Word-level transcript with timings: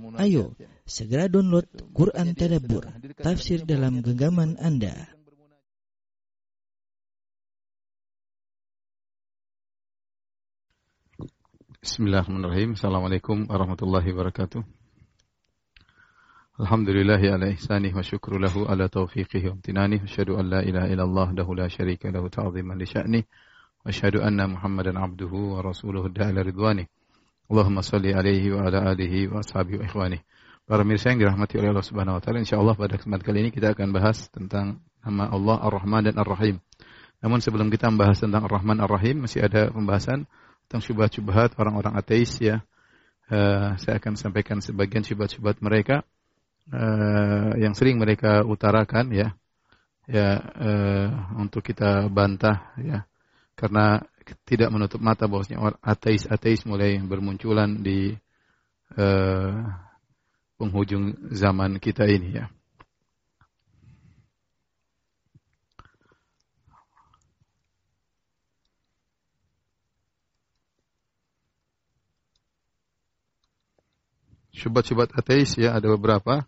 Ayo, 0.00 0.56
segera 0.88 1.28
download 1.28 1.68
Quran 1.92 2.32
Tadabbur, 2.32 2.88
tafsir 3.20 3.68
dalam 3.68 4.00
genggaman 4.00 4.56
Anda. 4.56 5.12
Bismillahirrahmanirrahim. 11.84 12.80
Assalamualaikum 12.80 13.44
warahmatullahi 13.44 14.08
wabarakatuh. 14.08 14.64
Alhamdulillahi 16.60 17.36
ala 17.36 17.52
ihsanih 17.52 17.92
wa 17.92 18.00
syukru 18.00 18.40
lahu 18.40 18.68
ala 18.68 18.88
taufiqihi 18.88 19.52
wa 19.52 19.60
amtinanih. 19.60 20.00
Asyhadu 20.00 20.40
an 20.40 20.48
la 20.48 20.60
ilaha 20.64 20.88
illallah 20.88 21.28
dahu 21.36 21.56
la 21.56 21.68
syarika 21.68 22.08
lahu 22.08 22.32
ta'ziman 22.32 22.76
li 22.80 22.88
sya'nih. 22.88 23.24
Wa 23.84 23.92
asyhadu 23.92 24.24
anna 24.24 24.48
Muhammadan 24.48 24.96
abduhu 24.96 25.56
wa 25.56 25.64
rasuluhu 25.64 26.08
da'ala 26.08 26.40
ridwanih. 26.40 26.88
Allahumma 27.50 27.82
salli 27.82 28.14
alaihi 28.14 28.54
wa 28.54 28.70
ala 28.70 28.94
alihi 28.94 29.26
wa 29.26 29.42
ashabihi 29.42 29.82
wa 29.82 29.84
ikhwani. 29.90 30.22
Para 30.70 30.86
mirsa 30.86 31.10
yang 31.10 31.18
dirahmati 31.18 31.58
oleh 31.58 31.74
Allah 31.74 31.82
Subhanahu 31.82 32.14
wa 32.14 32.22
taala, 32.22 32.38
insyaallah 32.38 32.78
pada 32.78 32.94
kesempatan 32.94 33.26
kali 33.26 33.38
ini 33.42 33.50
kita 33.50 33.74
akan 33.74 33.90
bahas 33.90 34.30
tentang 34.30 34.78
nama 35.02 35.26
Allah 35.34 35.58
Ar-Rahman 35.66 36.06
dan 36.06 36.14
Ar-Rahim. 36.14 36.62
Namun 37.18 37.42
sebelum 37.42 37.66
kita 37.74 37.90
membahas 37.90 38.22
tentang 38.22 38.46
Ar-Rahman 38.46 38.78
Ar-Rahim, 38.78 39.26
masih 39.26 39.42
ada 39.42 39.66
pembahasan 39.66 40.30
tentang 40.70 40.78
syubhat-syubhat 40.78 41.58
orang-orang 41.58 41.98
ateis 41.98 42.38
ya. 42.38 42.62
Uh, 43.26 43.74
saya 43.82 43.98
akan 43.98 44.14
sampaikan 44.14 44.62
sebagian 44.62 45.02
syubhat-syubhat 45.02 45.58
mereka 45.58 46.06
uh, 46.70 47.50
yang 47.58 47.74
sering 47.74 47.98
mereka 47.98 48.46
utarakan 48.46 49.10
ya. 49.10 49.34
Ya 50.06 50.38
uh, 50.38 51.08
untuk 51.34 51.66
kita 51.66 52.06
bantah 52.06 52.78
ya. 52.78 53.10
Karena 53.58 54.06
tidak 54.44 54.68
menutup 54.72 55.00
mata 55.02 55.26
bahwasanya 55.30 55.78
ateis-ateis 55.82 56.66
mulai 56.68 56.98
bermunculan 57.02 57.80
di 57.82 58.14
uh, 58.98 59.54
penghujung 60.60 61.32
zaman 61.32 61.80
kita 61.80 62.04
ini 62.04 62.42
ya. 62.42 62.46
Syubhat-syubhat 74.50 75.16
ateis 75.16 75.56
ya 75.56 75.72
ada 75.72 75.88
beberapa 75.88 76.44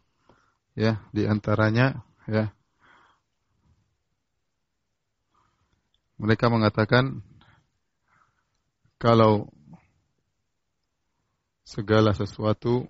ya 0.77 1.01
di 1.17 1.25
antaranya 1.25 2.05
ya 2.29 2.53
mereka 6.21 6.53
mengatakan 6.53 7.25
kalau 9.03 9.51
segala 11.67 12.15
sesuatu 12.15 12.87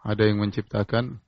ada 0.00 0.24
yang 0.24 0.40
menciptakan 0.40 1.20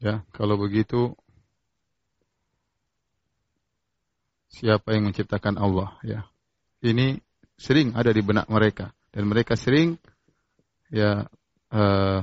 ya 0.00 0.24
kalau 0.32 0.56
begitu 0.56 1.12
siapa 4.58 4.96
yang 4.96 5.06
menciptakan 5.06 5.54
Allah 5.54 5.94
ya? 6.02 6.26
Ini 6.82 7.22
sering 7.54 7.94
ada 7.94 8.10
di 8.10 8.22
benak 8.22 8.50
mereka. 8.50 8.90
Dan 9.14 9.30
mereka 9.30 9.54
sering 9.54 9.94
ya 10.90 11.26
uh, 11.70 12.20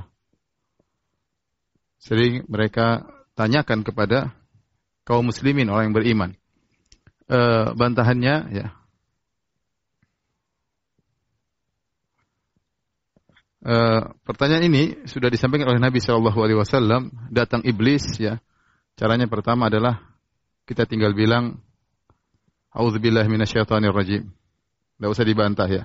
sering 1.99 2.43
mereka 2.51 3.07
tanyakan 3.35 3.83
kepada 3.83 4.31
kaum 5.03 5.27
muslimin 5.27 5.69
orang 5.69 5.91
yang 5.91 5.95
beriman. 5.95 6.31
E, 7.27 7.39
bantahannya 7.75 8.35
ya. 8.55 8.67
E, 13.61 13.75
pertanyaan 14.25 14.65
ini 14.65 14.83
sudah 15.05 15.29
disampaikan 15.29 15.69
oleh 15.69 15.83
Nabi 15.83 15.99
Shallallahu 16.01 16.39
Alaihi 16.41 16.59
Wasallam. 16.59 17.11
Datang 17.29 17.61
iblis 17.67 18.17
ya. 18.17 18.41
Caranya 18.95 19.27
pertama 19.27 19.67
adalah 19.67 20.01
kita 20.65 20.87
tinggal 20.87 21.11
bilang 21.13 21.59
Auzubillah 22.75 23.23
minasyaitonir 23.31 23.95
rajim. 23.95 24.27
Tidak 24.99 25.07
usah 25.07 25.23
dibantah 25.23 25.71
ya. 25.71 25.83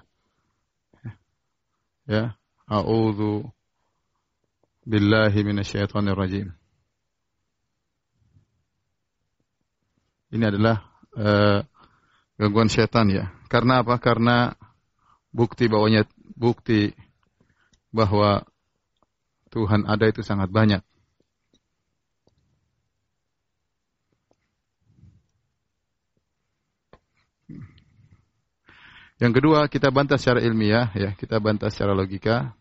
Ya, 2.10 2.34
a'udzu 2.66 3.47
billahi 4.82 5.47
minasyaitonir 5.47 6.19
ini 10.30 10.44
adalah 10.46 10.82
uh, 11.18 11.60
gangguan 12.38 12.70
setan 12.70 13.10
ya. 13.10 13.30
Karena 13.50 13.82
apa? 13.82 13.98
Karena 13.98 14.54
bukti 15.34 15.66
bahwanya 15.66 16.06
bukti 16.38 16.94
bahwa 17.91 18.46
Tuhan 19.50 19.82
ada 19.91 20.06
itu 20.06 20.22
sangat 20.22 20.46
banyak. 20.50 20.82
Yang 29.20 29.32
kedua, 29.36 29.68
kita 29.68 29.92
bantah 29.92 30.16
secara 30.16 30.41
ilmiah, 30.41 30.88
ya, 30.97 31.12
kita 31.12 31.36
bantah 31.44 31.68
secara 31.68 31.92
logika. 31.92 32.56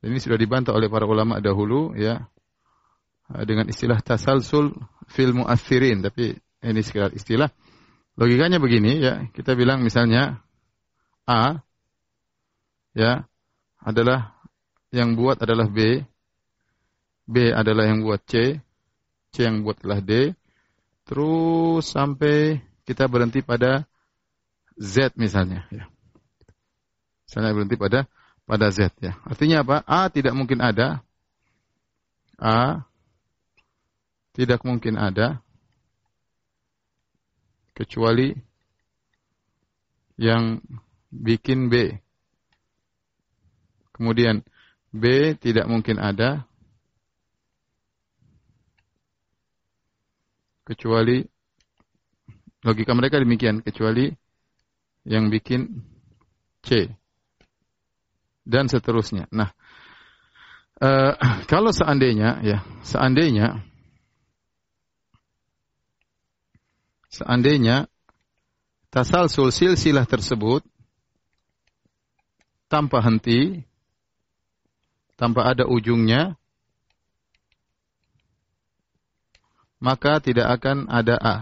Ini 0.00 0.16
sudah 0.16 0.40
dibantah 0.40 0.72
oleh 0.72 0.88
para 0.88 1.04
ulama 1.04 1.44
dahulu, 1.44 1.92
ya. 1.92 2.24
Eh, 3.28 3.44
dengan 3.44 3.68
istilah 3.68 4.00
tasalsul 4.00 4.72
fil 5.12 5.36
mu'athirin, 5.36 6.00
tapi 6.00 6.32
ini 6.64 6.80
sekedar 6.80 7.12
istilah. 7.12 7.52
Logikanya 8.16 8.56
begini 8.56 8.98
ya, 8.98 9.28
kita 9.36 9.52
bilang 9.52 9.84
misalnya 9.84 10.40
A 11.28 11.60
ya 12.96 13.28
adalah 13.78 14.32
yang 14.90 15.12
buat 15.14 15.38
adalah 15.44 15.68
B, 15.68 16.02
B 17.28 17.52
adalah 17.52 17.84
yang 17.84 18.00
buat 18.00 18.24
C, 18.24 18.58
C 19.30 19.36
yang 19.44 19.60
buat 19.60 19.84
adalah 19.84 20.00
D, 20.00 20.32
terus 21.04 21.84
sampai 21.84 22.64
kita 22.88 23.06
berhenti 23.12 23.44
pada 23.44 23.84
Z 24.80 25.14
misalnya 25.20 25.68
ya. 25.68 25.84
Misalnya 27.28 27.52
berhenti 27.52 27.76
pada 27.76 28.08
pada 28.48 28.72
Z 28.72 28.96
ya. 29.04 29.20
Artinya 29.28 29.60
apa? 29.60 29.84
A 29.84 30.08
tidak 30.08 30.32
mungkin 30.32 30.64
ada. 30.64 31.04
A 32.40 32.87
tidak 34.38 34.62
mungkin 34.62 34.94
ada 34.94 35.42
kecuali 37.74 38.38
yang 40.14 40.62
bikin 41.10 41.66
B. 41.66 41.98
Kemudian 43.90 44.46
B 44.94 45.34
tidak 45.42 45.66
mungkin 45.66 45.98
ada 45.98 46.46
kecuali 50.62 51.26
logika 52.62 52.94
mereka 52.94 53.18
demikian 53.18 53.58
kecuali 53.58 54.06
yang 55.02 55.34
bikin 55.34 55.82
C 56.62 56.94
dan 58.46 58.70
seterusnya. 58.70 59.26
Nah, 59.34 59.50
uh, 60.78 61.14
kalau 61.50 61.74
seandainya 61.74 62.38
ya, 62.46 62.62
seandainya 62.86 63.67
Seandainya 67.18 67.90
tasalsul 68.94 69.50
silsilah 69.50 70.06
tersebut 70.06 70.62
tanpa 72.70 73.02
henti, 73.02 73.66
tanpa 75.18 75.50
ada 75.50 75.66
ujungnya, 75.66 76.38
maka 79.82 80.22
tidak 80.22 80.46
akan 80.62 80.86
ada 80.86 81.18
A. 81.18 81.36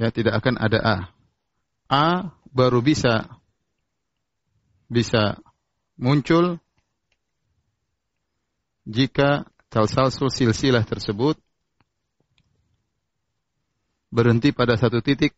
Ya, 0.00 0.08
tidak 0.08 0.40
akan 0.40 0.56
ada 0.56 0.78
A. 0.80 0.96
A 1.92 2.06
baru 2.48 2.80
bisa 2.80 3.28
bisa 4.88 5.36
muncul 6.00 6.56
jika 8.88 9.44
talsalsul 9.68 10.32
silsilah 10.32 10.80
tersebut 10.88 11.36
berhenti 14.08 14.56
pada 14.56 14.80
satu 14.80 15.04
titik 15.04 15.36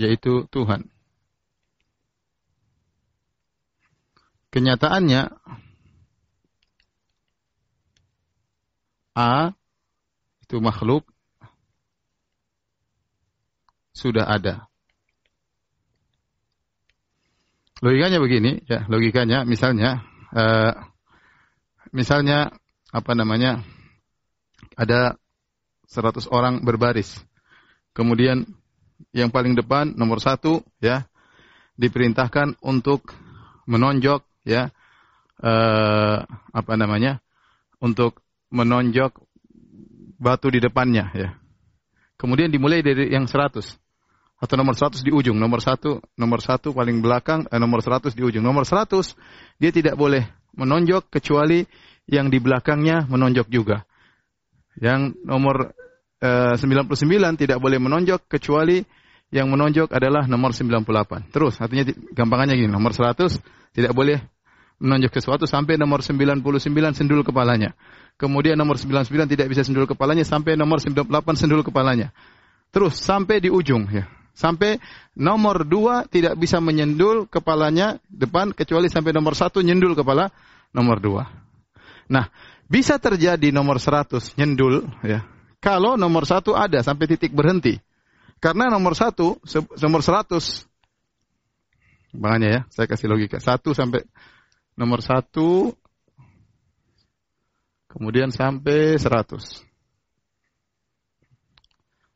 yaitu 0.00 0.48
Tuhan. 0.48 0.88
Kenyataannya 4.50 5.30
A 9.14 9.52
itu 10.40 10.56
makhluk 10.64 11.04
sudah 13.92 14.24
ada. 14.24 14.69
Logikanya 17.80 18.20
begini, 18.20 18.60
ya, 18.68 18.84
logikanya 18.88 19.48
misalnya 19.48 20.04
uh, 20.36 20.72
misalnya 21.90 22.52
apa 22.92 23.12
namanya? 23.16 23.64
ada 24.80 25.20
100 25.90 26.30
orang 26.32 26.64
berbaris. 26.64 27.20
Kemudian 27.92 28.46
yang 29.12 29.28
paling 29.28 29.52
depan 29.52 29.92
nomor 29.92 30.22
satu 30.22 30.64
ya 30.80 31.04
diperintahkan 31.76 32.60
untuk 32.64 33.12
menonjok 33.68 34.24
ya 34.44 34.72
uh, 35.42 36.18
apa 36.52 36.72
namanya 36.76 37.18
untuk 37.80 38.20
menonjok 38.52 39.20
batu 40.20 40.48
di 40.52 40.60
depannya 40.62 41.12
ya. 41.12 41.30
Kemudian 42.20 42.52
dimulai 42.52 42.84
dari 42.84 43.08
yang 43.08 43.24
100 43.24 43.79
atau 44.40 44.56
nomor 44.56 44.72
100 44.72 45.04
di 45.04 45.12
ujung. 45.12 45.36
Nomor 45.36 45.60
satu, 45.60 46.00
nomor 46.16 46.40
satu 46.40 46.72
paling 46.72 47.04
belakang, 47.04 47.44
eh, 47.52 47.60
nomor 47.60 47.84
100 47.84 48.16
di 48.16 48.24
ujung. 48.24 48.40
Nomor 48.40 48.64
100 48.64 49.12
dia 49.60 49.68
tidak 49.68 50.00
boleh 50.00 50.24
menonjok 50.56 51.12
kecuali 51.12 51.62
yang 52.08 52.32
di 52.32 52.40
belakangnya 52.40 53.04
menonjok 53.06 53.46
juga. 53.52 53.84
Yang 54.80 55.20
nomor 55.28 55.76
eh, 56.24 56.56
99 56.56 57.36
tidak 57.36 57.60
boleh 57.60 57.76
menonjok 57.76 58.26
kecuali 58.26 58.80
yang 59.30 59.46
menonjok 59.52 59.92
adalah 59.92 60.24
nomor 60.24 60.56
98. 60.56 61.30
Terus 61.30 61.60
artinya 61.60 61.84
gampangannya 62.16 62.56
gini, 62.56 62.72
nomor 62.72 62.96
100 62.96 63.36
tidak 63.76 63.92
boleh 63.92 64.18
menonjok 64.80 65.20
sesuatu 65.20 65.44
sampai 65.44 65.76
nomor 65.76 66.00
99 66.00 66.40
sendul 66.96 67.20
kepalanya. 67.20 67.76
Kemudian 68.16 68.56
nomor 68.56 68.80
99 68.80 69.28
tidak 69.28 69.46
bisa 69.52 69.62
sendul 69.64 69.84
kepalanya 69.84 70.24
sampai 70.24 70.56
nomor 70.56 70.80
98 70.80 71.04
sendul 71.36 71.60
kepalanya. 71.60 72.10
Terus 72.72 72.96
sampai 72.96 73.44
di 73.44 73.52
ujung 73.52 73.84
ya. 73.92 74.19
Sampai 74.32 74.80
nomor 75.18 75.68
dua 75.68 76.06
tidak 76.08 76.38
bisa 76.40 76.62
menyendul 76.62 77.28
kepalanya 77.28 78.00
depan 78.08 78.56
kecuali 78.56 78.88
sampai 78.88 79.12
nomor 79.12 79.36
satu 79.36 79.60
nyendul 79.60 79.92
kepala 79.92 80.32
nomor 80.72 81.02
dua. 81.02 81.28
Nah, 82.10 82.30
bisa 82.70 82.96
terjadi 82.98 83.50
nomor 83.50 83.82
seratus 83.82 84.34
nyendul 84.38 84.86
ya. 85.02 85.26
Kalau 85.60 86.00
nomor 86.00 86.24
satu 86.24 86.56
ada 86.56 86.80
sampai 86.80 87.04
titik 87.04 87.36
berhenti. 87.36 87.76
Karena 88.40 88.72
nomor 88.72 88.96
satu, 88.96 89.36
nomor 89.84 90.00
seratus, 90.00 90.64
makanya 92.16 92.48
ya, 92.48 92.60
saya 92.72 92.88
kasih 92.88 93.12
logika. 93.12 93.36
Satu 93.36 93.76
sampai 93.76 94.00
nomor 94.80 95.04
satu, 95.04 95.76
kemudian 97.84 98.32
sampai 98.32 98.96
seratus. 98.96 99.60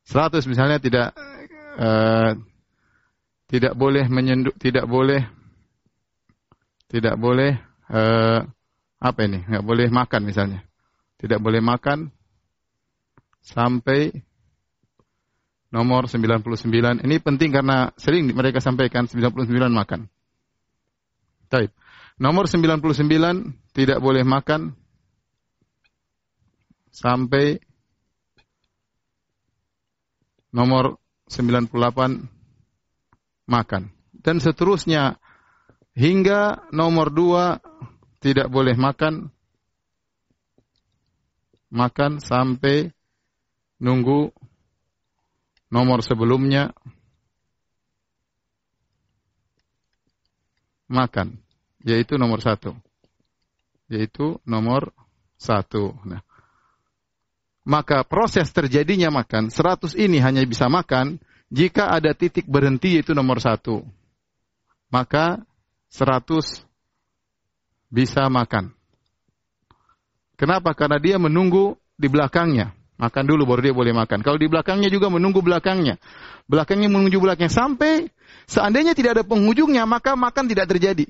Seratus 0.09 0.49
misalnya 0.49 0.81
tidak 0.81 1.13
uh, 1.79 2.33
tidak 3.51 3.75
boleh 3.79 4.07
menyenduk, 4.09 4.57
tidak 4.59 4.89
boleh, 4.89 5.23
tidak 6.91 7.15
boleh 7.21 7.55
uh, 7.93 8.43
apa 8.99 9.21
ini? 9.27 9.45
Nggak 9.45 9.65
boleh 9.67 9.87
makan 9.93 10.23
misalnya, 10.25 10.61
tidak 11.21 11.39
boleh 11.39 11.61
makan 11.61 12.11
sampai 13.45 14.11
nomor 15.75 16.07
99. 16.07 17.03
Ini 17.03 17.17
penting 17.19 17.51
karena 17.51 17.91
sering 17.99 18.31
mereka 18.31 18.63
sampaikan 18.63 19.11
99 19.11 19.51
makan. 19.75 20.07
Taib. 21.51 21.75
Nomor 22.15 22.47
99 22.47 22.79
tidak 23.75 23.99
boleh 23.99 24.23
makan 24.23 24.71
sampai 26.95 27.59
nomor 30.55 31.03
98 31.29 31.71
makan. 33.49 33.83
Dan 34.15 34.41
seterusnya 34.41 35.21
hingga 35.95 36.69
nomor 36.73 37.13
2 37.13 38.25
tidak 38.25 38.49
boleh 38.49 38.73
makan 38.75 39.29
makan 41.75 42.23
sampai 42.23 42.95
nunggu 43.83 44.31
nomor 45.75 46.07
sebelumnya 46.07 46.71
makan, 50.87 51.43
yaitu 51.83 52.15
nomor 52.15 52.39
satu, 52.39 52.79
yaitu 53.91 54.39
nomor 54.47 54.95
satu. 55.35 55.99
Nah, 56.07 56.23
maka 57.65 58.05
proses 58.05 58.53
terjadinya 58.53 59.09
makan, 59.09 59.49
100 59.49 59.97
ini 59.97 60.21
hanya 60.21 60.45
bisa 60.45 60.69
makan 60.69 61.17
jika 61.49 61.89
ada 61.89 62.13
titik 62.13 62.45
berhenti 62.45 63.01
yaitu 63.01 63.17
nomor 63.17 63.41
satu. 63.41 63.83
Maka 64.93 65.43
100 65.89 66.63
bisa 67.89 68.29
makan. 68.29 68.71
Kenapa? 70.35 70.77
Karena 70.77 71.01
dia 71.01 71.17
menunggu 71.17 71.81
di 71.97 72.11
belakangnya. 72.11 72.75
Makan 72.95 73.25
dulu 73.27 73.43
baru 73.43 73.71
dia 73.71 73.75
boleh 73.75 73.91
makan. 73.91 74.23
Kalau 74.23 74.39
di 74.39 74.47
belakangnya 74.47 74.87
juga 74.87 75.11
menunggu 75.11 75.43
belakangnya. 75.43 75.99
Belakangnya 76.47 76.87
menunggu 76.87 77.19
belakangnya. 77.19 77.51
Sampai 77.51 78.11
seandainya 78.47 78.95
tidak 78.95 79.19
ada 79.19 79.25
penghujungnya, 79.27 79.83
maka 79.83 80.15
makan 80.15 80.47
tidak 80.47 80.71
terjadi. 80.71 81.07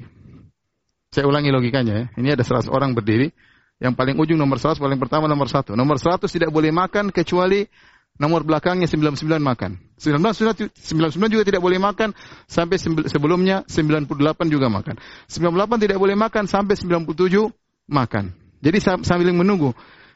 Saya 1.12 1.28
ulangi 1.28 1.52
logikanya 1.52 1.92
ya. 1.92 2.04
Ini 2.16 2.28
ada 2.36 2.44
100 2.44 2.72
orang 2.72 2.96
berdiri. 2.96 3.32
Yang 3.82 3.94
paling 3.98 4.16
ujung 4.18 4.38
nomor 4.38 4.62
100, 4.62 4.78
paling 4.78 4.98
pertama 5.00 5.26
nomor 5.26 5.50
1. 5.50 5.74
Nomor 5.74 5.98
100 5.98 6.30
tidak 6.30 6.50
boleh 6.54 6.70
makan 6.70 7.10
kecuali 7.10 7.66
nomor 8.14 8.46
belakangnya 8.46 8.86
99 8.86 9.26
makan. 9.42 9.74
99, 9.98 10.70
99 10.70 11.34
juga 11.34 11.42
tidak 11.42 11.62
boleh 11.62 11.78
makan 11.82 12.14
sampai 12.46 12.78
sebelumnya 13.10 13.66
98 13.66 14.46
juga 14.46 14.70
makan. 14.70 14.94
98 15.26 15.82
tidak 15.82 15.98
boleh 15.98 16.14
makan 16.14 16.44
sampai 16.46 16.74
97 16.78 17.50
makan. 17.90 18.24
Jadi 18.62 18.78
sambil 18.80 19.34
menunggu. 19.34 19.74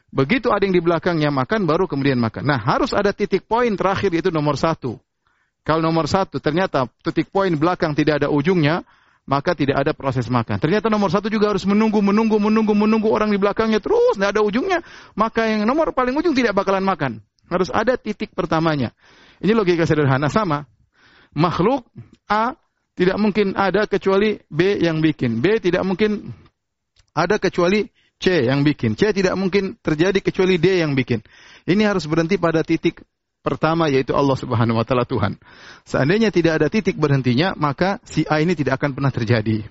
Begitu 0.09 0.49
ada 0.49 0.65
yang 0.65 0.73
di 0.73 0.81
belakangnya 0.81 1.29
makan, 1.29 1.69
baru 1.69 1.85
kemudian 1.85 2.17
makan. 2.17 2.41
Nah, 2.41 2.57
harus 2.57 2.97
ada 2.97 3.13
titik 3.13 3.45
poin 3.45 3.69
terakhir 3.77 4.09
yaitu 4.09 4.33
nomor 4.33 4.57
satu. 4.57 4.97
Kalau 5.61 5.85
nomor 5.85 6.09
satu 6.09 6.41
ternyata 6.41 6.89
titik 7.05 7.29
poin 7.29 7.53
belakang 7.53 7.93
tidak 7.93 8.25
ada 8.25 8.27
ujungnya, 8.33 8.81
maka 9.29 9.53
tidak 9.53 9.77
ada 9.77 9.93
proses 9.93 10.25
makan. 10.25 10.57
Ternyata 10.57 10.89
nomor 10.89 11.13
satu 11.13 11.29
juga 11.29 11.53
harus 11.53 11.61
menunggu, 11.69 12.01
menunggu, 12.01 12.41
menunggu, 12.41 12.73
menunggu 12.73 13.13
orang 13.13 13.29
di 13.29 13.37
belakangnya 13.37 13.77
terus, 13.77 14.17
tidak 14.17 14.33
ada 14.33 14.41
ujungnya. 14.41 14.81
Maka 15.13 15.45
yang 15.45 15.69
nomor 15.69 15.93
paling 15.93 16.17
ujung 16.17 16.33
tidak 16.33 16.57
bakalan 16.57 16.81
makan. 16.81 17.21
Harus 17.45 17.69
ada 17.69 17.93
titik 17.93 18.33
pertamanya. 18.33 18.89
Ini 19.37 19.53
logika 19.53 19.85
sederhana 19.85 20.33
sama. 20.33 20.65
Makhluk 21.37 21.85
A 22.25 22.57
tidak 22.97 23.21
mungkin 23.21 23.53
ada 23.53 23.85
kecuali 23.85 24.41
B 24.49 24.81
yang 24.81 24.97
bikin. 24.97 25.45
B 25.45 25.61
tidak 25.61 25.85
mungkin 25.85 26.33
ada 27.13 27.37
kecuali 27.37 27.85
C 28.17 28.49
yang 28.49 28.65
bikin. 28.65 28.97
C 28.97 29.13
tidak 29.13 29.37
mungkin 29.37 29.77
terjadi 29.77 30.17
kecuali 30.25 30.57
D 30.57 30.81
yang 30.81 30.97
bikin. 30.97 31.21
Ini 31.69 31.85
harus 31.85 32.09
berhenti 32.09 32.41
pada 32.41 32.65
titik 32.65 33.05
pertama 33.39 33.87
yaitu 33.87 34.11
Allah 34.15 34.35
Subhanahu 34.35 34.79
wa 34.79 34.85
taala 34.85 35.07
Tuhan. 35.07 35.39
Seandainya 35.87 36.29
tidak 36.29 36.61
ada 36.61 36.67
titik 36.67 36.99
berhentinya, 36.99 37.55
maka 37.55 38.03
si 38.03 38.27
A 38.27 38.43
ini 38.43 38.53
tidak 38.55 38.79
akan 38.79 38.95
pernah 38.95 39.11
terjadi. 39.11 39.65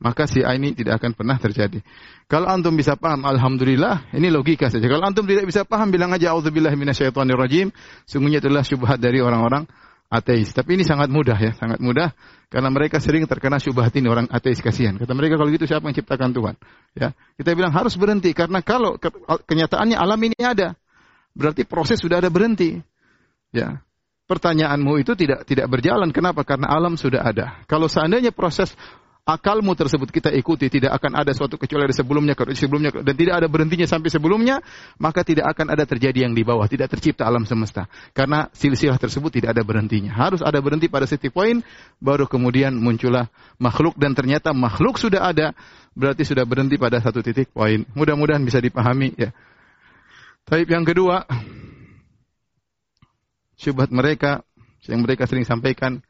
Maka 0.00 0.24
si 0.24 0.40
A 0.40 0.56
ini 0.56 0.72
tidak 0.72 0.96
akan 1.04 1.12
pernah 1.12 1.36
terjadi. 1.36 1.84
Kalau 2.24 2.48
antum 2.48 2.72
bisa 2.72 2.96
paham, 2.96 3.20
alhamdulillah, 3.20 4.08
ini 4.16 4.32
logika 4.32 4.72
saja. 4.72 4.88
Kalau 4.88 5.04
antum 5.04 5.28
tidak 5.28 5.44
bisa 5.44 5.68
paham, 5.68 5.92
bilang 5.92 6.08
aja 6.16 6.32
auzubillahi 6.32 6.72
minasyaitonirrajim. 6.72 7.68
Sungguhnya 8.08 8.40
itulah 8.40 8.64
syubhat 8.64 8.96
dari 8.96 9.20
orang-orang 9.20 9.68
ateis. 10.08 10.56
Tapi 10.56 10.80
ini 10.80 10.84
sangat 10.88 11.12
mudah 11.12 11.36
ya, 11.36 11.52
sangat 11.52 11.84
mudah 11.84 12.16
karena 12.48 12.72
mereka 12.72 12.96
sering 12.98 13.28
terkena 13.28 13.60
syubhat 13.60 13.92
ini 13.92 14.08
orang 14.08 14.24
ateis 14.32 14.64
kasihan. 14.64 14.96
Kata 14.96 15.12
mereka 15.12 15.36
kalau 15.36 15.52
gitu 15.52 15.68
siapa 15.68 15.84
yang 15.84 15.96
ciptakan 16.00 16.32
Tuhan? 16.32 16.54
Ya, 16.96 17.12
kita 17.36 17.52
bilang 17.52 17.70
harus 17.70 17.92
berhenti 17.94 18.32
karena 18.32 18.64
kalau 18.64 18.96
kenyataannya 19.46 20.00
alam 20.00 20.20
ini 20.24 20.40
ada, 20.40 20.79
berarti 21.34 21.66
proses 21.66 22.00
sudah 22.00 22.18
ada 22.22 22.30
berhenti. 22.32 22.80
Ya. 23.50 23.82
Pertanyaanmu 24.30 25.02
itu 25.02 25.18
tidak 25.18 25.42
tidak 25.42 25.66
berjalan. 25.66 26.14
Kenapa? 26.14 26.46
Karena 26.46 26.70
alam 26.70 26.94
sudah 26.94 27.26
ada. 27.26 27.66
Kalau 27.66 27.90
seandainya 27.90 28.30
proses 28.30 28.70
akalmu 29.30 29.76
tersebut 29.78 30.08
kita 30.10 30.30
ikuti, 30.34 30.66
tidak 30.66 30.96
akan 30.96 31.22
ada 31.22 31.30
suatu 31.30 31.54
kecuali 31.54 31.86
dari 31.86 31.96
sebelumnya, 31.96 32.34
sebelumnya 32.54 32.90
dan 33.02 33.14
tidak 33.14 33.34
ada 33.42 33.48
berhentinya 33.50 33.86
sampai 33.86 34.10
sebelumnya, 34.10 34.62
maka 34.98 35.22
tidak 35.22 35.50
akan 35.54 35.70
ada 35.70 35.84
terjadi 35.86 36.26
yang 36.28 36.34
di 36.34 36.42
bawah, 36.42 36.66
tidak 36.66 36.90
tercipta 36.90 37.26
alam 37.26 37.46
semesta. 37.46 37.86
Karena 38.14 38.50
silsilah 38.50 38.98
tersebut 38.98 39.30
tidak 39.30 39.58
ada 39.58 39.62
berhentinya. 39.62 40.14
Harus 40.14 40.42
ada 40.42 40.58
berhenti 40.58 40.90
pada 40.90 41.06
titik 41.06 41.30
poin, 41.30 41.62
baru 42.02 42.26
kemudian 42.26 42.74
muncullah 42.74 43.30
makhluk 43.60 43.94
dan 43.98 44.14
ternyata 44.14 44.50
makhluk 44.50 44.98
sudah 44.98 45.30
ada, 45.30 45.54
berarti 45.94 46.26
sudah 46.26 46.42
berhenti 46.42 46.78
pada 46.78 46.98
satu 46.98 47.22
titik 47.22 47.52
poin. 47.54 47.86
Mudah-mudahan 47.94 48.42
bisa 48.42 48.58
dipahami 48.58 49.14
ya. 49.14 49.30
Tapi 50.44 50.66
yang 50.66 50.84
kedua, 50.84 51.24
syubhat 53.60 53.92
mereka 53.92 54.42
yang 54.88 55.04
mereka 55.04 55.28
sering 55.28 55.44
sampaikan 55.44 56.00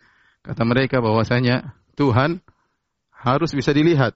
kata 0.47 0.63
mereka 0.63 1.03
bahwasanya 1.03 1.75
Tuhan 1.99 2.41
harus 3.11 3.51
bisa 3.53 3.75
dilihat. 3.75 4.15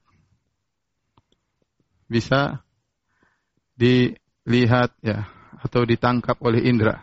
Bisa 2.08 2.62
dilihat 3.74 4.94
ya 5.02 5.26
atau 5.60 5.82
ditangkap 5.82 6.38
oleh 6.44 6.62
indera. 6.64 7.02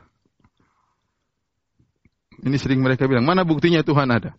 Ini 2.41 2.57
sering 2.57 2.81
mereka 2.81 3.05
bilang 3.05 3.27
mana 3.27 3.45
buktinya 3.45 3.85
Tuhan 3.85 4.09
ada? 4.09 4.33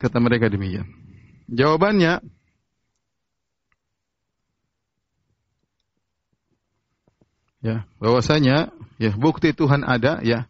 Kata 0.00 0.16
mereka 0.20 0.48
demikian? 0.48 0.88
Jawabannya 1.48 2.24
ya, 7.64 7.88
bahwasanya 7.96 8.68
ya 9.00 9.12
bukti 9.16 9.56
Tuhan 9.56 9.82
ada 9.88 10.20
ya. 10.20 10.44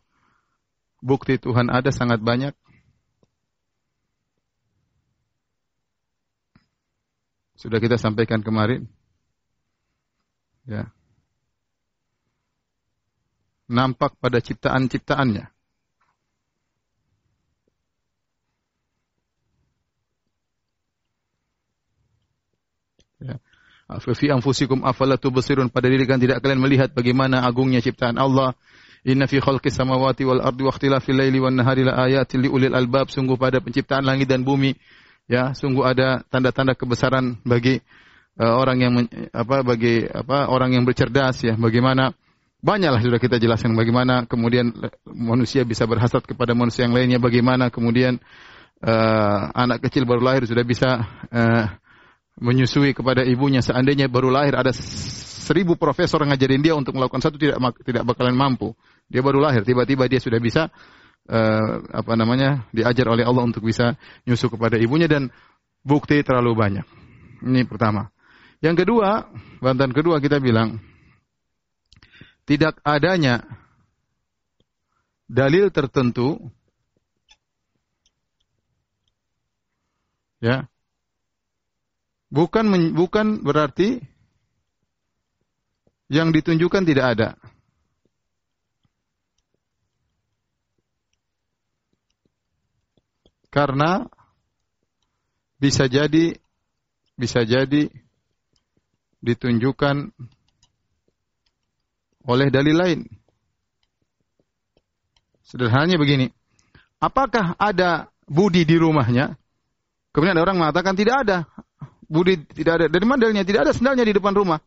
Bukti 1.04 1.38
Tuhan 1.38 1.70
ada 1.70 1.92
sangat 1.94 2.18
banyak. 2.18 2.56
Sudah 7.60 7.78
kita 7.80 7.96
sampaikan 7.96 8.42
kemarin. 8.44 8.88
Ya. 10.64 10.92
Nampak 13.68 14.16
pada 14.20 14.40
ciptaan-ciptaannya. 14.40 15.48
Ya. 23.24 23.36
Fi 23.84 24.32
anfusikum 24.32 24.80
afala 24.80 25.20
tubsirun 25.20 25.68
pada 25.68 25.92
diri 25.92 26.08
kalian 26.08 26.22
tidak 26.24 26.38
kalian 26.40 26.60
melihat 26.60 26.88
bagaimana 26.96 27.44
agungnya 27.44 27.84
ciptaan 27.84 28.16
Allah. 28.16 28.56
Inna 29.04 29.28
fi 29.28 29.36
khalqis 29.36 29.76
samawati 29.76 30.24
wal 30.24 30.40
ardi 30.40 30.64
wa 30.64 30.72
ikhtilafil 30.72 31.12
laili 31.12 31.36
wan 31.36 31.52
nahari 31.52 31.84
la 31.84 32.08
ayatin 32.08 32.40
li 32.40 32.48
ulil 32.48 32.72
albab. 32.72 33.12
Sungguh 33.12 33.36
pada 33.36 33.60
penciptaan 33.60 34.00
langit 34.00 34.32
dan 34.32 34.40
bumi 34.40 34.72
ya 35.28 35.52
sungguh 35.52 35.84
ada 35.84 36.24
tanda-tanda 36.32 36.72
kebesaran 36.72 37.40
bagi 37.44 37.80
uh, 38.40 38.54
orang 38.56 38.78
yang 38.80 38.92
apa 39.32 39.60
bagi 39.60 40.08
apa 40.08 40.48
orang 40.48 40.72
yang 40.72 40.88
bercerdas 40.88 41.44
ya. 41.44 41.52
Bagaimana 41.52 42.16
banyaklah 42.64 43.04
sudah 43.04 43.20
kita 43.20 43.36
jelaskan 43.36 43.76
bagaimana 43.76 44.24
kemudian 44.24 44.72
manusia 45.04 45.68
bisa 45.68 45.84
berhasad 45.84 46.24
kepada 46.24 46.56
manusia 46.56 46.88
yang 46.88 46.96
lainnya. 46.96 47.20
Bagaimana 47.20 47.68
kemudian 47.68 48.16
uh, 48.80 49.52
anak 49.52 49.84
kecil 49.84 50.08
baru 50.08 50.24
lahir 50.24 50.48
sudah 50.48 50.64
bisa 50.64 51.04
uh, 51.28 51.83
menyusui 52.38 52.94
kepada 52.96 53.22
ibunya. 53.22 53.62
Seandainya 53.62 54.10
baru 54.10 54.30
lahir 54.30 54.58
ada 54.58 54.74
seribu 55.44 55.76
profesor 55.78 56.24
ngajarin 56.24 56.62
dia 56.64 56.74
untuk 56.74 56.96
melakukan 56.96 57.22
satu 57.22 57.36
tidak 57.38 57.60
tidak 57.84 58.02
bakalan 58.08 58.34
mampu. 58.34 58.74
Dia 59.06 59.20
baru 59.20 59.38
lahir 59.38 59.62
tiba-tiba 59.62 60.08
dia 60.08 60.18
sudah 60.18 60.40
bisa 60.40 60.72
uh, 61.28 61.74
apa 61.92 62.12
namanya 62.16 62.66
diajar 62.72 63.06
oleh 63.12 63.22
Allah 63.22 63.44
untuk 63.44 63.62
bisa 63.64 63.94
nyusu 64.24 64.48
kepada 64.48 64.80
ibunya 64.80 65.06
dan 65.06 65.28
bukti 65.84 66.24
terlalu 66.24 66.56
banyak. 66.56 66.86
Ini 67.44 67.68
pertama. 67.68 68.08
Yang 68.64 68.88
kedua 68.88 69.28
bantahan 69.60 69.92
kedua 69.92 70.18
kita 70.18 70.40
bilang 70.40 70.80
tidak 72.48 72.80
adanya 72.84 73.44
dalil 75.28 75.68
tertentu 75.72 76.36
ya 80.40 80.68
bukan 82.34 82.66
bukan 82.98 83.46
berarti 83.46 84.02
yang 86.10 86.34
ditunjukkan 86.34 86.82
tidak 86.82 87.06
ada. 87.14 87.28
Karena 93.54 94.02
bisa 95.62 95.86
jadi 95.86 96.34
bisa 97.14 97.46
jadi 97.46 97.86
ditunjukkan 99.22 100.10
oleh 102.26 102.48
dalil 102.50 102.76
lain. 102.76 103.00
Sederhananya 105.46 106.02
begini. 106.02 106.34
Apakah 106.98 107.54
ada 107.62 108.10
budi 108.26 108.66
di 108.66 108.74
rumahnya? 108.74 109.38
Kemudian 110.10 110.34
ada 110.34 110.44
orang 110.50 110.58
mengatakan 110.58 110.98
tidak 110.98 111.22
ada. 111.22 111.38
Budi 112.06 112.40
tidak 112.44 112.72
ada. 112.80 112.86
Dari 112.92 113.04
mana 113.04 113.28
dalilnya? 113.28 113.44
Tidak 113.44 113.60
ada 113.64 113.72
sendalnya 113.72 114.04
di 114.06 114.14
depan 114.14 114.32
rumah. 114.32 114.58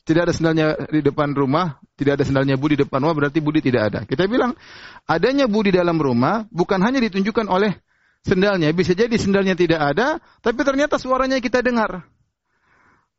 Tidak 0.00 0.22
ada 0.26 0.32
sendalnya 0.32 0.66
di 0.88 1.04
depan 1.04 1.36
rumah, 1.36 1.76
tidak 1.94 2.18
ada 2.18 2.24
sendalnya 2.24 2.56
Budi 2.56 2.80
di 2.80 2.82
depan 2.88 3.04
rumah, 3.04 3.14
berarti 3.14 3.38
Budi 3.44 3.60
tidak 3.60 3.82
ada. 3.92 3.98
Kita 4.08 4.24
bilang, 4.26 4.56
adanya 5.04 5.44
Budi 5.44 5.70
dalam 5.70 6.00
rumah 6.00 6.48
bukan 6.48 6.80
hanya 6.80 7.04
ditunjukkan 7.04 7.46
oleh 7.46 7.76
sendalnya. 8.24 8.72
Bisa 8.72 8.96
jadi 8.96 9.12
sendalnya 9.20 9.52
tidak 9.52 9.78
ada, 9.78 10.18
tapi 10.40 10.64
ternyata 10.64 10.96
suaranya 10.96 11.36
kita 11.38 11.60
dengar. 11.60 12.08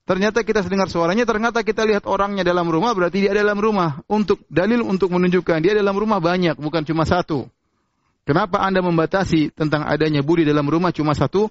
Ternyata 0.09 0.41
kita 0.41 0.65
dengar 0.65 0.89
suaranya, 0.89 1.23
ternyata 1.23 1.61
kita 1.61 1.85
lihat 1.85 2.09
orangnya 2.09 2.41
dalam 2.41 2.65
rumah, 2.65 2.91
berarti 2.97 3.29
dia 3.29 3.37
dalam 3.37 3.61
rumah. 3.61 4.01
Untuk 4.09 4.41
dalil 4.49 4.81
untuk 4.81 5.13
menunjukkan 5.13 5.61
dia 5.61 5.77
dalam 5.77 5.93
rumah 5.93 6.17
banyak, 6.17 6.57
bukan 6.57 6.81
cuma 6.81 7.05
satu. 7.05 7.45
Kenapa 8.25 8.61
Anda 8.61 8.81
membatasi 8.81 9.53
tentang 9.53 9.85
adanya 9.85 10.21
budi 10.25 10.45
dalam 10.45 10.65
rumah 10.65 10.89
cuma 10.89 11.13
satu? 11.13 11.49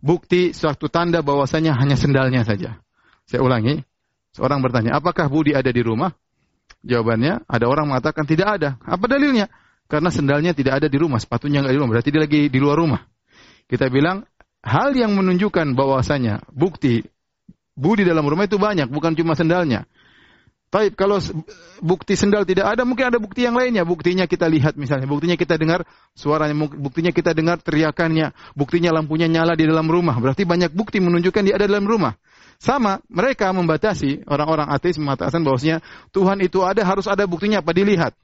Bukti 0.00 0.56
suatu 0.56 0.88
tanda 0.88 1.20
bahwasanya 1.20 1.76
hanya 1.76 1.94
sendalnya 1.94 2.42
saja. 2.42 2.80
Saya 3.28 3.40
ulangi, 3.44 3.84
seorang 4.34 4.58
bertanya, 4.64 4.98
apakah 4.98 5.30
budi 5.30 5.54
ada 5.54 5.70
di 5.70 5.80
rumah? 5.84 6.10
Jawabannya, 6.80 7.44
ada 7.46 7.66
orang 7.68 7.92
mengatakan 7.92 8.24
tidak 8.24 8.58
ada. 8.58 8.80
Apa 8.82 9.06
dalilnya? 9.06 9.46
Karena 9.86 10.08
sendalnya 10.08 10.56
tidak 10.56 10.82
ada 10.82 10.88
di 10.88 10.98
rumah, 10.98 11.20
sepatunya 11.20 11.60
nggak 11.62 11.74
di 11.74 11.78
rumah, 11.78 11.90
berarti 11.94 12.10
dia 12.10 12.22
lagi 12.24 12.40
di 12.48 12.58
luar 12.58 12.76
rumah. 12.80 13.00
Kita 13.68 13.86
bilang, 13.92 14.26
hal 14.64 14.96
yang 14.96 15.14
menunjukkan 15.14 15.76
bahwasanya 15.76 16.42
bukti 16.50 17.04
budi 17.76 18.02
dalam 18.02 18.24
rumah 18.26 18.48
itu 18.48 18.58
banyak, 18.58 18.88
bukan 18.90 19.14
cuma 19.14 19.36
sendalnya. 19.38 19.86
Baik, 20.70 20.94
kalau 20.94 21.18
bukti 21.82 22.14
sendal 22.14 22.46
tidak 22.46 22.70
ada, 22.70 22.86
mungkin 22.86 23.10
ada 23.10 23.18
bukti 23.18 23.42
yang 23.42 23.58
lainnya. 23.58 23.82
Buktinya 23.82 24.30
kita 24.30 24.46
lihat 24.46 24.78
misalnya, 24.78 25.10
buktinya 25.10 25.34
kita 25.34 25.58
dengar 25.58 25.82
suaranya, 26.14 26.54
buktinya 26.54 27.10
kita 27.10 27.34
dengar 27.34 27.58
teriakannya, 27.58 28.30
buktinya 28.54 28.94
lampunya 28.94 29.26
nyala 29.26 29.58
di 29.58 29.66
dalam 29.66 29.90
rumah. 29.90 30.14
Berarti 30.22 30.46
banyak 30.46 30.70
bukti 30.70 31.02
menunjukkan 31.02 31.42
dia 31.42 31.58
ada 31.58 31.66
dalam 31.66 31.90
rumah. 31.90 32.14
Sama, 32.62 33.02
mereka 33.10 33.50
membatasi 33.50 34.22
orang-orang 34.30 34.70
ateis 34.70 34.94
mengatakan 35.02 35.42
bahwasanya 35.42 35.82
Tuhan 36.14 36.38
itu 36.38 36.62
ada, 36.62 36.86
harus 36.86 37.10
ada 37.10 37.26
buktinya 37.26 37.58
apa 37.66 37.74
dilihat. 37.74 38.14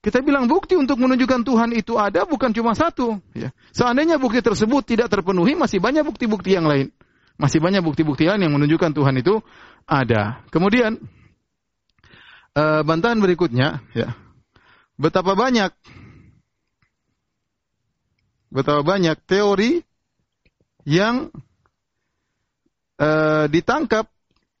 Kita 0.00 0.24
bilang 0.24 0.48
bukti 0.48 0.72
untuk 0.72 0.96
menunjukkan 1.02 1.44
Tuhan 1.44 1.76
itu 1.76 2.00
ada 2.00 2.24
bukan 2.24 2.54
cuma 2.56 2.72
satu. 2.72 3.20
Ya. 3.36 3.52
Seandainya 3.76 4.16
bukti 4.16 4.40
tersebut 4.40 4.88
tidak 4.88 5.12
terpenuhi, 5.12 5.52
masih 5.52 5.84
banyak 5.84 6.00
bukti-bukti 6.00 6.56
yang 6.56 6.64
lain. 6.64 6.88
Masih 7.36 7.60
banyak 7.60 7.84
bukti-bukti 7.84 8.24
lain 8.24 8.40
yang 8.40 8.56
menunjukkan 8.56 8.96
Tuhan 8.96 9.20
itu 9.20 9.44
ada. 9.84 10.40
Kemudian 10.48 10.96
uh, 12.56 12.80
bantahan 12.82 13.20
berikutnya, 13.20 13.84
ya, 13.92 14.16
betapa 14.96 15.36
banyak, 15.36 15.70
betapa 18.48 18.80
banyak 18.80 19.20
teori 19.28 19.84
yang 20.88 21.28
uh, 22.96 23.44
ditangkap 23.52 24.08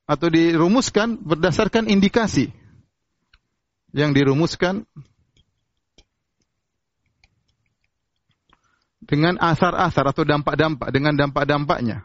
atau 0.06 0.28
dirumuskan 0.30 1.18
berdasarkan 1.18 1.88
indikasi. 1.88 2.52
Yang 3.96 4.10
dirumuskan 4.12 4.84
dengan 9.00 9.40
asar-asar 9.40 10.04
atau 10.10 10.26
dampak-dampak 10.26 10.92
dengan 10.92 11.16
dampak-dampaknya. 11.16 12.04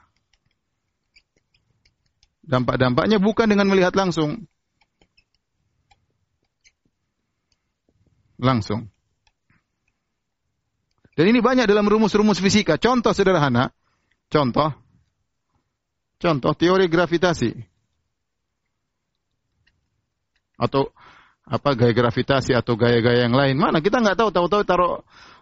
Dampak-dampaknya 2.47 3.19
bukan 3.19 3.51
dengan 3.51 3.67
melihat 3.67 3.91
langsung, 3.97 4.47
langsung. 8.41 8.89
Dan 11.13 11.29
ini 11.29 11.39
banyak 11.39 11.69
dalam 11.69 11.85
rumus-rumus 11.85 12.41
fisika. 12.41 12.81
Contoh 12.81 13.13
sederhana, 13.13 13.69
contoh, 14.31 14.73
contoh 16.17 16.51
teori 16.57 16.89
gravitasi 16.89 17.51
atau 20.61 20.93
apa 21.41 21.73
gaya 21.73 21.91
gravitasi 21.91 22.53
atau 22.53 22.77
gaya-gaya 22.77 23.25
yang 23.25 23.35
lain. 23.35 23.57
Mana 23.57 23.81
kita 23.81 23.99
nggak 23.99 24.17
tahu, 24.17 24.29
tahu-tahu 24.29 24.63
taruh 24.63 25.01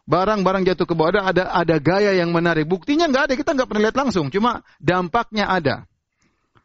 barang-barang 0.10 0.65
jatuh 0.74 0.88
ke 0.89 0.96
bawah 0.98 1.22
ada 1.22 1.53
ada 1.53 1.75
gaya 1.77 2.18
yang 2.18 2.34
menarik. 2.34 2.65
Buktinya 2.65 3.06
nggak 3.06 3.24
ada, 3.29 3.34
kita 3.38 3.51
nggak 3.53 3.68
pernah 3.70 3.84
lihat 3.88 3.98
langsung. 4.00 4.34
Cuma 4.34 4.65
dampaknya 4.82 5.46
ada. 5.46 5.86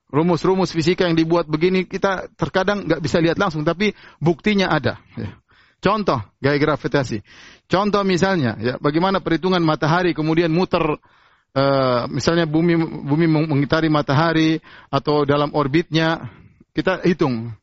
Rumus-rumus 0.08 0.70
fisika 0.70 1.10
yang 1.10 1.18
dibuat 1.18 1.50
begini 1.50 1.84
kita 1.90 2.30
terkadang 2.38 2.86
nggak 2.86 3.02
bisa 3.02 3.18
lihat 3.18 3.36
langsung, 3.36 3.66
tapi 3.66 3.92
buktinya 4.22 4.70
ada. 4.70 5.02
Ya. 5.18 5.43
Contoh 5.82 6.20
gaya 6.40 6.56
gravitasi. 6.56 7.22
Contoh 7.70 8.02
misalnya, 8.06 8.56
ya, 8.60 8.74
bagaimana 8.80 9.20
perhitungan 9.20 9.60
matahari 9.60 10.12
kemudian 10.12 10.52
muter 10.52 10.98
uh, 11.54 12.02
misalnya 12.10 12.44
bumi 12.44 12.76
bumi 13.04 13.26
mengitari 13.26 13.88
matahari 13.88 14.58
atau 14.90 15.24
dalam 15.24 15.54
orbitnya 15.54 16.30
kita 16.74 17.04
hitung. 17.06 17.54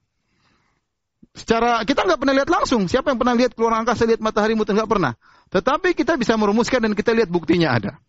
Secara 1.32 1.80
kita 1.88 2.04
nggak 2.04 2.20
pernah 2.20 2.36
lihat 2.36 2.50
langsung. 2.52 2.92
Siapa 2.92 3.16
yang 3.16 3.20
pernah 3.20 3.36
lihat 3.36 3.56
keluar 3.56 3.80
angkasa 3.80 4.04
lihat 4.04 4.20
matahari 4.20 4.56
muter 4.56 4.76
nggak 4.76 4.90
pernah. 4.90 5.16
Tetapi 5.52 5.96
kita 5.96 6.20
bisa 6.20 6.36
merumuskan 6.36 6.84
dan 6.84 6.94
kita 6.96 7.16
lihat 7.16 7.32
buktinya 7.32 7.72
ada. 7.72 8.00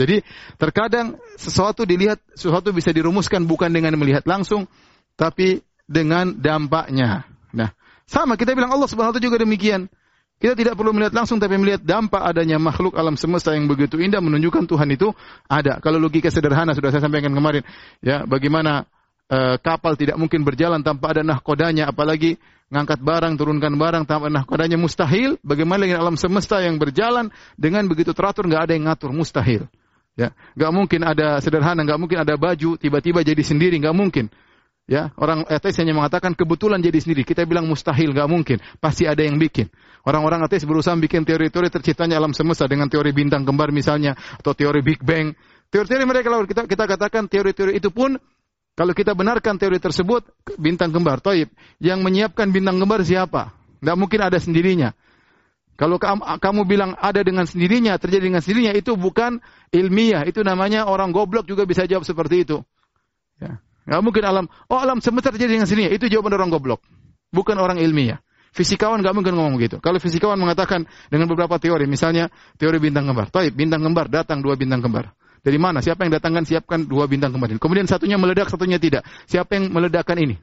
Jadi 0.00 0.24
terkadang 0.56 1.20
sesuatu 1.36 1.84
dilihat, 1.84 2.20
sesuatu 2.32 2.72
bisa 2.72 2.88
dirumuskan 2.88 3.44
bukan 3.44 3.68
dengan 3.68 3.92
melihat 4.00 4.24
langsung, 4.24 4.64
tapi 5.12 5.60
dengan 5.84 6.32
dampaknya. 6.40 7.28
Sama 8.10 8.34
kita 8.34 8.58
bilang 8.58 8.74
Allah 8.74 8.90
Subhanahu 8.90 9.14
wa 9.14 9.16
taala 9.22 9.28
juga 9.30 9.38
demikian. 9.38 9.86
Kita 10.42 10.58
tidak 10.58 10.74
perlu 10.74 10.90
melihat 10.90 11.14
langsung 11.14 11.38
tapi 11.38 11.54
melihat 11.60 11.84
dampak 11.84 12.18
adanya 12.26 12.58
makhluk 12.58 12.98
alam 12.98 13.14
semesta 13.14 13.54
yang 13.54 13.70
begitu 13.70 14.00
indah 14.02 14.18
menunjukkan 14.18 14.66
Tuhan 14.66 14.88
itu 14.90 15.14
ada. 15.46 15.78
Kalau 15.78 16.02
logika 16.02 16.32
sederhana 16.32 16.74
sudah 16.74 16.90
saya 16.90 17.06
sampaikan 17.06 17.30
kemarin, 17.30 17.62
ya 18.00 18.24
bagaimana 18.24 18.88
uh, 19.30 19.60
kapal 19.62 19.94
tidak 19.94 20.18
mungkin 20.18 20.42
berjalan 20.42 20.80
tanpa 20.82 21.14
ada 21.14 21.22
nahkodanya, 21.22 21.92
apalagi 21.92 22.40
ngangkat 22.72 22.98
barang, 22.98 23.36
turunkan 23.36 23.76
barang 23.78 24.04
tanpa 24.08 24.26
nahkodanya 24.32 24.80
mustahil. 24.80 25.36
Bagaimana 25.44 25.86
dengan 25.86 26.02
alam 26.02 26.16
semesta 26.16 26.58
yang 26.64 26.80
berjalan 26.80 27.30
dengan 27.54 27.86
begitu 27.86 28.10
teratur 28.10 28.48
nggak 28.48 28.64
ada 28.64 28.72
yang 28.74 28.90
ngatur 28.90 29.14
mustahil. 29.14 29.68
Ya, 30.18 30.34
nggak 30.58 30.72
mungkin 30.74 31.00
ada 31.06 31.38
sederhana, 31.38 31.84
nggak 31.86 32.00
mungkin 32.00 32.18
ada 32.18 32.34
baju 32.34 32.74
tiba-tiba 32.74 33.22
jadi 33.22 33.42
sendiri, 33.44 33.76
nggak 33.78 33.94
mungkin. 33.94 34.32
Ya, 34.88 35.14
orang 35.14 35.46
ateis 35.46 35.78
hanya 35.78 35.94
mengatakan 35.94 36.34
kebetulan 36.34 36.82
jadi 36.82 36.98
sendiri. 36.98 37.22
Kita 37.22 37.46
bilang 37.46 37.68
mustahil, 37.70 38.10
nggak 38.10 38.26
mungkin. 38.26 38.58
Pasti 38.82 39.06
ada 39.06 39.22
yang 39.22 39.38
bikin. 39.38 39.70
Orang-orang 40.02 40.42
ateis 40.42 40.66
berusaha 40.66 40.96
bikin 40.98 41.22
teori-teori 41.22 41.70
terciptanya 41.70 42.18
alam 42.18 42.34
semesta 42.34 42.66
dengan 42.66 42.90
teori 42.90 43.14
bintang 43.14 43.46
kembar 43.46 43.70
misalnya 43.70 44.18
atau 44.40 44.50
teori 44.56 44.82
Big 44.82 44.98
Bang. 45.04 45.36
Teori-teori 45.70 46.04
mereka 46.08 46.34
kalau 46.34 46.42
kita 46.48 46.66
kita 46.66 46.84
katakan 46.90 47.30
teori-teori 47.30 47.78
itu 47.78 47.94
pun 47.94 48.18
kalau 48.74 48.96
kita 48.96 49.12
benarkan 49.12 49.60
teori 49.60 49.76
tersebut 49.76 50.26
bintang 50.56 50.90
kembar, 50.90 51.20
toib, 51.20 51.52
yang 51.78 52.00
menyiapkan 52.00 52.48
bintang 52.50 52.80
kembar 52.80 53.04
siapa? 53.04 53.52
Nggak 53.84 53.96
mungkin 54.00 54.20
ada 54.24 54.38
sendirinya. 54.40 54.90
Kalau 55.80 55.96
kamu 55.96 56.68
bilang 56.68 56.92
ada 57.00 57.24
dengan 57.24 57.48
sendirinya, 57.48 57.96
terjadi 57.96 58.28
dengan 58.28 58.44
sendirinya, 58.44 58.76
itu 58.76 59.00
bukan 59.00 59.40
ilmiah. 59.72 60.28
Itu 60.28 60.44
namanya 60.44 60.84
orang 60.84 61.08
goblok 61.08 61.48
juga 61.48 61.64
bisa 61.64 61.88
jawab 61.88 62.04
seperti 62.04 62.44
itu. 62.44 62.60
Ya. 63.40 63.64
Nggak 63.88 64.00
mungkin 64.04 64.22
alam, 64.26 64.44
oh 64.68 64.78
alam 64.78 65.00
semesta 65.00 65.32
terjadi 65.32 65.56
dengan 65.56 65.68
sini. 65.68 65.88
Itu 65.88 66.08
jawaban 66.10 66.36
orang 66.36 66.50
goblok. 66.52 66.80
Bukan 67.30 67.56
orang 67.56 67.78
ilmiah. 67.80 68.20
Fisikawan 68.50 68.98
nggak 68.98 69.14
mungkin 69.14 69.38
ngomong 69.38 69.62
gitu. 69.62 69.78
Kalau 69.78 70.02
fisikawan 70.02 70.34
mengatakan 70.34 70.82
dengan 71.06 71.30
beberapa 71.30 71.54
teori, 71.62 71.86
misalnya 71.86 72.28
teori 72.58 72.82
bintang 72.82 73.06
kembar. 73.06 73.30
Taib, 73.30 73.54
bintang 73.54 73.86
kembar, 73.86 74.10
datang 74.10 74.42
dua 74.42 74.58
bintang 74.58 74.82
kembar. 74.82 75.14
Dari 75.40 75.56
mana? 75.56 75.78
Siapa 75.80 76.04
yang 76.04 76.12
datangkan? 76.18 76.44
Siapkan 76.44 76.84
dua 76.84 77.06
bintang 77.06 77.30
kembar. 77.30 77.54
Kemudian 77.56 77.86
satunya 77.86 78.18
meledak, 78.18 78.50
satunya 78.50 78.76
tidak. 78.82 79.06
Siapa 79.30 79.54
yang 79.56 79.70
meledakkan 79.70 80.18
ini? 80.18 80.36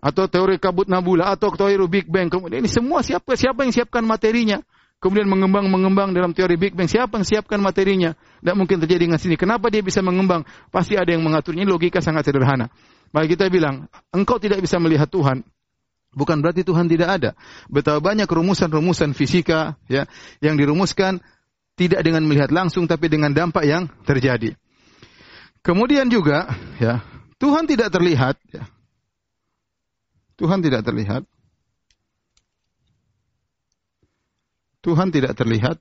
Atau 0.00 0.24
teori 0.32 0.56
kabut 0.56 0.88
nabula, 0.88 1.28
atau 1.28 1.52
teori 1.52 1.76
Big 1.84 2.08
Bang. 2.08 2.32
Kemudian 2.32 2.64
ini 2.64 2.70
semua 2.72 3.04
siapa? 3.04 3.36
Siapa 3.36 3.68
yang 3.68 3.72
siapkan 3.76 4.00
materinya? 4.00 4.64
Kemudian 5.00 5.26
mengembang-mengembang 5.26 6.12
dalam 6.12 6.36
teori 6.36 6.60
Big 6.60 6.76
Bang. 6.76 6.86
Siapa 6.86 7.16
yang 7.18 7.26
siapkan 7.26 7.58
materinya? 7.58 8.12
Tidak 8.14 8.54
mungkin 8.54 8.78
terjadi 8.78 9.08
dengan 9.08 9.18
sini. 9.18 9.34
Kenapa 9.40 9.72
dia 9.72 9.80
bisa 9.80 10.04
mengembang? 10.04 10.44
Pasti 10.68 10.94
ada 10.94 11.10
yang 11.10 11.24
mengaturnya. 11.24 11.64
Logika 11.64 12.04
sangat 12.04 12.28
sederhana. 12.28 12.68
Maka 13.10 13.26
kita 13.26 13.50
bilang, 13.50 13.90
engkau 14.14 14.38
tidak 14.38 14.62
bisa 14.62 14.78
melihat 14.78 15.10
Tuhan. 15.10 15.42
Bukan 16.14 16.42
berarti 16.42 16.62
Tuhan 16.62 16.86
tidak 16.86 17.08
ada. 17.08 17.30
Betapa 17.70 17.98
banyak 18.02 18.26
rumusan-rumusan 18.26 19.14
fisika 19.14 19.78
ya 19.86 20.10
yang 20.42 20.58
dirumuskan 20.58 21.22
tidak 21.78 22.02
dengan 22.02 22.26
melihat 22.26 22.50
langsung 22.50 22.90
tapi 22.90 23.06
dengan 23.06 23.30
dampak 23.30 23.62
yang 23.64 23.86
terjadi. 24.04 24.58
Kemudian 25.62 26.10
juga 26.10 26.50
ya, 26.82 27.00
Tuhan 27.38 27.64
tidak 27.70 27.94
terlihat 27.94 28.36
ya. 28.50 28.66
Tuhan 30.34 30.64
tidak 30.64 30.82
terlihat. 30.82 31.22
Tuhan 34.80 35.12
tidak 35.12 35.36
terlihat? 35.36 35.76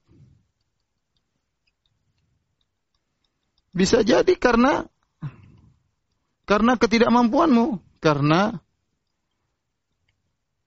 Bisa 3.71 4.03
jadi 4.03 4.33
karena 4.35 4.83
karena 6.43 6.75
ketidakmampuanmu, 6.75 7.79
karena 8.03 8.59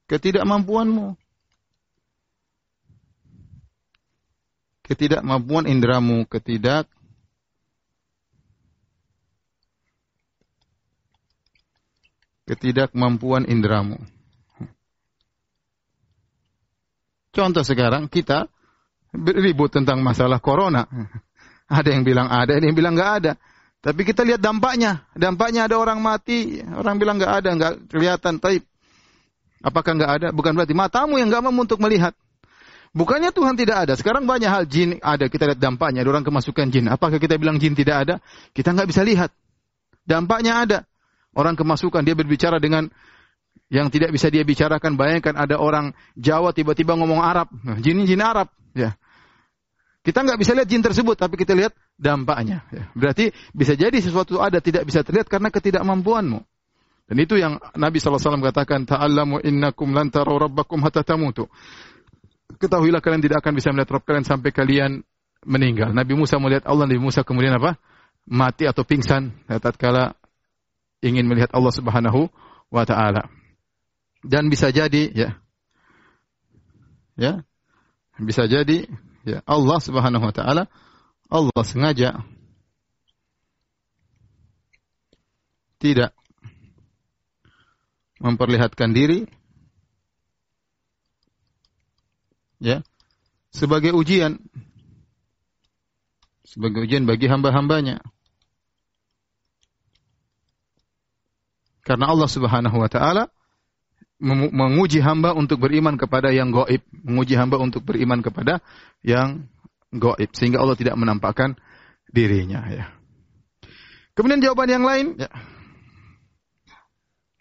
ketidakmampuanmu. 0.07 1.19
Ketidakmampuan 4.83 5.67
indramu, 5.71 6.27
ketidak 6.27 6.91
ketidakmampuan 12.47 13.49
indramu. 13.49 13.97
Contoh 17.33 17.65
sekarang 17.65 18.13
kita 18.13 18.47
ribut 19.17 19.73
tentang 19.73 20.05
masalah 20.05 20.39
corona. 20.39 20.85
Ada 21.73 21.97
yang 21.97 22.05
bilang 22.05 22.29
ada, 22.29 22.53
ada 22.53 22.65
yang 22.69 22.77
bilang 22.77 22.93
nggak 22.93 23.13
ada. 23.17 23.33
Tapi 23.81 24.05
kita 24.05 24.29
lihat 24.29 24.45
dampaknya. 24.45 25.09
Dampaknya 25.17 25.65
ada 25.65 25.81
orang 25.81 26.05
mati, 26.05 26.61
orang 26.61 27.01
bilang 27.01 27.17
nggak 27.17 27.33
ada, 27.33 27.49
nggak 27.57 27.73
kelihatan. 27.89 28.37
Tapi 28.37 28.61
apakah 29.65 29.93
nggak 29.97 30.13
ada? 30.21 30.29
Bukan 30.37 30.53
berarti 30.53 30.77
matamu 30.77 31.17
yang 31.17 31.33
nggak 31.33 31.49
mampu 31.49 31.65
untuk 31.65 31.81
melihat. 31.81 32.13
Bukannya 32.93 33.33
Tuhan 33.33 33.57
tidak 33.57 33.89
ada. 33.89 33.97
Sekarang 33.97 34.29
banyak 34.29 34.53
hal 34.53 34.69
jin 34.69 35.01
ada. 35.01 35.33
Kita 35.33 35.49
lihat 35.49 35.57
dampaknya. 35.65 36.05
Ada 36.05 36.13
orang 36.13 36.29
kemasukan 36.29 36.67
jin. 36.69 36.93
Apakah 36.93 37.17
kita 37.17 37.41
bilang 37.41 37.57
jin 37.57 37.73
tidak 37.73 37.97
ada? 38.05 38.15
Kita 38.53 38.77
nggak 38.77 38.93
bisa 38.93 39.01
lihat. 39.01 39.33
Dampaknya 40.05 40.61
ada. 40.61 40.79
Orang 41.33 41.57
kemasukan. 41.57 42.05
Dia 42.05 42.13
berbicara 42.13 42.61
dengan 42.61 42.93
yang 43.73 43.89
tidak 43.89 44.13
bisa 44.13 44.29
dia 44.29 44.45
bicarakan. 44.45 45.01
Bayangkan 45.01 45.33
ada 45.33 45.57
orang 45.57 45.97
Jawa 46.13 46.53
tiba-tiba 46.53 46.93
ngomong 46.93 47.25
Arab. 47.25 47.49
Nah, 47.65 47.81
jin 47.81 48.05
jin 48.05 48.21
Arab. 48.21 48.53
Ya. 48.77 49.01
Kita 50.05 50.21
nggak 50.21 50.37
bisa 50.37 50.53
lihat 50.53 50.69
jin 50.69 50.85
tersebut, 50.85 51.17
tapi 51.17 51.41
kita 51.41 51.57
lihat 51.57 51.73
dampaknya. 51.97 52.69
Ya. 52.69 52.93
Berarti 52.93 53.33
bisa 53.57 53.73
jadi 53.73 53.97
sesuatu 53.97 54.45
ada 54.45 54.61
tidak 54.61 54.85
bisa 54.85 55.01
terlihat 55.01 55.33
karena 55.33 55.49
ketidakmampuanmu. 55.49 56.45
Dan 57.09 57.17
itu 57.19 57.41
yang 57.41 57.57
Nabi 57.73 57.97
SAW 57.97 58.21
katakan, 58.45 58.85
Ta'allamu 58.85 59.41
innakum 59.41 59.97
lan 59.97 60.13
taraw 60.13 60.37
rabbakum 60.37 60.85
hatta 60.85 61.01
tamutu. 61.01 61.49
Ketahuilah 62.61 63.01
kalian 63.01 63.25
tidak 63.25 63.41
akan 63.41 63.57
bisa 63.57 63.73
melihat 63.73 63.97
Rabb 63.97 64.05
kalian 64.05 64.27
sampai 64.29 64.51
kalian 64.53 65.01
meninggal. 65.49 65.97
Nabi 65.97 66.13
Musa 66.13 66.37
melihat 66.37 66.69
Allah, 66.69 66.85
Nabi 66.85 67.01
Musa 67.01 67.25
kemudian 67.25 67.57
apa? 67.57 67.81
Mati 68.29 68.69
atau 68.69 68.85
pingsan 68.85 69.33
ya, 69.51 69.59
tatkala 69.59 70.15
ingin 71.03 71.27
melihat 71.27 71.51
Allah 71.57 71.75
Subhanahu 71.75 72.31
wa 72.71 72.85
taala 72.87 73.42
dan 74.23 74.49
bisa 74.49 74.71
jadi 74.71 75.11
ya. 75.13 75.31
Ya. 77.19 77.45
Bisa 78.17 78.47
jadi 78.47 78.87
ya 79.27 79.43
Allah 79.47 79.79
Subhanahu 79.83 80.25
wa 80.25 80.35
taala 80.35 80.71
Allah 81.31 81.63
sengaja 81.65 82.23
tidak 85.83 86.15
memperlihatkan 88.23 88.95
diri 88.95 89.27
ya 92.63 92.87
sebagai 93.51 93.91
ujian 93.91 94.39
sebagai 96.47 96.85
ujian 96.85 97.09
bagi 97.09 97.27
hamba-hambanya. 97.27 98.05
Karena 101.83 102.13
Allah 102.13 102.29
Subhanahu 102.31 102.77
wa 102.79 102.87
taala 102.87 103.33
menguji 104.23 105.03
hamba 105.03 105.35
untuk 105.35 105.67
beriman 105.67 105.99
kepada 105.99 106.31
yang 106.31 106.55
goib, 106.55 106.79
menguji 106.95 107.35
hamba 107.35 107.59
untuk 107.59 107.83
beriman 107.83 108.23
kepada 108.23 108.63
yang 109.03 109.51
goib, 109.91 110.31
sehingga 110.31 110.63
Allah 110.63 110.79
tidak 110.79 110.95
menampakkan 110.95 111.59
dirinya. 112.07 112.63
Ya. 112.71 112.85
Kemudian 114.15 114.39
jawaban 114.39 114.71
yang 114.71 114.85
lain, 114.87 115.07
ya. 115.19 115.31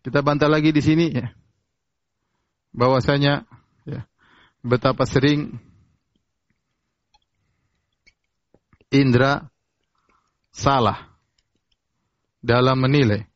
kita 0.02 0.26
bantah 0.26 0.50
lagi 0.50 0.74
di 0.74 0.82
sini, 0.82 1.14
ya. 1.14 1.30
bahwasanya 2.74 3.46
ya, 3.86 4.10
betapa 4.66 5.06
sering 5.06 5.62
indra 8.90 9.54
salah 10.50 11.14
dalam 12.42 12.76
menilai 12.82 13.31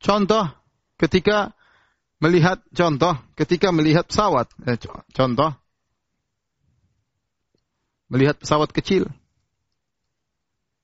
Contoh 0.00 0.48
ketika 1.00 1.52
melihat 2.20 2.60
contoh 2.72 3.16
ketika 3.36 3.68
melihat 3.72 4.08
pesawat, 4.08 4.48
eh, 4.64 4.80
contoh 5.12 5.52
melihat 8.08 8.38
pesawat 8.38 8.70
kecil. 8.72 9.08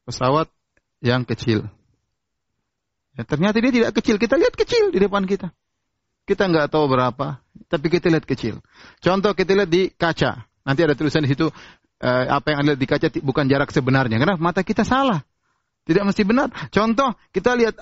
Pesawat 0.03 0.51
yang 0.99 1.23
kecil. 1.23 1.71
Ya, 3.15 3.23
ternyata 3.29 3.61
dia 3.61 3.73
tidak 3.73 3.93
kecil. 4.01 4.17
Kita 4.19 4.35
lihat 4.41 4.55
kecil 4.57 4.91
di 4.91 4.99
depan 4.99 5.29
kita. 5.29 5.53
Kita 6.23 6.47
nggak 6.49 6.71
tahu 6.71 6.87
berapa, 6.87 7.43
tapi 7.67 7.87
kita 7.91 8.09
lihat 8.09 8.25
kecil. 8.25 8.63
Contoh 9.03 9.35
kita 9.35 9.59
lihat 9.59 9.71
di 9.71 9.91
kaca. 9.91 10.47
Nanti 10.63 10.81
ada 10.87 10.95
tulisan 10.95 11.27
di 11.27 11.31
situ 11.31 11.51
eh, 11.99 12.25
apa 12.31 12.55
yang 12.55 12.59
ada 12.67 12.73
di 12.79 12.87
kaca 12.87 13.11
bukan 13.23 13.51
jarak 13.51 13.71
sebenarnya. 13.75 14.17
Karena 14.19 14.39
mata 14.39 14.63
kita 14.63 14.87
salah. 14.87 15.23
Tidak 15.83 16.07
mesti 16.07 16.23
benar. 16.23 16.47
Contoh 16.71 17.19
kita 17.35 17.59
lihat 17.59 17.75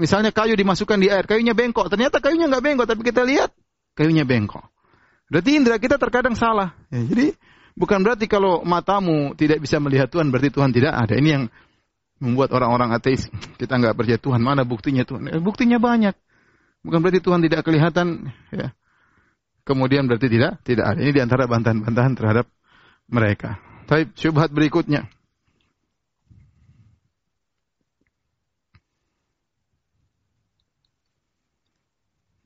Misalnya 0.00 0.32
kayu 0.32 0.56
dimasukkan 0.56 0.96
di 0.96 1.12
air, 1.12 1.28
kayunya 1.28 1.52
bengkok. 1.52 1.92
Ternyata 1.92 2.24
kayunya 2.24 2.48
nggak 2.48 2.64
bengkok, 2.64 2.88
tapi 2.88 3.04
kita 3.04 3.20
lihat 3.20 3.52
kayunya 3.92 4.24
bengkok. 4.24 4.64
Berarti 5.28 5.60
indera 5.60 5.76
kita 5.76 6.00
terkadang 6.00 6.32
salah. 6.32 6.72
Ya, 6.88 7.04
jadi 7.04 7.36
bukan 7.76 8.00
berarti 8.00 8.24
kalau 8.24 8.64
matamu 8.64 9.36
tidak 9.36 9.60
bisa 9.60 9.76
melihat 9.76 10.08
Tuhan, 10.08 10.32
berarti 10.32 10.48
Tuhan 10.48 10.72
tidak 10.72 10.96
ada. 10.96 11.14
Ini 11.20 11.28
yang 11.28 11.44
membuat 12.16 12.56
orang-orang 12.56 12.96
ateis 12.96 13.28
kita 13.60 13.76
nggak 13.76 13.92
percaya 13.92 14.16
Tuhan. 14.16 14.40
Mana 14.40 14.64
buktinya 14.64 15.04
Tuhan? 15.04 15.28
Eh, 15.28 15.42
buktinya 15.44 15.76
banyak. 15.76 16.16
Bukan 16.80 16.98
berarti 17.04 17.20
Tuhan 17.20 17.44
tidak 17.44 17.60
kelihatan, 17.60 18.32
ya. 18.56 18.72
Kemudian 19.68 20.08
berarti 20.08 20.32
tidak 20.32 20.64
tidak 20.64 20.96
ada. 20.96 20.98
Ini 21.04 21.12
di 21.12 21.20
antara 21.20 21.44
bantahan-bantahan 21.44 22.16
terhadap 22.16 22.48
mereka. 23.12 23.60
Tapi 23.84 24.08
syubhat 24.16 24.48
berikutnya. 24.48 25.12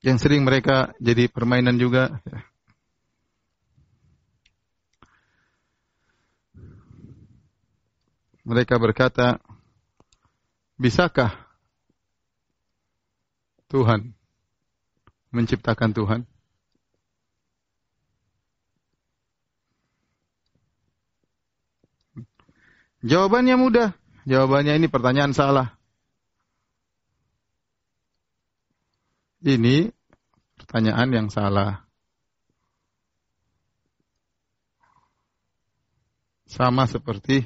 Yang 0.05 0.21
sering 0.21 0.45
mereka 0.45 0.93
jadi 1.01 1.33
permainan 1.33 1.81
juga. 1.81 2.21
Mereka 8.45 8.77
berkata, 8.77 9.41
bisakah 10.77 11.33
Tuhan 13.73 14.13
menciptakan 15.33 15.97
Tuhan? 15.97 16.21
Jawabannya 23.01 23.57
mudah. 23.57 23.97
Jawabannya 24.29 24.77
ini 24.77 24.93
pertanyaan 24.93 25.33
salah. 25.33 25.73
Ini 29.45 29.93
pertanyaan 30.57 31.09
yang 31.13 31.29
salah. 31.29 31.85
Sama 36.49 36.89
seperti 36.89 37.45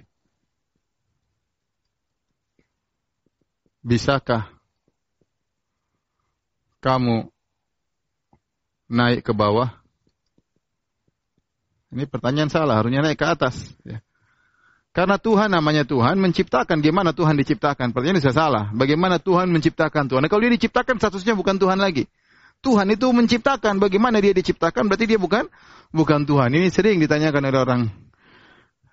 bisakah 3.82 4.46
kamu 6.78 7.34
naik 8.86 9.26
ke 9.26 9.34
bawah? 9.34 9.74
Ini 11.90 12.06
pertanyaan 12.06 12.52
salah, 12.52 12.78
harusnya 12.78 13.02
naik 13.02 13.18
ke 13.18 13.26
atas. 13.26 13.74
Ya. 13.82 13.98
Karena 14.98 15.14
Tuhan 15.14 15.54
namanya 15.54 15.86
Tuhan 15.86 16.18
menciptakan. 16.18 16.82
Gimana 16.82 17.14
Tuhan 17.14 17.38
diciptakan? 17.38 17.94
Pertanyaan 17.94 18.18
bisa 18.18 18.34
salah. 18.34 18.74
Bagaimana 18.74 19.22
Tuhan 19.22 19.46
menciptakan 19.46 20.10
Tuhan? 20.10 20.26
Nah, 20.26 20.26
kalau 20.26 20.42
dia 20.42 20.50
diciptakan 20.58 20.98
statusnya 20.98 21.38
bukan 21.38 21.54
Tuhan 21.54 21.78
lagi. 21.78 22.10
Tuhan 22.66 22.90
itu 22.90 23.06
menciptakan. 23.06 23.78
Bagaimana 23.78 24.18
dia 24.18 24.34
diciptakan? 24.34 24.90
Berarti 24.90 25.06
dia 25.06 25.22
bukan 25.22 25.46
bukan 25.94 26.26
Tuhan. 26.26 26.50
Ini 26.50 26.74
sering 26.74 26.98
ditanyakan 26.98 27.46
oleh 27.46 27.60
orang 27.62 27.82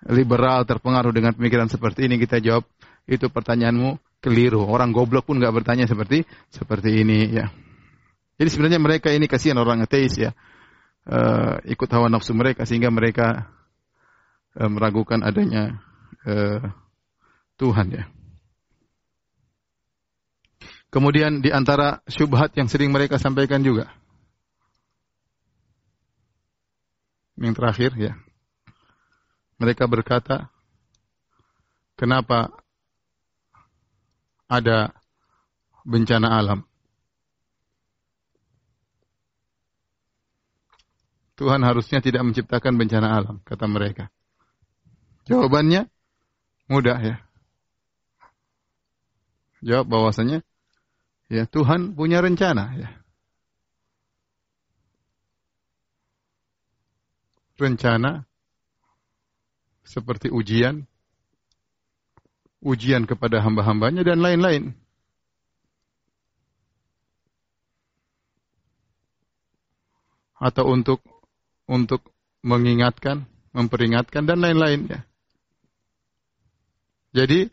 liberal 0.06 0.62
terpengaruh 0.62 1.10
dengan 1.10 1.34
pemikiran 1.34 1.66
seperti 1.66 2.06
ini. 2.06 2.22
Kita 2.22 2.38
jawab 2.38 2.62
itu 3.10 3.26
pertanyaanmu 3.26 4.22
keliru. 4.22 4.62
Orang 4.62 4.94
goblok 4.94 5.26
pun 5.26 5.42
nggak 5.42 5.58
bertanya 5.58 5.90
seperti 5.90 6.22
seperti 6.54 7.02
ini 7.02 7.34
ya. 7.34 7.50
Jadi 8.38 8.48
sebenarnya 8.54 8.78
mereka 8.78 9.10
ini 9.10 9.26
kasihan 9.26 9.58
orang 9.58 9.82
ateis 9.82 10.14
ya. 10.14 10.30
Uh, 11.02 11.58
ikut 11.66 11.90
hawa 11.90 12.06
nafsu 12.06 12.30
mereka 12.30 12.62
sehingga 12.62 12.94
mereka 12.94 13.50
uh, 14.54 14.70
meragukan 14.70 15.26
adanya 15.26 15.85
uh, 16.26 16.60
Tuhan 17.56 17.88
ya. 17.94 18.04
Kemudian 20.90 21.42
di 21.44 21.50
antara 21.50 22.00
syubhat 22.06 22.54
yang 22.56 22.70
sering 22.70 22.94
mereka 22.94 23.18
sampaikan 23.20 23.60
juga. 23.60 23.90
Yang 27.36 27.54
terakhir 27.58 27.90
ya. 28.00 28.12
Mereka 29.56 29.88
berkata, 29.88 30.48
kenapa 31.96 32.52
ada 34.46 34.92
bencana 35.84 36.28
alam. 36.32 36.60
Tuhan 41.36 41.60
harusnya 41.60 42.00
tidak 42.00 42.24
menciptakan 42.24 42.80
bencana 42.80 43.08
alam, 43.12 43.36
kata 43.44 43.68
mereka. 43.68 44.08
Jawabannya 45.28 45.92
mudah 46.66 46.98
ya. 46.98 47.16
Jawab 49.64 49.86
bahwasanya 49.88 50.44
ya 51.26 51.46
Tuhan 51.48 51.94
punya 51.98 52.22
rencana 52.22 52.74
ya. 52.76 52.90
Rencana 57.56 58.28
seperti 59.86 60.28
ujian 60.28 60.84
ujian 62.66 63.06
kepada 63.06 63.38
hamba-hambanya 63.40 64.02
dan 64.02 64.18
lain-lain. 64.18 64.74
Atau 70.36 70.68
untuk 70.68 71.00
untuk 71.64 72.12
mengingatkan, 72.44 73.24
memperingatkan 73.56 74.28
dan 74.28 74.42
lain-lain 74.42 74.90
ya. 74.90 75.00
Jadi 77.16 77.48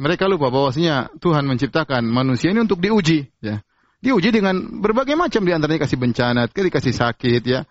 mereka 0.00 0.24
lupa 0.24 0.48
bahwasanya 0.48 1.12
Tuhan 1.20 1.44
menciptakan 1.44 2.00
manusia 2.08 2.48
ini 2.48 2.64
untuk 2.64 2.80
diuji 2.80 3.28
ya. 3.44 3.60
Diuji 4.00 4.32
dengan 4.32 4.80
berbagai 4.80 5.12
macam 5.12 5.44
di 5.44 5.52
antaranya 5.52 5.84
kasih 5.84 6.00
bencana, 6.00 6.48
dikasih 6.48 6.96
sakit 6.96 7.42
ya. 7.44 7.68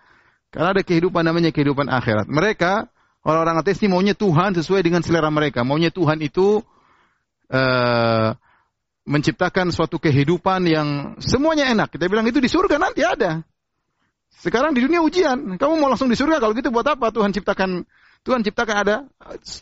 Karena 0.54 0.78
ada 0.78 0.82
kehidupan 0.86 1.26
namanya 1.26 1.50
kehidupan 1.50 1.90
akhirat. 1.90 2.30
Mereka 2.30 2.86
Orang-orang 3.20 3.60
ateis 3.60 3.76
ini 3.84 3.92
maunya 3.92 4.16
Tuhan 4.16 4.56
sesuai 4.56 4.80
dengan 4.80 5.04
selera 5.04 5.28
mereka. 5.28 5.60
Maunya 5.60 5.92
Tuhan 5.92 6.24
itu 6.24 6.64
uh, 7.52 8.28
menciptakan 9.04 9.68
suatu 9.76 10.00
kehidupan 10.00 10.64
yang 10.64 10.88
semuanya 11.20 11.68
enak. 11.68 11.92
Kita 11.92 12.08
bilang 12.08 12.24
itu 12.24 12.40
di 12.40 12.48
surga 12.48 12.80
nanti 12.80 13.04
ada. 13.04 13.44
Sekarang 14.40 14.72
di 14.72 14.80
dunia 14.80 15.04
ujian. 15.04 15.60
Kamu 15.60 15.76
mau 15.76 15.92
langsung 15.92 16.08
di 16.08 16.16
surga 16.16 16.40
kalau 16.40 16.56
gitu 16.56 16.72
buat 16.72 16.88
apa 16.88 17.12
Tuhan 17.12 17.36
ciptakan 17.36 17.84
Tuhan 18.20 18.44
ciptakan 18.44 18.76
ada 18.76 18.96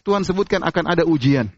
Tuhan 0.03 0.23
sebutkan 0.27 0.67
akan 0.67 0.85
ada 0.91 1.07
ujian. 1.07 1.51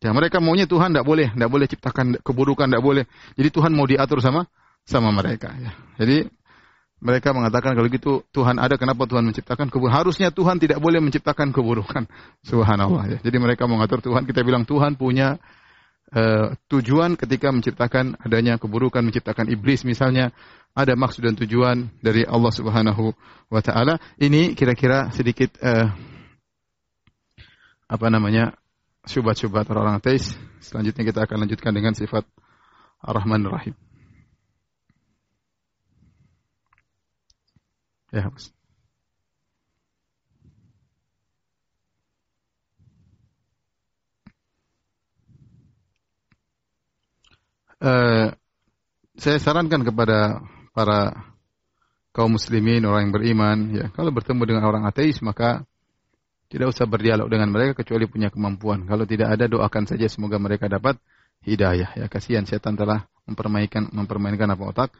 Ya 0.00 0.16
mereka 0.16 0.40
maunya 0.40 0.64
Tuhan 0.64 0.96
tidak 0.96 1.04
boleh, 1.04 1.28
tidak 1.28 1.50
boleh 1.52 1.66
ciptakan 1.68 2.06
keburukan, 2.24 2.72
tidak 2.72 2.84
boleh. 2.84 3.04
Jadi 3.36 3.48
Tuhan 3.52 3.72
mau 3.76 3.84
diatur 3.84 4.24
sama 4.24 4.48
sama 4.88 5.12
mereka. 5.12 5.52
Ya. 5.60 5.72
Jadi 6.00 6.28
mereka 7.00 7.32
mengatakan 7.32 7.72
kalau 7.72 7.88
gitu 7.88 8.24
Tuhan 8.32 8.60
ada, 8.60 8.76
kenapa 8.76 9.08
Tuhan 9.08 9.24
menciptakan 9.24 9.72
keburukan? 9.72 9.96
Harusnya 10.04 10.28
Tuhan 10.32 10.60
tidak 10.60 10.80
boleh 10.80 11.00
menciptakan 11.00 11.52
keburukan. 11.52 12.04
Subhanallah 12.48 13.16
ya. 13.16 13.18
Jadi 13.24 13.36
mereka 13.40 13.64
mengatur 13.68 14.04
Tuhan, 14.04 14.28
kita 14.28 14.44
bilang 14.44 14.68
Tuhan 14.68 14.96
punya 15.00 15.40
uh, 16.12 16.52
tujuan 16.68 17.16
ketika 17.16 17.48
menciptakan 17.52 18.20
adanya 18.20 18.60
keburukan, 18.60 19.00
menciptakan 19.00 19.48
iblis 19.48 19.84
misalnya, 19.88 20.32
ada 20.76 20.92
maksud 20.96 21.24
dan 21.24 21.36
tujuan 21.40 21.92
dari 22.04 22.24
Allah 22.24 22.52
Subhanahu 22.52 23.16
wa 23.48 23.60
taala. 23.64 23.96
Ini 24.20 24.52
kira-kira 24.52 25.08
sedikit 25.12 25.56
uh, 25.64 25.88
apa 27.90 28.06
namanya? 28.06 28.54
syubhat-syubhat 29.00 29.66
orang-orang 29.72 29.98
ateis. 29.98 30.36
Selanjutnya 30.60 31.02
kita 31.08 31.20
akan 31.24 31.48
lanjutkan 31.48 31.72
dengan 31.72 31.96
sifat 31.96 32.22
Ar-Rahman 33.02 33.48
Ar-Rahim. 33.48 33.74
Ya, 38.12 38.28
Mas. 38.28 38.52
Uh, 47.80 48.36
saya 49.16 49.40
sarankan 49.40 49.80
kepada 49.80 50.44
para 50.76 51.32
kaum 52.12 52.36
muslimin, 52.36 52.84
orang 52.84 53.08
yang 53.08 53.14
beriman, 53.16 53.58
ya, 53.72 53.86
kalau 53.96 54.12
bertemu 54.12 54.42
dengan 54.44 54.68
orang 54.68 54.84
ateis 54.84 55.24
maka 55.24 55.64
tidak 56.50 56.74
usah 56.74 56.82
berdialog 56.82 57.30
dengan 57.30 57.46
mereka 57.54 57.78
kecuali 57.78 58.10
punya 58.10 58.26
kemampuan. 58.26 58.82
Kalau 58.82 59.06
tidak 59.06 59.38
ada 59.38 59.46
doakan 59.46 59.86
saja 59.86 60.10
semoga 60.10 60.34
mereka 60.42 60.66
dapat 60.66 60.98
hidayah. 61.46 61.94
Ya, 61.94 62.10
kasihan 62.10 62.42
setan 62.42 62.74
telah 62.74 63.06
mempermainkan 63.30 63.86
mempermainkan 63.94 64.50
apa 64.50 64.64
otak 64.66 64.90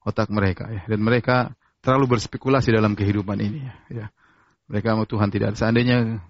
otak 0.00 0.32
mereka 0.32 0.64
ya. 0.72 0.82
Dan 0.88 1.04
mereka 1.04 1.52
terlalu 1.84 2.16
berspekulasi 2.16 2.72
dalam 2.72 2.96
kehidupan 2.96 3.36
ini. 3.36 3.68
Ya. 3.92 4.08
Mereka 4.72 4.96
mau 4.96 5.04
Tuhan 5.04 5.28
tidak. 5.28 5.60
Seandainya 5.60 6.24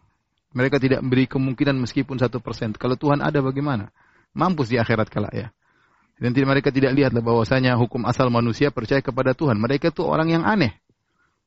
mereka 0.50 0.82
tidak 0.82 1.06
memberi 1.06 1.30
kemungkinan 1.30 1.78
meskipun 1.78 2.18
satu 2.18 2.42
persen. 2.42 2.74
Kalau 2.74 2.98
Tuhan 2.98 3.22
ada 3.22 3.38
bagaimana? 3.38 3.94
Mampus 4.34 4.74
di 4.74 4.82
akhirat 4.82 5.06
kala 5.06 5.30
ya. 5.30 5.54
Dan 6.14 6.30
tidak, 6.30 6.50
mereka 6.50 6.70
tidak 6.70 6.94
lihatlah 6.94 7.22
bahwasanya 7.22 7.74
hukum 7.74 8.06
asal 8.06 8.30
manusia 8.30 8.70
percaya 8.70 9.02
kepada 9.02 9.34
Tuhan. 9.34 9.58
Mereka 9.58 9.90
itu 9.94 10.02
orang 10.06 10.30
yang 10.30 10.42
aneh. 10.46 10.78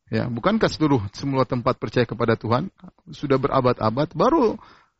Ya, 0.08 0.32
bukankah 0.32 0.72
seluruh 0.72 1.04
semua 1.12 1.44
tempat 1.44 1.76
percaya 1.76 2.08
kepada 2.08 2.40
Tuhan 2.40 2.72
sudah 3.12 3.36
berabad-abad 3.36 4.16
baru 4.16 4.56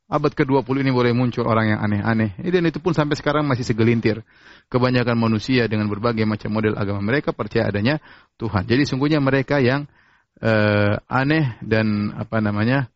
abad 0.08 0.32
ke-20 0.32 0.84
ini 0.84 0.92
boleh 0.92 1.12
muncul 1.16 1.48
orang 1.48 1.76
yang 1.76 1.80
aneh-aneh. 1.80 2.36
Dan 2.44 2.68
itu 2.68 2.84
pun 2.84 2.92
sampai 2.92 3.16
sekarang 3.16 3.48
masih 3.48 3.64
segelintir 3.64 4.24
kebanyakan 4.68 5.16
manusia 5.16 5.68
dengan 5.72 5.88
berbagai 5.88 6.28
macam 6.28 6.52
model 6.52 6.76
agama 6.76 7.00
mereka 7.00 7.32
percaya 7.32 7.72
adanya 7.72 8.04
Tuhan. 8.36 8.68
Jadi 8.68 8.84
sungguhnya 8.84 9.24
mereka 9.24 9.64
yang 9.64 9.88
uh, 10.44 11.00
aneh 11.08 11.56
dan 11.64 12.12
apa 12.16 12.44
namanya 12.44 12.92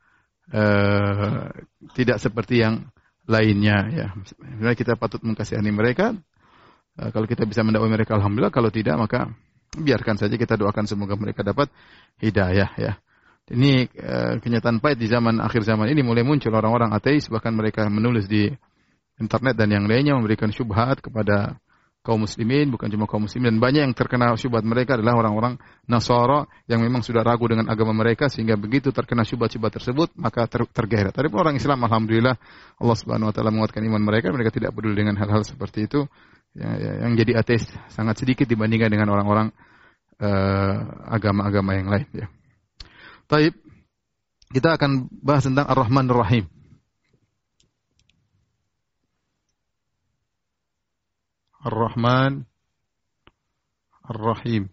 uh, 0.51 1.47
tidak 1.95 2.19
seperti 2.19 2.59
yang 2.63 2.91
lainnya 3.27 3.77
ya. 3.91 4.07
Sebenarnya 4.27 4.75
kita 4.75 4.93
patut 4.99 5.23
mengkasihani 5.23 5.71
mereka 5.71 6.15
Uh, 6.99 7.07
kalau 7.15 7.23
kita 7.23 7.47
bisa 7.47 7.63
mendakwai 7.63 7.87
mereka 7.87 8.19
alhamdulillah, 8.19 8.51
kalau 8.51 8.67
tidak 8.67 8.99
maka 8.99 9.31
biarkan 9.71 10.19
saja 10.19 10.35
kita 10.35 10.59
doakan 10.59 10.83
semoga 10.87 11.15
mereka 11.15 11.41
dapat 11.45 11.71
hidayah 12.19 12.71
ya. 12.75 12.93
Ini 13.51 13.89
uh, 13.99 14.33
kenyataan 14.39 14.79
pahit 14.79 14.99
di 15.01 15.11
zaman 15.11 15.43
akhir 15.43 15.67
zaman 15.67 15.91
ini 15.91 16.05
mulai 16.05 16.23
muncul 16.23 16.53
orang-orang 16.55 16.95
ateis 16.95 17.27
bahkan 17.27 17.51
mereka 17.51 17.83
menulis 17.91 18.29
di 18.29 18.47
internet 19.19 19.55
dan 19.59 19.69
yang 19.71 19.85
lainnya 19.89 20.15
memberikan 20.15 20.49
syubhat 20.53 21.03
kepada 21.03 21.59
kaum 22.01 22.25
muslimin, 22.25 22.73
bukan 22.73 22.89
cuma 22.89 23.05
kaum 23.05 23.29
muslimin 23.29 23.53
dan 23.53 23.57
banyak 23.61 23.81
yang 23.85 23.93
terkena 23.93 24.33
syubhat 24.33 24.65
mereka 24.65 24.97
adalah 24.97 25.21
orang-orang 25.21 25.61
Nasara 25.85 26.49
yang 26.65 26.81
memang 26.81 27.05
sudah 27.05 27.21
ragu 27.21 27.45
dengan 27.45 27.69
agama 27.69 27.93
mereka 27.93 28.25
sehingga 28.25 28.57
begitu 28.57 28.89
terkena 28.89 29.21
syubhat-syubhat 29.21 29.77
tersebut 29.77 30.09
maka 30.17 30.49
ter 30.49 30.65
tergeret. 30.65 31.13
Tapi 31.13 31.29
orang 31.29 31.53
Islam 31.61 31.85
alhamdulillah 31.85 32.35
Allah 32.81 32.97
Subhanahu 32.97 33.29
wa 33.29 33.33
taala 33.33 33.53
menguatkan 33.53 33.85
iman 33.85 34.01
mereka, 34.01 34.33
mereka 34.33 34.49
tidak 34.49 34.73
peduli 34.73 34.97
dengan 34.97 35.13
hal-hal 35.21 35.45
seperti 35.45 35.85
itu. 35.85 36.09
Ya, 36.51 36.67
ya, 36.75 36.91
yang 37.07 37.15
jadi 37.15 37.39
ateis 37.39 37.63
sangat 37.95 38.19
sedikit 38.19 38.43
dibandingkan 38.43 38.91
dengan 38.91 39.07
orang-orang 39.15 39.55
uh, 40.19 40.75
agama-agama 41.07 41.79
yang 41.79 41.87
lain 41.87 42.07
ya. 42.11 42.27
Taib 43.31 43.55
kita 44.51 44.75
akan 44.75 45.07
bahas 45.23 45.47
tentang 45.47 45.63
Ar-Rahman 45.71 46.11
Ar-Rahim. 46.11 46.45
Ar-Rahman 51.63 52.43
Ar-Rahim. 54.11 54.67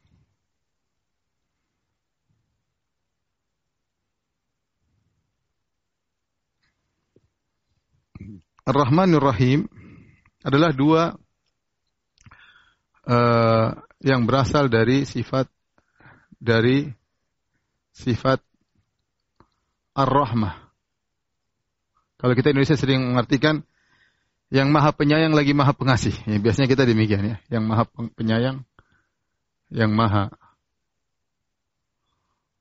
Ar-Rahman 8.66 9.14
Ar-Rahim 9.14 9.70
adalah 10.42 10.74
dua 10.74 11.14
uh, 13.08 13.72
yang 14.04 14.28
berasal 14.28 14.68
dari 14.68 15.08
sifat 15.08 15.48
dari 16.38 16.86
sifat 17.90 18.38
Ar-Rahmah. 19.98 20.54
Kalau 22.18 22.34
kita 22.38 22.54
Indonesia 22.54 22.78
sering 22.78 23.02
mengartikan 23.02 23.66
yang 24.54 24.70
maha 24.70 24.94
penyayang 24.94 25.34
lagi 25.34 25.50
maha 25.50 25.74
pengasih. 25.74 26.14
Ya, 26.24 26.38
biasanya 26.38 26.70
kita 26.70 26.86
demikian 26.86 27.24
ya. 27.26 27.36
Yang 27.50 27.64
maha 27.66 27.84
penyayang, 28.14 28.56
yang 29.74 29.90
maha 29.90 30.30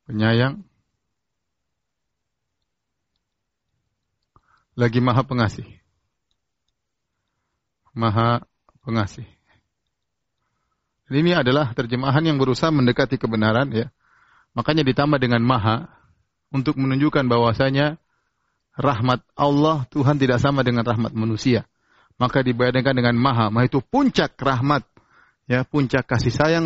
penyayang, 0.09 0.65
lagi 4.73 4.99
maha 5.01 5.21
pengasih. 5.21 5.67
Maha 7.97 8.45
pengasih. 8.85 9.36
Ini 11.07 11.39
adalah 11.39 11.71
terjemahan 11.71 12.19
yang 12.23 12.35
berusaha 12.35 12.67
mendekati 12.71 13.15
kebenaran 13.15 13.71
ya. 13.71 13.87
Makanya 14.51 14.83
ditambah 14.83 15.19
dengan 15.21 15.39
maha 15.39 15.87
untuk 16.51 16.75
menunjukkan 16.75 17.27
bahwasanya 17.31 17.95
rahmat 18.75 19.23
Allah 19.37 19.87
Tuhan 19.91 20.19
tidak 20.19 20.43
sama 20.43 20.67
dengan 20.67 20.83
rahmat 20.83 21.15
manusia 21.15 21.63
maka 22.17 22.41
dibayangkan 22.41 22.97
dengan 22.97 23.15
maha. 23.15 23.53
Maha 23.53 23.69
itu 23.69 23.79
puncak 23.79 24.35
rahmat, 24.41 24.83
ya, 25.45 25.63
puncak 25.63 26.03
kasih 26.05 26.33
sayang, 26.33 26.65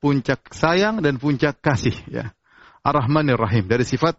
puncak 0.00 0.40
sayang 0.50 1.04
dan 1.04 1.20
puncak 1.20 1.60
kasih, 1.60 1.94
ya. 2.08 2.32
Ar-Rahmanir 2.80 3.36
Rahim 3.36 3.68
dari 3.68 3.84
sifat 3.84 4.16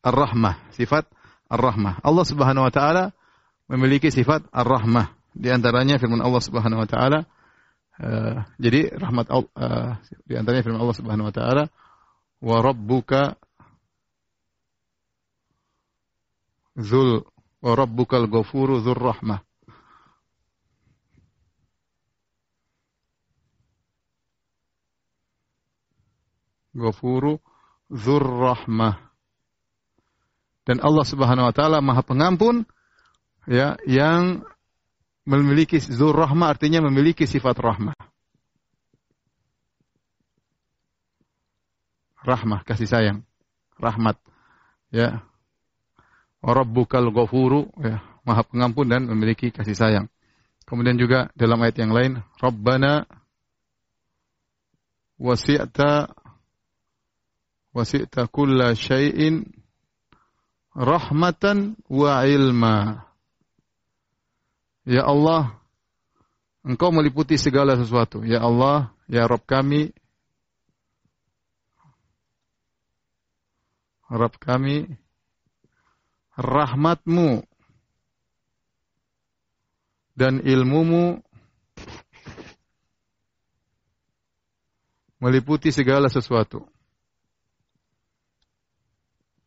Ar-Rahmah, 0.00 0.72
sifat 0.72 1.04
Ar-Rahmah. 1.52 2.00
Allah 2.00 2.24
Subhanahu 2.24 2.64
wa 2.64 2.72
taala 2.72 3.12
memiliki 3.68 4.08
sifat 4.08 4.48
Ar-Rahmah. 4.48 5.12
Di 5.36 5.52
antaranya 5.52 6.00
firman 6.00 6.24
Allah 6.24 6.40
Subhanahu 6.40 6.80
wa 6.80 6.88
taala 6.88 7.28
uh, 8.02 8.46
jadi 8.58 8.94
rahmat 8.98 9.26
uh, 9.30 9.98
di 10.24 10.34
antaranya 10.34 10.64
firman 10.64 10.82
Allah 10.82 10.98
Subhanahu 10.98 11.28
wa 11.28 11.34
taala 11.34 11.64
wa 12.38 12.56
rabbuka 12.62 13.34
zul 16.78 17.26
wa 17.58 17.72
rabbukal 17.74 18.30
ghafuru 18.30 18.78
dzur 18.82 18.98
rahmah 18.98 19.42
Ghafuru 26.78 27.42
Dzur 27.90 28.22
Rahmah. 28.22 29.00
Dan 30.68 30.84
Allah 30.84 31.04
Subhanahu 31.08 31.48
wa 31.48 31.54
taala 31.56 31.80
Maha 31.80 32.04
Pengampun 32.04 32.68
ya 33.48 33.80
yang 33.88 34.44
memiliki 35.28 35.76
Dzur 35.76 36.16
Rahmah 36.16 36.56
artinya 36.56 36.80
memiliki 36.80 37.28
sifat 37.28 37.60
rahmah. 37.60 37.92
Rahmah 42.24 42.64
kasih 42.64 42.88
sayang, 42.88 43.18
rahmat. 43.76 44.16
Ya. 44.88 45.20
Rabbukal 46.38 47.10
Ghafuru 47.10 47.66
ya, 47.82 47.98
Maha 48.22 48.46
Pengampun 48.46 48.86
dan 48.88 49.10
memiliki 49.10 49.50
kasih 49.50 49.74
sayang. 49.74 50.06
Kemudian 50.68 50.94
juga 51.00 51.32
dalam 51.34 51.58
ayat 51.64 51.76
yang 51.82 51.90
lain, 51.90 52.12
Rabbana 52.38 53.08
wasi'ta 55.18 56.12
wasi'ta 57.74 58.30
kulla 58.30 58.76
syai'in 58.76 59.48
rahmatan 60.76 61.74
wa 61.90 62.22
ilma. 62.22 63.07
Ya 64.88 65.04
Allah, 65.04 65.52
Engkau 66.64 66.88
meliputi 66.88 67.36
segala 67.36 67.76
sesuatu. 67.76 68.24
Ya 68.24 68.40
Allah, 68.40 68.88
ya 69.04 69.28
Rabb 69.28 69.44
kami, 69.44 69.92
Rabb 74.08 74.40
kami, 74.40 74.88
rahmatmu 76.40 77.44
dan 80.16 80.40
ilmumu 80.40 81.20
meliputi 85.20 85.68
segala 85.68 86.08
sesuatu 86.08 86.64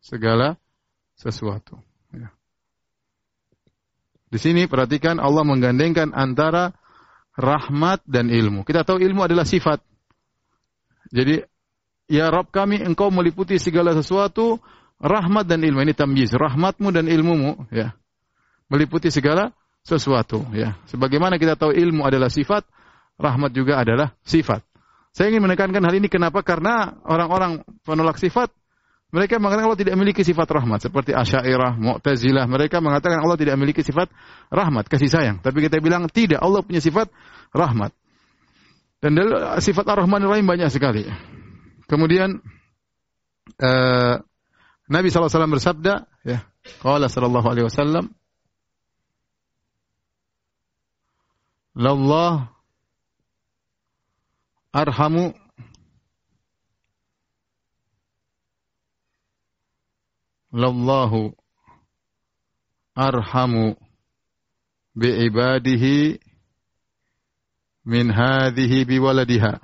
segala 0.02 0.58
sesuatu. 1.16 1.80
Ya. 2.12 2.34
Di 4.32 4.40
sini 4.40 4.64
perhatikan 4.64 5.20
Allah 5.20 5.44
menggandengkan 5.44 6.16
antara 6.16 6.72
rahmat 7.36 8.00
dan 8.08 8.32
ilmu. 8.32 8.64
Kita 8.64 8.88
tahu 8.88 9.04
ilmu 9.04 9.28
adalah 9.28 9.44
sifat. 9.44 9.84
Jadi, 11.12 11.44
ya 12.08 12.32
Rabb 12.32 12.48
kami 12.48 12.80
engkau 12.80 13.12
meliputi 13.12 13.60
segala 13.60 13.92
sesuatu, 13.92 14.56
rahmat 15.04 15.44
dan 15.44 15.60
ilmu. 15.60 15.84
Ini 15.84 15.92
tamyiz, 15.92 16.32
rahmatmu 16.32 16.96
dan 16.96 17.12
ilmumu. 17.12 17.68
ya 17.76 17.92
Meliputi 18.72 19.12
segala 19.12 19.52
sesuatu. 19.84 20.48
ya 20.56 20.80
Sebagaimana 20.88 21.36
kita 21.36 21.60
tahu 21.60 21.76
ilmu 21.76 22.08
adalah 22.08 22.32
sifat, 22.32 22.64
rahmat 23.20 23.52
juga 23.52 23.84
adalah 23.84 24.16
sifat. 24.24 24.64
Saya 25.12 25.28
ingin 25.28 25.44
menekankan 25.44 25.84
hal 25.84 25.92
ini 25.92 26.08
kenapa? 26.08 26.40
Karena 26.40 27.04
orang-orang 27.04 27.68
penolak 27.84 28.16
sifat 28.16 28.48
mereka 29.12 29.44
mengatakan 29.44 29.68
Allah 29.68 29.82
tidak 29.84 29.94
memiliki 30.00 30.24
sifat 30.24 30.48
rahmat 30.48 30.80
seperti 30.88 31.12
Asy'ariyah, 31.12 31.76
Mu'tazilah. 31.76 32.48
Mereka 32.48 32.80
mengatakan 32.80 33.20
Allah 33.20 33.36
tidak 33.36 33.60
memiliki 33.60 33.84
sifat 33.84 34.08
rahmat, 34.48 34.88
kasih 34.88 35.12
sayang. 35.12 35.44
Tapi 35.44 35.68
kita 35.68 35.84
bilang 35.84 36.08
tidak, 36.08 36.40
Allah 36.40 36.64
punya 36.64 36.80
sifat 36.80 37.12
rahmat. 37.52 37.92
Dan 39.04 39.20
sifat 39.60 39.84
Ar-Rahman 39.84 40.24
Rahim 40.24 40.48
banyak 40.48 40.72
sekali. 40.72 41.04
Kemudian 41.92 42.40
uh, 43.60 44.16
Nabi 44.88 45.08
SAW 45.12 45.28
bersabda, 45.60 46.08
ya, 46.24 46.48
Qala 46.80 47.12
sallallahu 47.12 47.48
alaihi 47.52 47.68
wasallam, 47.68 48.16
"Lallah 51.76 52.48
arhamu 54.72 55.36
lallahu 60.52 61.32
arhamu 62.96 63.80
bi'ibadihi 64.96 66.20
min 67.88 68.12
hadhihi 68.12 68.86
biwaladiha. 68.86 69.58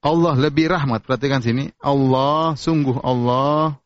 Allah 0.00 0.34
lebih 0.36 0.72
rahmat. 0.72 1.04
Perhatikan 1.04 1.44
sini. 1.44 1.76
Allah, 1.76 2.56
sungguh 2.56 2.98
Allah 3.04 3.76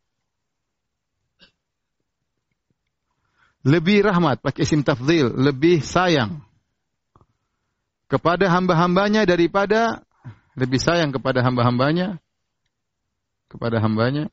lebih 3.66 4.06
rahmat. 4.06 4.38
Pakai 4.38 4.62
isim 4.62 4.86
tafdhil. 4.86 5.34
Lebih 5.34 5.82
sayang. 5.82 6.38
Kepada 8.06 8.46
hamba-hambanya 8.46 9.26
daripada 9.26 10.06
lebih 10.54 10.78
sayang 10.78 11.10
kepada 11.10 11.42
hamba-hambanya 11.42 12.22
kepada 13.54 13.78
hambanya 13.78 14.26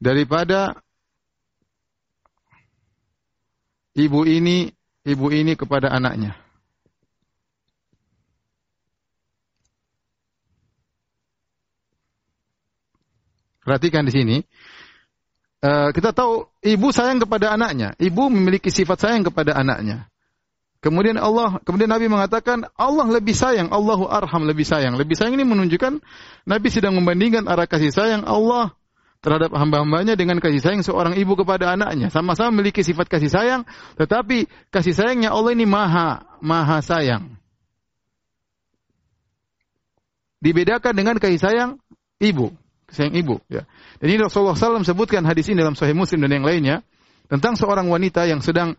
daripada 0.00 0.80
ibu 3.96 4.24
ini 4.24 4.72
ibu 5.04 5.26
ini 5.32 5.52
kepada 5.56 5.92
anaknya. 5.92 6.36
Perhatikan 13.66 14.06
di 14.06 14.14
sini. 14.14 14.36
Uh, 15.58 15.90
kita 15.90 16.14
tahu 16.14 16.46
ibu 16.62 16.94
sayang 16.94 17.18
kepada 17.18 17.50
anaknya. 17.50 17.98
Ibu 17.98 18.30
memiliki 18.30 18.70
sifat 18.70 19.02
sayang 19.02 19.26
kepada 19.26 19.58
anaknya. 19.58 20.06
Kemudian 20.84 21.16
Allah, 21.16 21.58
kemudian 21.64 21.88
Nabi 21.88 22.06
mengatakan 22.06 22.68
Allah 22.76 23.08
lebih 23.08 23.32
sayang, 23.32 23.72
Allahu 23.72 24.06
arham 24.06 24.44
lebih 24.44 24.68
sayang. 24.68 24.94
Lebih 24.94 25.16
sayang 25.16 25.34
ini 25.34 25.44
menunjukkan 25.48 25.98
Nabi 26.44 26.68
sedang 26.68 26.94
membandingkan 26.94 27.48
arah 27.48 27.64
kasih 27.64 27.90
sayang 27.90 28.22
Allah 28.28 28.76
terhadap 29.24 29.50
hamba-hambanya 29.56 30.14
dengan 30.14 30.38
kasih 30.38 30.60
sayang 30.60 30.82
seorang 30.84 31.16
ibu 31.16 31.34
kepada 31.34 31.72
anaknya. 31.72 32.12
Sama-sama 32.12 32.52
memiliki 32.54 32.84
sifat 32.84 33.08
kasih 33.08 33.32
sayang, 33.32 33.62
tetapi 33.96 34.46
kasih 34.68 34.94
sayangnya 34.94 35.32
Allah 35.32 35.56
ini 35.56 35.64
maha, 35.64 36.22
maha 36.44 36.78
sayang. 36.84 37.34
Dibedakan 40.38 40.92
dengan 40.92 41.16
kasih 41.16 41.40
sayang 41.40 41.70
ibu, 42.20 42.52
sayang 42.92 43.16
ibu. 43.16 43.40
Ya. 43.48 43.64
Dan 43.98 44.12
ini 44.12 44.20
Rasulullah 44.20 44.54
SAW 44.54 44.84
sebutkan 44.84 45.24
hadis 45.24 45.48
ini 45.48 45.58
dalam 45.58 45.74
Sahih 45.74 45.96
Muslim 45.96 46.22
dan 46.22 46.36
yang 46.36 46.46
lainnya 46.46 46.84
tentang 47.26 47.58
seorang 47.58 47.90
wanita 47.90 48.28
yang 48.28 48.38
sedang 48.38 48.78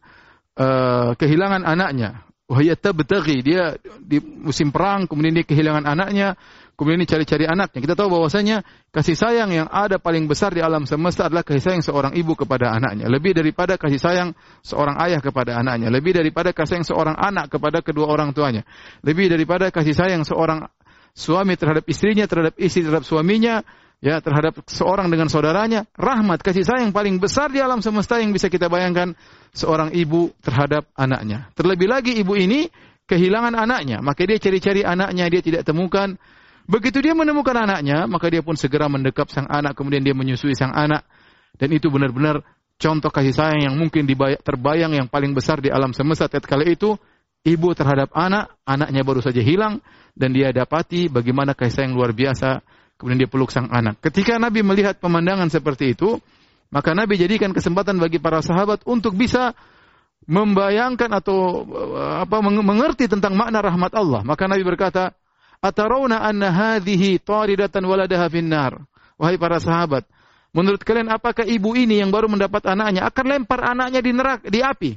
uh, 0.57 1.13
kehilangan 1.15 1.63
anaknya. 1.63 2.25
Wahya 2.47 2.79
tabtaghi, 2.79 3.43
dia 3.43 3.75
di 3.99 4.23
musim 4.23 4.71
perang, 4.71 5.03
kemudian 5.03 5.35
dia 5.35 5.43
kehilangan 5.43 5.83
anaknya, 5.83 6.39
kemudian 6.79 7.03
dia 7.03 7.19
cari-cari 7.19 7.43
anaknya. 7.43 7.83
Kita 7.83 7.95
tahu 7.99 8.07
bahwasanya 8.07 8.63
kasih 8.95 9.19
sayang 9.19 9.51
yang 9.51 9.67
ada 9.67 9.99
paling 9.99 10.31
besar 10.31 10.55
di 10.55 10.63
alam 10.63 10.87
semesta 10.87 11.27
adalah 11.27 11.43
kasih 11.43 11.59
sayang 11.59 11.83
seorang 11.83 12.15
ibu 12.15 12.39
kepada 12.39 12.71
anaknya. 12.71 13.11
Lebih 13.11 13.35
daripada 13.35 13.75
kasih 13.75 13.99
sayang 13.99 14.29
seorang 14.63 14.95
ayah 15.03 15.19
kepada 15.19 15.59
anaknya. 15.59 15.91
Lebih 15.91 16.23
daripada 16.23 16.55
kasih 16.55 16.79
sayang 16.79 16.87
seorang 16.87 17.19
anak 17.19 17.51
kepada 17.51 17.83
kedua 17.83 18.07
orang 18.07 18.31
tuanya. 18.31 18.63
Lebih 19.03 19.27
daripada 19.27 19.67
kasih 19.67 19.91
sayang 19.91 20.23
seorang 20.23 20.71
suami 21.11 21.59
terhadap 21.59 21.83
istrinya, 21.91 22.23
terhadap 22.31 22.55
istri 22.55 22.87
terhadap 22.87 23.03
suaminya, 23.03 23.59
ya 23.97 24.21
terhadap 24.21 24.61
seorang 24.69 25.09
dengan 25.09 25.27
saudaranya, 25.29 25.85
rahmat 25.97 26.41
kasih 26.45 26.65
sayang 26.65 26.93
paling 26.93 27.17
besar 27.17 27.49
di 27.49 27.57
alam 27.57 27.81
semesta 27.81 28.21
yang 28.21 28.29
bisa 28.29 28.47
kita 28.47 28.69
bayangkan 28.69 29.17
seorang 29.53 29.93
ibu 29.93 30.29
terhadap 30.45 30.85
anaknya. 30.93 31.49
Terlebih 31.57 31.87
lagi 31.89 32.13
ibu 32.17 32.37
ini 32.37 32.69
kehilangan 33.09 33.57
anaknya, 33.57 34.03
maka 34.03 34.27
dia 34.27 34.37
cari-cari 34.37 34.85
anaknya 34.85 35.25
dia 35.31 35.41
tidak 35.41 35.63
temukan. 35.65 36.13
Begitu 36.67 36.99
dia 36.99 37.15
menemukan 37.15 37.55
anaknya, 37.55 38.05
maka 38.11 38.27
dia 38.27 38.43
pun 38.43 38.59
segera 38.59 38.91
mendekap 38.91 39.31
sang 39.31 39.47
anak, 39.47 39.73
kemudian 39.73 40.03
dia 40.03 40.11
menyusui 40.11 40.51
sang 40.53 40.75
anak. 40.75 41.07
Dan 41.55 41.71
itu 41.73 41.87
benar-benar 41.87 42.43
contoh 42.77 43.09
kasih 43.09 43.33
sayang 43.33 43.71
yang 43.71 43.75
mungkin 43.79 44.05
terbayang 44.43 44.93
yang 44.93 45.07
paling 45.09 45.33
besar 45.33 45.57
di 45.63 45.73
alam 45.73 45.95
semesta 45.95 46.29
tatkala 46.29 46.67
itu 46.67 46.93
ibu 47.47 47.71
terhadap 47.73 48.11
anak, 48.13 48.51
anaknya 48.67 49.01
baru 49.01 49.23
saja 49.23 49.39
hilang 49.39 49.79
dan 50.13 50.35
dia 50.35 50.51
dapati 50.51 51.07
bagaimana 51.07 51.55
kasih 51.55 51.81
sayang 51.81 51.93
luar 51.95 52.11
biasa 52.11 52.61
Kemudian 52.97 53.21
dia 53.21 53.29
peluk 53.29 53.53
sang 53.53 53.69
anak. 53.69 54.01
Ketika 54.01 54.41
Nabi 54.41 54.65
melihat 54.65 54.97
pemandangan 54.97 55.53
seperti 55.53 55.93
itu, 55.93 56.17
maka 56.73 56.97
Nabi 56.97 57.15
jadikan 57.15 57.53
kesempatan 57.53 58.01
bagi 58.01 58.17
para 58.17 58.41
sahabat 58.41 58.81
untuk 58.89 59.13
bisa 59.13 59.53
membayangkan 60.27 61.07
atau 61.13 61.63
eh, 61.63 62.13
apa 62.25 62.41
mengerti 62.43 63.05
tentang 63.07 63.37
makna 63.37 63.61
rahmat 63.61 63.93
Allah. 63.93 64.25
Maka 64.25 64.49
Nabi 64.49 64.65
berkata, 64.65 65.13
"Atarawna 65.61 66.25
anna 66.25 66.49
hadhihi 66.49 67.21
taridatan 67.21 67.85
waladaha 67.85 68.27
finnar." 68.27 68.81
Wahai 69.17 69.37
para 69.37 69.57
sahabat, 69.57 70.05
menurut 70.53 70.81
kalian 70.85 71.09
apakah 71.09 71.41
ibu 71.41 71.73
ini 71.73 72.01
yang 72.01 72.13
baru 72.13 72.29
mendapat 72.29 72.69
anaknya 72.69 73.09
akan 73.09 73.25
lempar 73.25 73.65
anaknya 73.65 73.97
di 73.97 74.11
neraka, 74.13 74.45
di 74.45 74.59
api? 74.61 74.91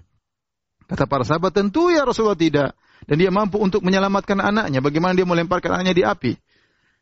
Kata 0.85 1.05
para 1.09 1.25
sahabat, 1.25 1.53
"Tentu 1.53 1.89
ya 1.89 2.05
Rasulullah 2.05 2.37
tidak." 2.37 2.77
Dan 3.09 3.17
dia 3.17 3.33
mampu 3.33 3.57
untuk 3.57 3.81
menyelamatkan 3.81 4.37
anaknya. 4.45 4.85
Bagaimana 4.85 5.17
dia 5.17 5.25
melemparkan 5.25 5.81
anaknya 5.81 5.95
di 5.97 6.05
api? 6.05 6.33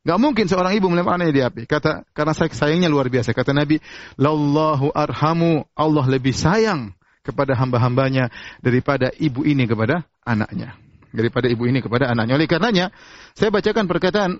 Gak 0.08 0.16
mungkin 0.16 0.48
seorang 0.48 0.72
ibu 0.72 0.88
melempar 0.88 1.20
anaknya 1.20 1.34
di 1.36 1.42
api. 1.44 1.62
Kata 1.68 2.08
karena 2.16 2.32
sayangnya 2.32 2.88
luar 2.88 3.12
biasa. 3.12 3.36
Kata 3.36 3.52
Nabi, 3.52 3.76
"Lallahu 4.16 4.88
arhamu." 4.96 5.68
Allah 5.76 6.04
lebih 6.08 6.32
sayang 6.32 6.96
kepada 7.20 7.52
hamba-hambanya 7.52 8.32
daripada 8.64 9.12
ibu 9.20 9.44
ini 9.44 9.68
kepada 9.68 10.08
anaknya. 10.24 10.80
Daripada 11.12 11.52
ibu 11.52 11.68
ini 11.68 11.84
kepada 11.84 12.08
anaknya. 12.08 12.40
Oleh 12.40 12.48
karenanya, 12.48 12.88
saya 13.36 13.52
bacakan 13.52 13.84
perkataan 13.84 14.30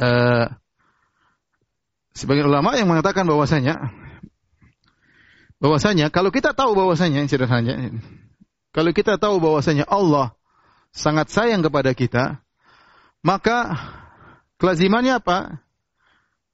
uh, 0.00 0.48
sebagian 2.16 2.48
ulama 2.48 2.72
yang 2.80 2.88
mengatakan 2.88 3.28
bahwasanya 3.28 3.92
bahwasanya 5.60 6.08
kalau 6.08 6.32
kita 6.32 6.56
tahu 6.56 6.72
bahwasanya 6.72 7.28
sederhananya 7.28 8.00
kalau 8.72 8.96
kita 8.96 9.20
tahu 9.20 9.36
bahwasanya 9.44 9.84
Allah 9.84 10.32
sangat 10.96 11.28
sayang 11.28 11.60
kepada 11.60 11.92
kita, 11.92 12.40
maka 13.20 13.76
Kelazimannya 14.62 15.18
apa? 15.18 15.58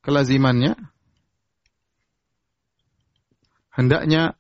Kelazimannya 0.01 0.73
hendaknya 3.77 4.33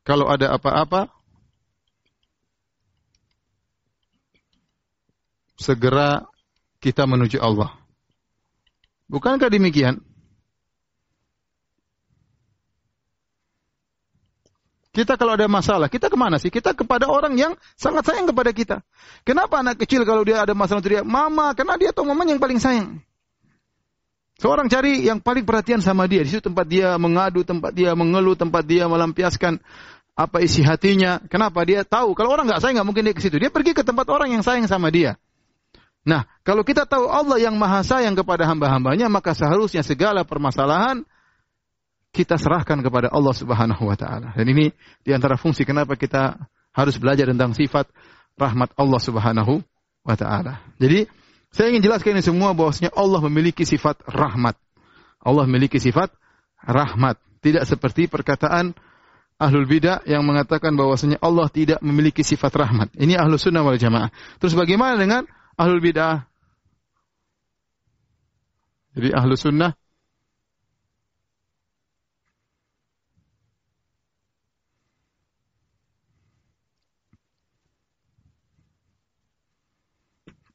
kalau 0.00 0.32
ada 0.32 0.56
apa-apa 0.56 1.12
segera 5.60 6.24
kita 6.80 7.04
menuju 7.04 7.36
Allah. 7.36 7.76
Bukankah 9.12 9.52
demikian? 9.52 10.00
Kita 14.98 15.14
kalau 15.14 15.38
ada 15.38 15.46
masalah, 15.46 15.86
kita 15.86 16.10
ke 16.10 16.18
mana 16.18 16.42
sih? 16.42 16.50
Kita 16.50 16.74
kepada 16.74 17.06
orang 17.06 17.38
yang 17.38 17.54
sangat 17.78 18.10
sayang 18.10 18.26
kepada 18.26 18.50
kita. 18.50 18.76
Kenapa 19.22 19.62
anak 19.62 19.78
kecil 19.78 20.02
kalau 20.02 20.26
dia 20.26 20.42
ada 20.42 20.58
masalah 20.58 20.82
teriak, 20.82 21.06
mama, 21.06 21.54
karena 21.54 21.78
dia 21.78 21.94
tahu 21.94 22.10
mamanya 22.10 22.34
yang 22.34 22.42
paling 22.42 22.58
sayang. 22.58 22.98
Seorang 24.42 24.66
cari 24.66 25.06
yang 25.06 25.22
paling 25.22 25.46
perhatian 25.46 25.78
sama 25.78 26.10
dia. 26.10 26.26
Di 26.26 26.34
situ 26.34 26.50
tempat 26.50 26.66
dia 26.66 26.98
mengadu, 26.98 27.46
tempat 27.46 27.78
dia 27.78 27.94
mengeluh, 27.94 28.34
tempat 28.34 28.66
dia 28.66 28.90
melampiaskan 28.90 29.62
apa 30.18 30.42
isi 30.42 30.66
hatinya. 30.66 31.22
Kenapa? 31.30 31.62
Dia 31.62 31.86
tahu. 31.86 32.18
Kalau 32.18 32.34
orang 32.34 32.50
nggak 32.50 32.58
sayang, 32.58 32.82
nggak 32.82 32.88
mungkin 32.90 33.06
dia 33.06 33.14
ke 33.14 33.22
situ. 33.22 33.38
Dia 33.38 33.54
pergi 33.54 33.78
ke 33.78 33.86
tempat 33.86 34.10
orang 34.10 34.34
yang 34.34 34.42
sayang 34.42 34.66
sama 34.66 34.90
dia. 34.90 35.14
Nah, 36.02 36.26
kalau 36.42 36.66
kita 36.66 36.90
tahu 36.90 37.06
Allah 37.06 37.38
yang 37.38 37.54
maha 37.54 37.86
sayang 37.86 38.18
kepada 38.18 38.50
hamba-hambanya, 38.50 39.06
maka 39.06 39.30
seharusnya 39.30 39.86
segala 39.86 40.26
permasalahan 40.26 41.06
kita 42.18 42.34
serahkan 42.34 42.82
kepada 42.82 43.06
Allah 43.14 43.30
Subhanahu 43.30 43.86
wa 43.86 43.94
taala. 43.94 44.34
Dan 44.34 44.50
ini 44.50 44.74
di 45.06 45.14
antara 45.14 45.38
fungsi 45.38 45.62
kenapa 45.62 45.94
kita 45.94 46.34
harus 46.74 46.98
belajar 46.98 47.30
tentang 47.30 47.54
sifat 47.54 47.86
rahmat 48.34 48.74
Allah 48.74 48.98
Subhanahu 48.98 49.62
wa 50.02 50.16
taala. 50.18 50.66
Jadi, 50.82 51.06
saya 51.54 51.70
ingin 51.70 51.86
jelaskan 51.86 52.18
ini 52.18 52.26
semua 52.26 52.50
bahwasanya 52.58 52.90
Allah 52.98 53.22
memiliki 53.22 53.62
sifat 53.62 54.02
rahmat. 54.10 54.58
Allah 55.22 55.46
memiliki 55.46 55.78
sifat 55.78 56.10
rahmat. 56.58 57.22
Tidak 57.38 57.62
seperti 57.62 58.10
perkataan 58.10 58.74
ahlul 59.38 59.70
bidah 59.70 60.02
yang 60.02 60.26
mengatakan 60.26 60.74
bahwasanya 60.74 61.22
Allah 61.22 61.46
tidak 61.54 61.78
memiliki 61.86 62.26
sifat 62.26 62.50
rahmat. 62.50 62.98
Ini 62.98 63.14
ahlus 63.14 63.46
sunnah 63.46 63.62
wal 63.62 63.78
jamaah. 63.78 64.10
Terus 64.42 64.58
bagaimana 64.58 64.98
dengan 64.98 65.22
ahlul 65.54 65.78
bidah? 65.78 66.26
Jadi 68.98 69.14
ahlus 69.14 69.46
sunnah 69.46 69.78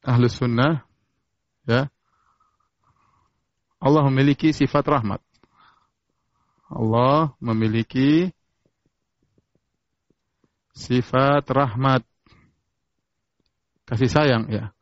ahlu 0.04 0.28
sunnah, 0.28 0.84
ya, 1.64 1.88
Allah 3.80 4.02
memiliki 4.08 4.52
sifat 4.52 4.84
rahmat. 4.84 5.20
Allah 6.68 7.36
memiliki 7.40 8.32
sifat 10.72 11.44
rahmat. 11.48 12.00
Kasih 13.84 14.08
sayang, 14.08 14.48
ya. 14.48 14.72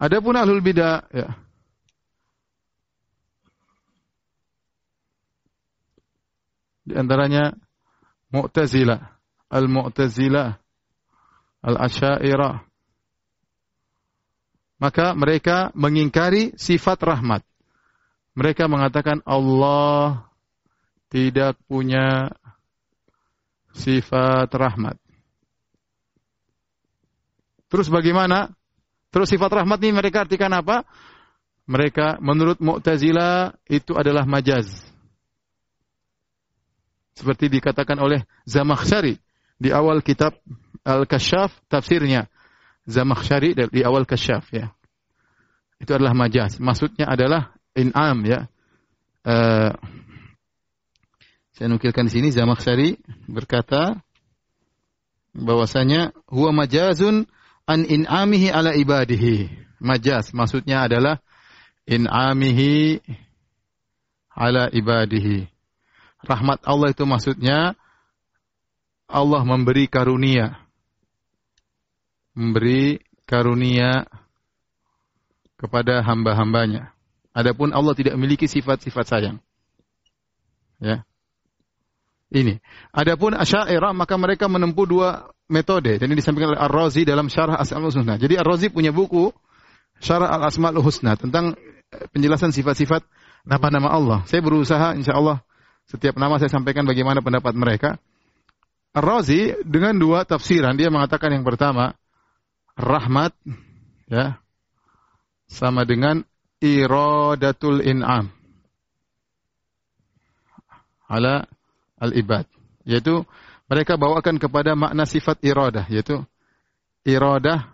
Adapun 0.00 0.36
ahlul 0.36 0.64
bidah, 0.64 1.04
ya. 1.12 1.36
Di 6.88 6.96
antaranya 6.96 7.52
Mu'tazilah, 8.32 9.20
Al-Mu'tazilah, 9.52 10.56
Al-Asy'ariyah, 11.60 12.67
maka 14.78 15.12
mereka 15.14 15.74
mengingkari 15.74 16.54
sifat 16.54 17.02
rahmat. 17.02 17.42
Mereka 18.38 18.70
mengatakan 18.70 19.18
Allah 19.26 20.30
tidak 21.10 21.58
punya 21.66 22.30
sifat 23.74 24.46
rahmat. 24.54 24.94
Terus 27.68 27.90
bagaimana? 27.90 28.54
Terus 29.10 29.28
sifat 29.28 29.50
rahmat 29.62 29.78
ini 29.82 29.92
mereka 29.92 30.24
artikan 30.24 30.54
apa? 30.54 30.86
Mereka 31.68 32.22
menurut 32.24 32.62
Mu'tazilah 32.64 33.52
itu 33.68 33.92
adalah 33.92 34.24
majaz. 34.24 34.88
Seperti 37.12 37.50
dikatakan 37.50 37.98
oleh 37.98 38.24
Zamakhsyari 38.46 39.18
di 39.58 39.68
awal 39.74 40.00
kitab 40.00 40.38
Al-Kasyaf 40.86 41.50
tafsirnya. 41.68 42.30
Zamakhsyari 42.88 43.52
di 43.52 43.84
awal 43.84 44.08
Kasyaf 44.08 44.48
ya. 44.48 44.72
Itu 45.76 45.92
adalah 45.92 46.16
majaz. 46.16 46.56
Maksudnya 46.56 47.06
adalah 47.06 47.52
in'am 47.76 48.24
ya. 48.24 48.48
Uh, 49.28 49.76
saya 51.52 51.68
nukilkan 51.68 52.08
di 52.08 52.12
sini 52.16 52.28
Zamakhsyari 52.32 52.96
berkata 53.28 54.00
bahwasanya 55.36 56.16
huwa 56.26 56.64
majazun 56.64 57.28
an 57.68 57.84
in'amihi 57.84 58.48
ala 58.48 58.72
ibadihi. 58.72 59.52
Majaz 59.78 60.34
maksudnya 60.34 60.88
adalah 60.88 61.20
in'amihi 61.86 63.04
ala 64.34 64.72
ibadihi. 64.72 65.46
Rahmat 66.24 66.66
Allah 66.66 66.90
itu 66.90 67.04
maksudnya 67.06 67.78
Allah 69.06 69.42
memberi 69.46 69.86
karunia. 69.86 70.67
Memberi 72.38 73.02
karunia 73.26 74.06
kepada 75.58 76.06
hamba-hambanya. 76.06 76.94
Adapun 77.34 77.74
Allah 77.74 77.98
tidak 77.98 78.14
memiliki 78.14 78.46
sifat-sifat 78.46 79.04
sayang. 79.10 79.36
Ya. 80.78 81.02
Ini. 82.30 82.62
Adapun 82.94 83.34
Asy'ariyah 83.34 83.90
maka 83.90 84.14
mereka 84.14 84.46
menempuh 84.46 84.86
dua 84.86 85.34
metode. 85.50 85.98
Ini 85.98 86.14
disampaikan 86.14 86.54
oleh 86.54 86.62
Ar-Razi 86.62 87.02
dalam 87.02 87.26
Syarah 87.26 87.58
Asmaul 87.58 87.90
Husna. 87.90 88.20
Jadi 88.20 88.38
Ar-Razi 88.38 88.70
punya 88.70 88.94
buku 88.94 89.34
Syarah 89.98 90.30
Al-Asmaul 90.38 90.78
Husna 90.78 91.18
tentang 91.18 91.58
penjelasan 92.14 92.54
sifat-sifat 92.54 93.02
nama-nama 93.42 93.90
Allah. 93.90 94.18
Saya 94.28 94.44
berusaha 94.44 94.94
insya 94.94 95.16
Allah 95.16 95.42
setiap 95.88 96.20
nama 96.20 96.36
saya 96.36 96.52
sampaikan 96.52 96.84
bagaimana 96.84 97.24
pendapat 97.24 97.56
mereka. 97.56 97.90
Ar-Razi 98.92 99.56
dengan 99.64 99.96
dua 99.96 100.28
tafsiran 100.28 100.76
dia 100.76 100.92
mengatakan 100.92 101.32
yang 101.32 101.44
pertama 101.44 101.96
rahmat 102.78 103.34
ya 104.06 104.38
sama 105.50 105.82
dengan 105.82 106.22
iradatul 106.62 107.82
in'am 107.82 108.30
ala 111.10 111.50
al-ibad 111.98 112.46
yaitu 112.86 113.26
mereka 113.66 113.98
bawakan 113.98 114.38
kepada 114.38 114.78
makna 114.78 115.04
sifat 115.04 115.42
iradah 115.42 115.90
yaitu 115.90 116.22
iradah 117.02 117.66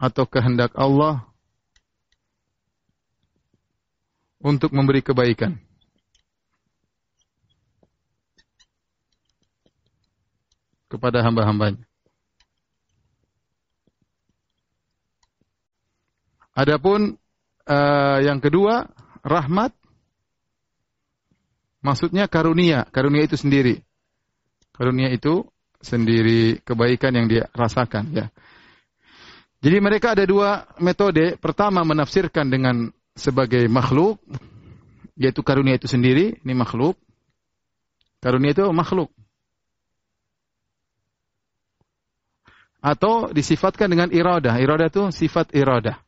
atau 0.00 0.24
kehendak 0.24 0.72
Allah 0.76 1.24
untuk 4.40 4.72
memberi 4.72 5.00
kebaikan. 5.00 5.60
kepada 10.86 11.22
hamba-hambanya. 11.22 11.85
Adapun 16.56 17.20
uh, 17.68 18.18
yang 18.24 18.40
kedua, 18.40 18.88
rahmat 19.20 19.76
maksudnya 21.84 22.24
karunia, 22.32 22.88
karunia 22.88 23.28
itu 23.28 23.36
sendiri. 23.36 23.84
Karunia 24.72 25.12
itu 25.12 25.44
sendiri 25.84 26.64
kebaikan 26.64 27.12
yang 27.12 27.28
dia 27.28 27.52
rasakan 27.52 28.08
ya. 28.16 28.26
Jadi 29.60 29.76
mereka 29.84 30.16
ada 30.16 30.24
dua 30.24 30.64
metode. 30.80 31.36
Pertama 31.36 31.84
menafsirkan 31.84 32.48
dengan 32.48 32.88
sebagai 33.12 33.68
makhluk, 33.68 34.16
yaitu 35.16 35.44
karunia 35.44 35.76
itu 35.76 35.88
sendiri, 35.88 36.40
ini 36.40 36.54
makhluk. 36.56 36.96
Karunia 38.24 38.56
itu 38.56 38.64
makhluk. 38.72 39.12
Atau 42.80 43.32
disifatkan 43.32 43.92
dengan 43.92 44.08
iradah. 44.08 44.56
Iradah 44.56 44.88
itu 44.88 45.02
sifat 45.10 45.52
iradah. 45.52 46.05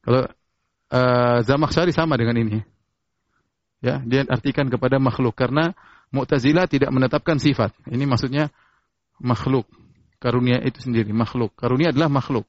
Kalau 0.00 0.24
uh, 0.90 1.38
Zamakhsyari 1.44 1.92
sama 1.94 2.16
dengan 2.16 2.36
ini. 2.40 2.60
Ya, 3.80 4.04
dia 4.04 4.28
artikan 4.28 4.68
kepada 4.68 5.00
makhluk 5.00 5.32
karena 5.32 5.72
Mu'tazilah 6.12 6.68
tidak 6.68 6.92
menetapkan 6.92 7.40
sifat. 7.40 7.72
Ini 7.88 8.04
maksudnya 8.04 8.52
makhluk. 9.22 9.64
Karunia 10.20 10.60
itu 10.60 10.84
sendiri 10.84 11.08
makhluk. 11.16 11.56
Karunia 11.56 11.94
adalah 11.94 12.12
makhluk. 12.12 12.44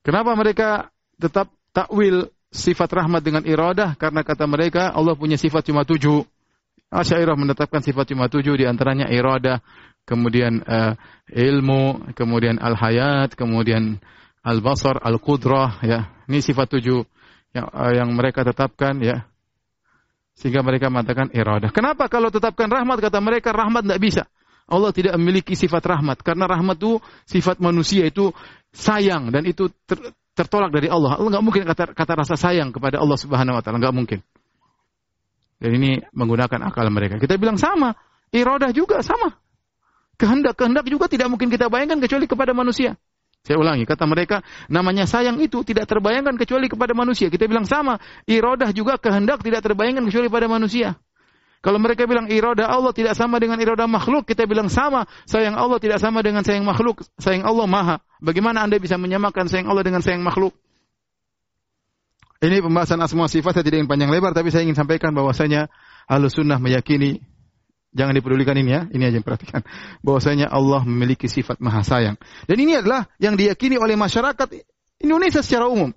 Kenapa 0.00 0.32
mereka 0.32 0.88
tetap 1.20 1.52
takwil 1.76 2.32
sifat 2.48 2.88
rahmat 2.88 3.20
dengan 3.20 3.44
iradah? 3.44 3.98
Karena 4.00 4.24
kata 4.24 4.48
mereka 4.48 4.92
Allah 4.94 5.12
punya 5.12 5.36
sifat 5.36 5.66
cuma 5.68 5.84
tujuh. 5.84 6.24
Asyairah 6.94 7.34
menetapkan 7.34 7.82
sifat 7.82 8.14
cuma 8.14 8.30
tujuh 8.30 8.54
di 8.54 8.64
antaranya 8.70 9.10
iradah, 9.10 9.58
kemudian 10.06 10.62
uh, 10.62 10.94
ilmu, 11.26 12.14
kemudian 12.14 12.62
al-hayat, 12.62 13.34
kemudian 13.34 13.98
al-basar, 14.44 15.00
al-qudrah 15.00 15.80
ya. 15.82 16.12
Ini 16.28 16.38
sifat 16.44 16.76
tujuh 16.78 17.00
yang, 17.56 17.66
uh, 17.72 17.92
yang 17.96 18.12
mereka 18.12 18.44
tetapkan 18.44 19.00
ya. 19.00 19.24
Sehingga 20.36 20.60
mereka 20.60 20.92
mengatakan 20.92 21.32
iradah. 21.32 21.72
Kenapa 21.72 22.10
kalau 22.12 22.28
tetapkan 22.28 22.68
rahmat 22.68 23.00
kata 23.00 23.18
mereka 23.24 23.54
rahmat 23.54 23.86
tidak 23.86 24.00
bisa? 24.02 24.22
Allah 24.64 24.90
tidak 24.92 25.14
memiliki 25.20 25.52
sifat 25.52 25.84
rahmat 25.84 26.24
karena 26.24 26.48
rahmat 26.48 26.80
itu 26.80 26.96
sifat 27.28 27.60
manusia 27.60 28.08
itu 28.08 28.32
sayang 28.72 29.28
dan 29.28 29.44
itu 29.44 29.68
ter, 29.84 30.00
tertolak 30.32 30.72
dari 30.72 30.88
Allah. 30.88 31.20
Allah 31.20 31.38
nggak 31.38 31.44
mungkin 31.44 31.62
kata, 31.68 31.84
kata 31.92 32.12
rasa 32.24 32.34
sayang 32.34 32.72
kepada 32.72 32.98
Allah 32.98 33.14
Subhanahu 33.20 33.60
Wa 33.60 33.62
Taala 33.62 33.78
nggak 33.78 33.94
mungkin. 33.94 34.20
Dan 35.60 35.70
ini 35.78 36.02
menggunakan 36.10 36.60
akal 36.66 36.88
mereka. 36.90 37.20
Kita 37.20 37.38
bilang 37.38 37.60
sama, 37.60 37.94
iradah 38.34 38.74
juga 38.74 39.04
sama. 39.04 39.36
Kehendak 40.18 40.58
kehendak 40.58 40.88
juga 40.88 41.06
tidak 41.12 41.30
mungkin 41.30 41.52
kita 41.52 41.70
bayangkan 41.70 42.00
kecuali 42.02 42.26
kepada 42.26 42.56
manusia. 42.56 42.98
Saya 43.44 43.60
ulangi, 43.60 43.84
kata 43.84 44.08
mereka, 44.08 44.40
namanya 44.72 45.04
sayang 45.04 45.36
itu 45.36 45.60
tidak 45.68 45.84
terbayangkan 45.84 46.32
kecuali 46.40 46.64
kepada 46.64 46.96
manusia. 46.96 47.28
Kita 47.28 47.44
bilang 47.44 47.68
sama, 47.68 48.00
iradah 48.24 48.72
juga 48.72 48.96
kehendak 48.96 49.44
tidak 49.44 49.60
terbayangkan 49.60 50.00
kecuali 50.08 50.32
pada 50.32 50.48
manusia. 50.48 50.96
Kalau 51.60 51.76
mereka 51.76 52.08
bilang 52.08 52.28
iroda 52.28 52.64
Allah 52.68 52.92
tidak 52.96 53.12
sama 53.16 53.36
dengan 53.40 53.60
iroda 53.60 53.84
makhluk, 53.84 54.24
kita 54.24 54.48
bilang 54.48 54.72
sama. 54.72 55.04
Sayang 55.28 55.60
Allah 55.60 55.76
tidak 55.76 56.00
sama 56.00 56.24
dengan 56.24 56.40
sayang 56.40 56.64
makhluk. 56.64 57.04
Sayang 57.20 57.44
Allah 57.44 57.68
maha. 57.68 57.96
Bagaimana 58.20 58.64
Anda 58.64 58.80
bisa 58.80 58.96
menyamakan 58.96 59.48
sayang 59.48 59.68
Allah 59.68 59.84
dengan 59.84 60.00
sayang 60.00 60.24
makhluk? 60.24 60.52
Ini 62.44 62.60
pembahasan 62.60 63.00
asma 63.00 63.28
sifat 63.28 63.60
saya 63.60 63.64
tidak 63.64 63.84
ingin 63.84 63.88
panjang 63.88 64.12
lebar, 64.12 64.36
tapi 64.36 64.52
saya 64.52 64.68
ingin 64.68 64.76
sampaikan 64.76 65.12
bahwasanya 65.16 65.72
Ahlus 66.04 66.36
Sunnah 66.36 66.60
meyakini 66.60 67.24
Jangan 67.94 68.10
dipedulikan 68.10 68.58
ini 68.58 68.74
ya, 68.74 68.82
ini 68.90 69.06
aja 69.06 69.22
yang 69.22 69.26
perhatikan. 69.26 69.62
Bahwasanya 70.02 70.50
Allah 70.50 70.82
memiliki 70.82 71.30
sifat 71.30 71.62
maha 71.62 71.86
sayang. 71.86 72.18
Dan 72.50 72.58
ini 72.58 72.82
adalah 72.82 73.06
yang 73.22 73.38
diyakini 73.38 73.78
oleh 73.78 73.94
masyarakat 73.94 74.50
Indonesia 74.98 75.40
secara 75.46 75.70
umum. 75.70 75.94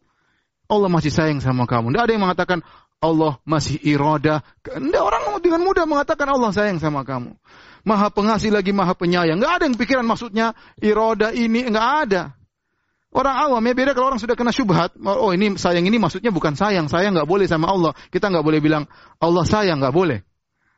Allah 0.70 0.90
masih 0.94 1.10
sayang 1.10 1.42
sama 1.42 1.66
kamu. 1.66 1.90
Tidak 1.90 2.04
ada 2.06 2.14
yang 2.14 2.24
mengatakan, 2.24 2.62
Allah 2.98 3.38
masih 3.46 3.78
irada. 3.82 4.42
Tidak 4.62 5.02
orang 5.02 5.42
dengan 5.42 5.62
mudah 5.62 5.86
mengatakan 5.86 6.30
Allah 6.30 6.50
sayang 6.54 6.78
sama 6.78 7.02
kamu. 7.06 7.34
Maha 7.86 8.10
pengasih 8.10 8.50
lagi 8.50 8.74
maha 8.74 8.98
penyayang. 8.98 9.38
Nggak 9.38 9.54
ada 9.58 9.64
yang 9.70 9.78
pikiran 9.78 10.06
maksudnya 10.06 10.58
iroda 10.82 11.34
ini. 11.34 11.66
Nggak 11.70 11.90
ada. 12.06 12.22
Orang 13.14 13.34
awam 13.38 13.64
ya 13.64 13.74
beda 13.74 13.92
kalau 13.96 14.14
orang 14.14 14.22
sudah 14.22 14.36
kena 14.36 14.52
syubhat. 14.52 14.98
Oh 15.00 15.32
ini 15.32 15.56
sayang 15.56 15.86
ini 15.88 15.98
maksudnya 15.98 16.34
bukan 16.34 16.58
sayang. 16.58 16.92
Sayang 16.92 17.16
nggak 17.16 17.30
boleh 17.30 17.46
sama 17.48 17.70
Allah. 17.70 17.94
Kita 18.12 18.28
nggak 18.28 18.44
boleh 18.44 18.60
bilang 18.60 18.90
Allah 19.22 19.46
sayang 19.46 19.80
nggak 19.80 19.96
boleh. 19.96 20.22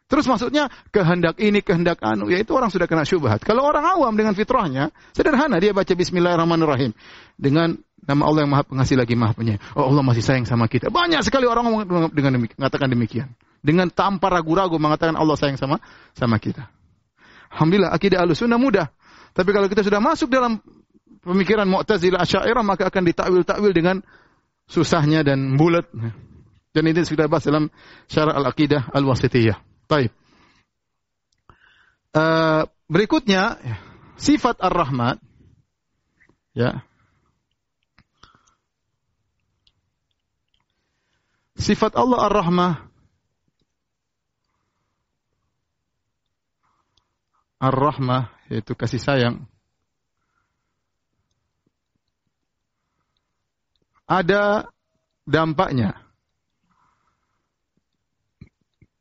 Terus 0.10 0.26
maksudnya 0.26 0.74
kehendak 0.90 1.38
ini, 1.38 1.62
kehendak 1.62 2.02
anu, 2.02 2.34
ya 2.34 2.42
itu 2.42 2.58
orang 2.58 2.74
sudah 2.74 2.90
kena 2.90 3.06
syubhat. 3.06 3.46
Kalau 3.46 3.62
orang 3.62 3.86
awam 3.86 4.18
dengan 4.18 4.34
fitrahnya, 4.34 4.90
sederhana 5.14 5.62
dia 5.62 5.70
baca 5.70 5.94
Bismillahirrahmanirrahim 5.94 6.98
dengan 7.38 7.78
nama 8.02 8.26
Allah 8.26 8.42
yang 8.42 8.52
Maha 8.58 8.66
Pengasih 8.66 8.98
lagi 8.98 9.14
Maha 9.14 9.38
Penyayang. 9.38 9.62
Oh 9.78 9.86
Allah 9.86 10.02
masih 10.02 10.26
sayang 10.26 10.50
sama 10.50 10.66
kita. 10.66 10.90
Banyak 10.90 11.22
sekali 11.22 11.46
orang 11.46 11.86
dengan 12.10 12.42
mengatakan 12.42 12.90
demikian. 12.90 13.38
Dengan 13.62 13.94
tanpa 13.94 14.34
ragu-ragu 14.34 14.82
mengatakan 14.82 15.14
Allah 15.14 15.38
sayang 15.38 15.62
sama 15.62 15.78
sama 16.18 16.42
kita. 16.42 16.66
Alhamdulillah 17.54 17.94
akidah 17.94 18.26
Ahlussunnah 18.26 18.58
mudah. 18.58 18.90
Tapi 19.38 19.54
kalau 19.54 19.70
kita 19.70 19.86
sudah 19.86 20.02
masuk 20.02 20.34
dalam 20.34 20.58
pemikiran 21.22 21.70
Mu'tazilah 21.70 22.26
Asy'ariyah 22.26 22.66
maka 22.66 22.90
akan 22.90 23.04
ditakwil-takwil 23.14 23.78
dengan 23.78 24.02
susahnya 24.66 25.22
dan 25.22 25.54
bulat. 25.54 25.86
Dan 26.74 26.84
ini 26.90 27.06
sudah 27.06 27.30
bahas 27.30 27.46
dalam 27.46 27.70
syarah 28.10 28.34
al-aqidah 28.42 28.90
al-wasitiyah. 28.90 29.69
Baik. 29.90 30.14
Uh, 32.14 32.70
berikutnya 32.86 33.58
sifat 34.22 34.62
ar-rahmat 34.62 35.18
ya. 36.54 36.86
Sifat 41.58 41.98
Allah 41.98 42.30
ar-rahmah 42.30 42.74
ar-rahmah 47.60 48.32
yaitu 48.48 48.72
kasih 48.78 49.02
sayang 49.02 49.50
ada 54.10 54.74
dampaknya. 55.30 56.09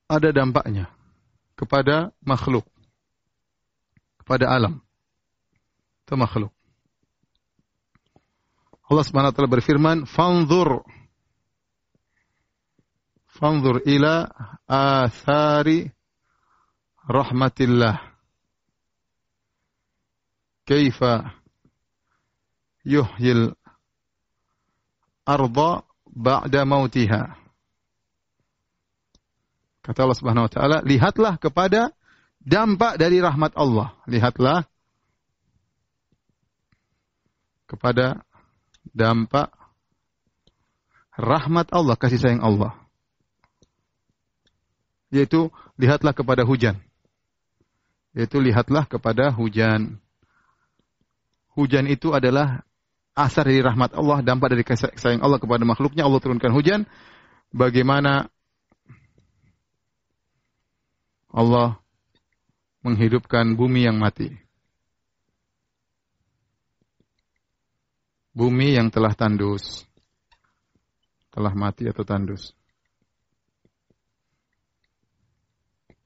Ada 0.09 0.33
dampaknya 0.33 0.89
kepada 1.53 2.17
makhluk. 2.25 2.65
Kepada 4.25 4.49
alam. 4.49 4.81
Itu 6.09 6.17
makhluk. 6.17 6.53
Allah 8.89 9.05
Subhanahu 9.05 9.31
wa 9.31 9.37
taala 9.37 9.53
berfirman, 9.53 9.99
"Fanzur 10.09 10.81
Fanzur 13.29 13.85
ila 13.85 14.27
athari 14.65 15.93
rahmatillah." 17.05 18.01
Kaifa 20.65 21.37
yuhyil 22.85 23.53
arda 25.29 25.85
ba'da 26.09 26.65
mautiha. 26.65 27.37
Kata 29.89 30.05
Allah 30.05 30.19
Subhanahu 30.21 30.45
wa 30.45 30.53
taala, 30.53 30.79
lihatlah 30.85 31.41
kepada 31.41 31.97
dampak 32.45 33.01
dari 33.01 33.25
rahmat 33.25 33.57
Allah. 33.57 33.97
Lihatlah 34.05 34.69
kepada 37.65 38.21
dampak 38.93 39.49
rahmat 41.17 41.73
Allah, 41.73 41.97
kasih 41.97 42.21
sayang 42.21 42.45
Allah. 42.45 42.77
Yaitu 45.09 45.49
lihatlah 45.81 46.13
kepada 46.13 46.45
hujan. 46.45 46.77
Yaitu 48.13 48.45
lihatlah 48.45 48.85
kepada 48.85 49.33
hujan. 49.33 49.97
Hujan 51.57 51.89
itu 51.89 52.13
adalah 52.13 52.61
asar 53.17 53.49
dari 53.49 53.65
rahmat 53.65 53.97
Allah, 53.97 54.21
dampak 54.21 54.53
dari 54.53 54.69
kasih 54.69 54.93
sayang 55.01 55.25
Allah 55.25 55.41
kepada 55.41 55.65
makhluknya. 55.65 56.05
Allah 56.05 56.21
turunkan 56.21 56.53
hujan. 56.53 56.85
Bagaimana 57.57 58.29
Allah 61.29 61.81
menghidupkan 62.83 63.57
bumi 63.59 63.85
yang 63.85 64.01
mati. 64.01 64.49
bumi 68.39 68.79
yang 68.79 68.87
telah 68.95 69.19
tandus, 69.19 69.83
telah 71.35 71.51
mati 71.59 71.91
atau 71.91 72.07
tandus. 72.07 72.55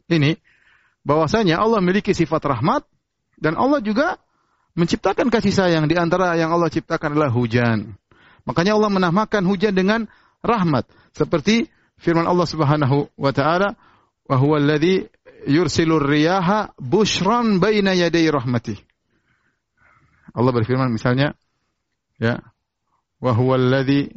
Ini 0.09 0.41
bahwasanya 1.05 1.61
Allah 1.61 1.85
memiliki 1.85 2.17
sifat 2.17 2.41
rahmat 2.49 2.89
dan 3.37 3.61
Allah 3.61 3.85
juga 3.85 4.17
menciptakan 4.73 5.29
kasih 5.29 5.53
sayang 5.53 5.85
di 5.85 6.01
antara 6.01 6.33
yang 6.41 6.49
Allah 6.49 6.73
ciptakan 6.73 7.13
adalah 7.13 7.29
hujan. 7.29 8.01
Makanya 8.49 8.73
Allah 8.81 8.89
menamakan 8.89 9.45
hujan 9.45 9.77
dengan 9.77 10.09
rahmat 10.41 10.89
seperti 11.13 11.69
firman 12.01 12.25
Allah 12.25 12.49
Subhanahu 12.49 13.13
wa 13.15 13.33
taala 13.37 13.77
wa 14.33 14.39
huwa 14.41 14.59
alladhi 14.59 15.11
yursilur 15.47 16.09
riyaha 16.09 16.73
bushran 16.81 17.61
baina 17.61 17.93
yaday 17.93 18.33
rahmatih. 18.33 18.81
Allah 20.33 20.53
berfirman 20.57 20.89
misalnya 20.89 21.37
ya 22.17 22.41
wa 23.21 23.33
huwa 23.37 23.61
alladhi 23.61 24.09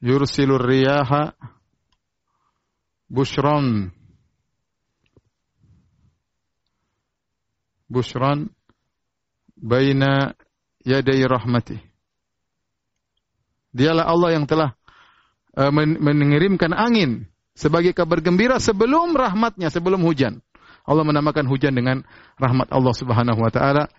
yursilur 0.00 0.64
riyaha 0.64 1.36
bushran 3.12 3.92
bushran 7.92 8.48
baina 9.60 10.32
yaday 10.80 11.28
rahmatih 11.28 11.76
Dialah 13.76 14.08
Allah 14.08 14.40
yang 14.40 14.48
telah 14.48 14.72
uh, 15.60 15.68
mengirimkan 16.00 16.72
angin 16.72 17.28
sebagai 17.56 17.96
kabar 17.96 18.20
gembira 18.20 18.60
sebelum 18.60 19.16
rahmatnya, 19.16 19.72
sebelum 19.72 20.04
hujan. 20.04 20.44
Allah 20.86 21.02
menamakan 21.02 21.48
hujan 21.50 21.74
dengan 21.74 22.06
rahmat 22.38 22.70
Allah 22.70 22.94
Subhanahu 22.94 23.40
wa 23.42 23.50
taala 23.50 23.90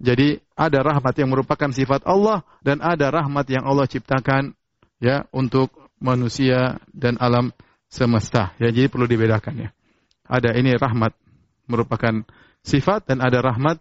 jadi 0.00 0.40
ada 0.56 0.80
rahmat 0.80 1.12
yang 1.20 1.28
merupakan 1.28 1.68
sifat 1.68 2.08
Allah 2.08 2.40
dan 2.64 2.80
ada 2.80 3.12
rahmat 3.12 3.44
yang 3.52 3.68
Allah 3.68 3.84
ciptakan 3.84 4.56
ya 4.96 5.28
untuk 5.28 5.68
manusia 6.00 6.80
dan 6.96 7.20
alam 7.20 7.52
semesta. 7.92 8.56
Ya, 8.56 8.72
jadi 8.72 8.88
perlu 8.88 9.04
dibedakan 9.04 9.68
ya. 9.68 9.70
Ada 10.24 10.56
ini 10.56 10.72
rahmat 10.72 11.12
merupakan 11.68 12.24
sifat 12.64 13.12
dan 13.12 13.20
ada 13.20 13.44
rahmat 13.44 13.76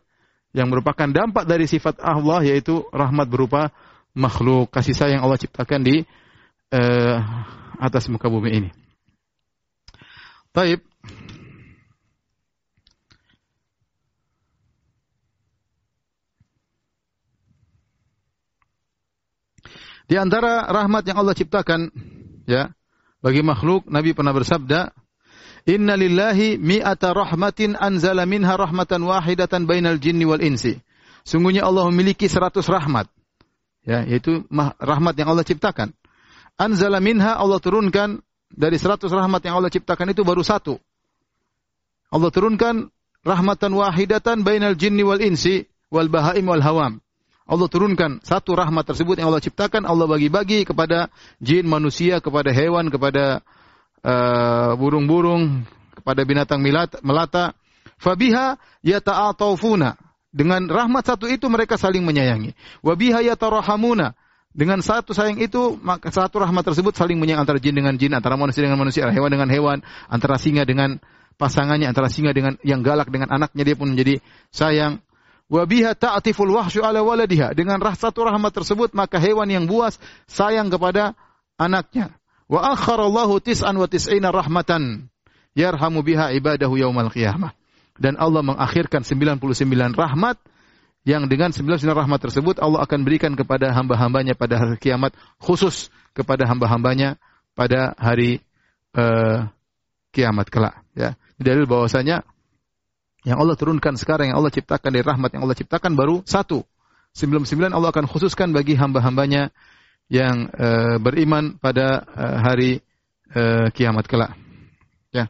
yang 0.51 0.67
merupakan 0.67 1.07
dampak 1.07 1.47
dari 1.47 1.71
sifat 1.71 2.03
Allah 2.03 2.43
yaitu 2.43 2.83
rahmat 2.91 3.31
berupa 3.31 3.71
makhluk 4.11 4.67
kasih 4.75 4.97
sayang 4.97 5.23
Allah 5.23 5.39
ciptakan 5.39 5.79
di 5.87 6.03
uh, 6.75 7.17
atas 7.79 8.11
muka 8.11 8.27
bumi 8.27 8.59
ini. 8.59 8.69
Taib 10.49 10.81
Di 20.09 20.17
antara 20.17 20.65
rahmat 20.65 21.05
yang 21.05 21.21
Allah 21.21 21.37
ciptakan 21.37 21.93
ya 22.49 22.73
bagi 23.21 23.45
makhluk 23.45 23.85
Nabi 23.85 24.17
pernah 24.17 24.33
bersabda 24.33 24.89
Inna 25.69 25.93
lillahi 25.93 26.57
mi'ata 26.57 27.13
rahmatin 27.13 27.77
anzala 27.77 28.25
minha 28.25 28.57
rahmatan 28.57 29.05
wahidatan 29.05 29.69
bainal 29.69 30.01
jinni 30.01 30.25
wal 30.25 30.41
insi. 30.41 30.81
Sungguhnya 31.21 31.67
Allah 31.67 31.85
memiliki 31.93 32.25
seratus 32.25 32.65
rahmat. 32.65 33.05
Ya, 33.85 34.01
yaitu 34.01 34.49
rahmat 34.81 35.13
yang 35.13 35.29
Allah 35.29 35.45
ciptakan. 35.45 35.93
Anzala 36.57 36.97
minha 36.97 37.37
Allah 37.37 37.61
turunkan 37.61 38.25
dari 38.49 38.77
seratus 38.81 39.13
rahmat 39.13 39.41
yang 39.45 39.61
Allah 39.61 39.71
ciptakan 39.71 40.11
itu 40.11 40.25
baru 40.25 40.41
satu. 40.41 40.81
Allah 42.09 42.29
turunkan 42.33 42.89
rahmatan 43.21 43.71
wahidatan 43.77 44.41
bainal 44.41 44.73
jinni 44.73 45.05
wal 45.05 45.21
insi 45.21 45.69
wal 45.93 46.09
bahaim 46.09 46.45
wal 46.49 46.61
hawam. 46.61 46.93
Allah 47.49 47.65
turunkan 47.65 48.21
satu 48.21 48.53
rahmat 48.53 48.85
tersebut 48.85 49.17
yang 49.17 49.33
Allah 49.33 49.41
ciptakan, 49.41 49.81
Allah 49.89 50.05
bagi-bagi 50.05 50.69
kepada 50.69 51.09
jin, 51.41 51.65
manusia, 51.65 52.21
kepada 52.21 52.53
hewan, 52.53 52.93
kepada 52.93 53.41
uh, 54.05 54.77
burung-burung, 54.77 55.65
kepada 55.97 56.21
binatang 56.29 56.61
melata. 57.01 57.57
Fabiha 57.97 58.55
yata'atawfuna. 58.85 59.97
Dengan 60.29 60.69
rahmat 60.69 61.09
satu 61.09 61.25
itu 61.25 61.49
mereka 61.49 61.73
saling 61.73 62.05
menyayangi. 62.05 62.53
Wabiha 62.85 63.33
yatarahamuna. 63.33 64.13
Dengan 64.59 64.83
satu 64.83 65.15
sayang 65.15 65.39
itu, 65.39 65.79
maka 65.79 66.11
satu 66.11 66.43
rahmat 66.43 66.67
tersebut 66.67 66.91
saling 66.91 67.15
menyayangi 67.15 67.47
antara 67.47 67.59
jin 67.63 67.79
dengan 67.79 67.95
jin, 67.95 68.11
antara 68.11 68.35
manusia 68.35 68.59
dengan 68.59 68.75
manusia, 68.75 69.07
hewan 69.07 69.31
dengan 69.31 69.47
hewan, 69.47 69.79
antara 70.11 70.35
singa 70.35 70.67
dengan 70.67 70.99
pasangannya, 71.39 71.87
antara 71.87 72.11
singa 72.11 72.35
dengan 72.35 72.59
yang 72.67 72.83
galak 72.83 73.07
dengan 73.07 73.31
anaknya, 73.31 73.63
dia 73.63 73.79
pun 73.79 73.95
menjadi 73.95 74.19
sayang 74.51 74.99
wa 75.47 75.63
biha 75.63 75.95
ta'tiful 75.95 76.51
wahsyu 76.51 76.83
ala 76.83 76.99
waladiha. 76.99 77.55
Dengan 77.55 77.79
rah 77.79 77.95
satu 77.95 78.27
rahmat 78.27 78.51
tersebut 78.51 78.91
maka 78.91 79.15
hewan 79.17 79.47
yang 79.47 79.63
buas 79.63 79.95
sayang 80.27 80.67
kepada 80.67 81.15
anaknya. 81.55 82.11
Wa 82.51 82.75
akharallahu 82.75 83.39
tis'an 83.39 83.79
wa 83.79 83.87
tis'ina 83.87 84.27
rahmatan 84.27 85.07
yarhamu 85.55 86.03
biha 86.03 86.35
ibadahu 86.35 86.75
yaumal 86.75 87.07
qiyamah. 87.07 87.55
Dan 87.95 88.19
Allah 88.19 88.43
mengakhirkan 88.43 89.07
99 89.07 89.95
rahmat 89.95 90.35
yang 91.07 91.31
dengan 91.31 91.55
99 91.55 91.79
rahmat 91.87 92.19
tersebut 92.19 92.59
Allah 92.59 92.83
akan 92.83 93.07
berikan 93.07 93.33
kepada 93.33 93.71
hamba-hambanya 93.71 94.35
pada 94.35 94.59
hari 94.59 94.77
kiamat 94.77 95.15
khusus 95.39 95.87
kepada 96.11 96.43
hamba-hambanya 96.45 97.15
pada 97.55 97.95
hari 97.95 98.43
uh, 98.95 99.47
kiamat 100.11 100.51
kelak 100.51 100.83
ya. 100.97 101.15
Dalil 101.39 101.63
bahwasanya 101.63 102.27
yang 103.27 103.39
Allah 103.39 103.55
turunkan 103.59 103.99
sekarang, 103.99 104.31
yang 104.31 104.39
Allah 104.39 104.51
ciptakan 104.51 104.89
dari 104.95 105.03
rahmat 105.03 105.35
yang 105.35 105.43
Allah 105.43 105.57
ciptakan 105.57 105.95
baru 105.95 106.23
satu. 106.23 106.63
Sebelum 107.11 107.43
sembilan 107.43 107.75
Allah 107.75 107.91
akan 107.91 108.05
khususkan 108.07 108.55
bagi 108.55 108.79
hamba-hambanya 108.79 109.51
yang 110.07 110.47
uh, 110.55 110.97
beriman 111.01 111.59
pada 111.59 112.05
uh, 112.05 112.37
hari 112.39 112.79
uh, 113.35 113.67
kiamat 113.75 114.07
kelak. 114.07 114.37
Ya. 115.11 115.27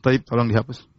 Taib, 0.00 0.24
tolong 0.24 0.48
dihapus. 0.48 0.95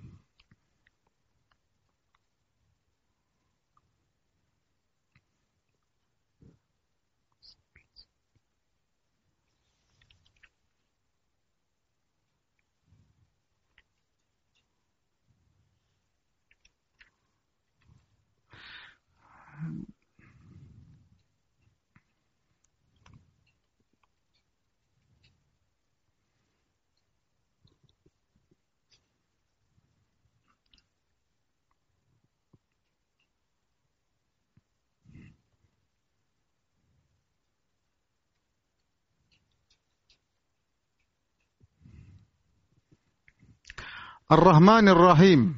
Ar-Rahmanir 44.28 45.00
Rahim. 45.00 45.56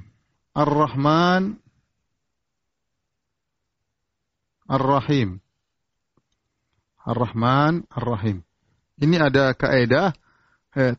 Ar-Rahman 0.54 1.58
Ar-Rahim. 4.70 5.42
Ar-Rahman 7.02 7.90
Ar-Rahim. 7.90 8.46
Ini 9.00 9.16
ada 9.18 9.58
kaedah 9.58 10.14
eh, 10.78 10.94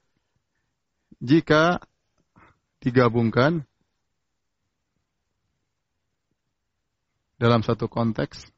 jika 1.21 1.79
digabungkan 2.81 3.63
dalam 7.37 7.61
satu 7.61 7.93
konteks 7.93 8.49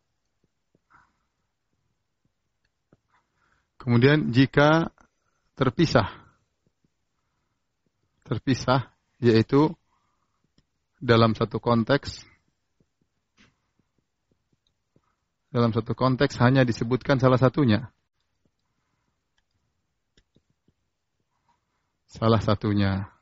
kemudian 3.83 4.31
jika 4.31 4.95
terpisah 5.59 6.07
terpisah 8.23 8.92
yaitu 9.23 9.71
dalam 10.99 11.39
satu 11.39 11.63
konteks 11.63 12.27
dalam 15.55 15.71
satu 15.71 15.95
konteks 15.95 16.35
hanya 16.43 16.67
disebutkan 16.67 17.23
salah 17.23 17.39
satunya 17.39 17.87
salah 22.11 22.43
satunya 22.43 23.13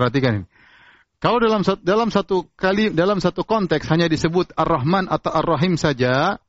Perhatikan 0.00 0.32
ini. 0.40 0.46
Kalau 1.20 1.36
dalam 1.36 1.60
dalam 1.84 2.08
satu 2.08 2.48
kali 2.56 2.88
dalam 2.96 3.20
satu 3.20 3.44
konteks 3.44 3.84
hanya 3.92 4.08
disebut 4.08 4.56
Ar-Rahman 4.56 5.12
atau 5.12 5.28
Ar-Rahim 5.28 5.76
saja, 5.76 6.40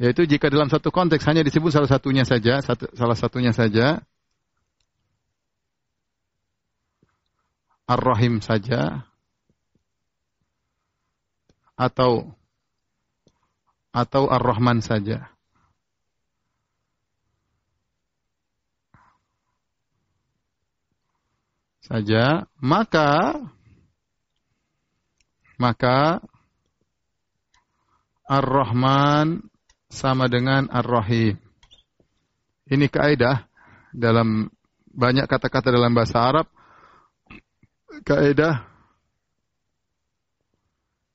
yaitu 0.00 0.24
jika 0.24 0.48
dalam 0.48 0.72
satu 0.72 0.88
konteks 0.88 1.20
hanya 1.28 1.44
disebut 1.44 1.68
salah 1.68 1.92
satunya 1.92 2.24
saja, 2.24 2.64
satu, 2.64 2.88
salah 2.96 3.12
satunya 3.12 3.52
saja 3.52 4.00
Ar-Rahim 7.90 8.38
saja 8.38 9.02
atau 11.74 12.30
atau 13.90 14.30
Ar-Rahman 14.30 14.78
saja. 14.78 15.26
saja, 21.90 22.46
maka 22.62 23.34
maka 25.58 26.22
Ar-Rahman 28.30 29.42
sama 29.90 30.30
dengan 30.30 30.70
Ar-Rahim. 30.70 31.34
Ini 32.70 32.86
kaidah 32.86 33.42
dalam 33.90 34.46
banyak 34.94 35.26
kata-kata 35.26 35.74
dalam 35.74 35.90
bahasa 35.90 36.22
Arab. 36.22 36.46
Kaidah 38.04 38.70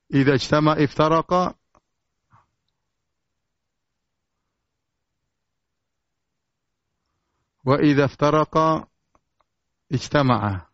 Idza 0.06 0.38
ijtama 0.38 0.78
iftaraqa 0.78 1.54
wa 7.66 7.76
idza 7.82 8.06
iftaraqa 8.06 8.86
ijtama'a. 9.90 10.70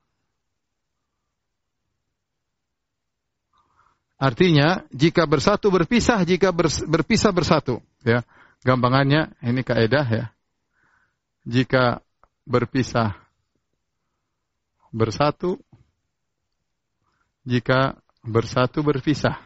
Artinya 4.21 4.85
jika 4.93 5.27
bersatu 5.27 5.73
berpisah, 5.73 6.23
jika 6.29 6.53
berpisah 6.87 7.33
bersatu, 7.33 7.81
ya. 8.05 8.23
Gampangannya 8.63 9.35
ini 9.43 9.67
kaidah 9.67 10.07
ya. 10.07 10.25
Jika 11.43 11.99
berpisah 12.47 13.19
bersatu, 14.95 15.59
jika 17.43 17.99
bersatu 18.23 18.83
berpisah. 18.87 19.39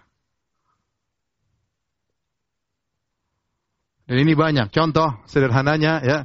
Dan 4.07 4.23
ini 4.23 4.39
banyak. 4.39 4.71
Contoh 4.71 5.19
sederhananya 5.27 5.99
ya. 6.05 6.19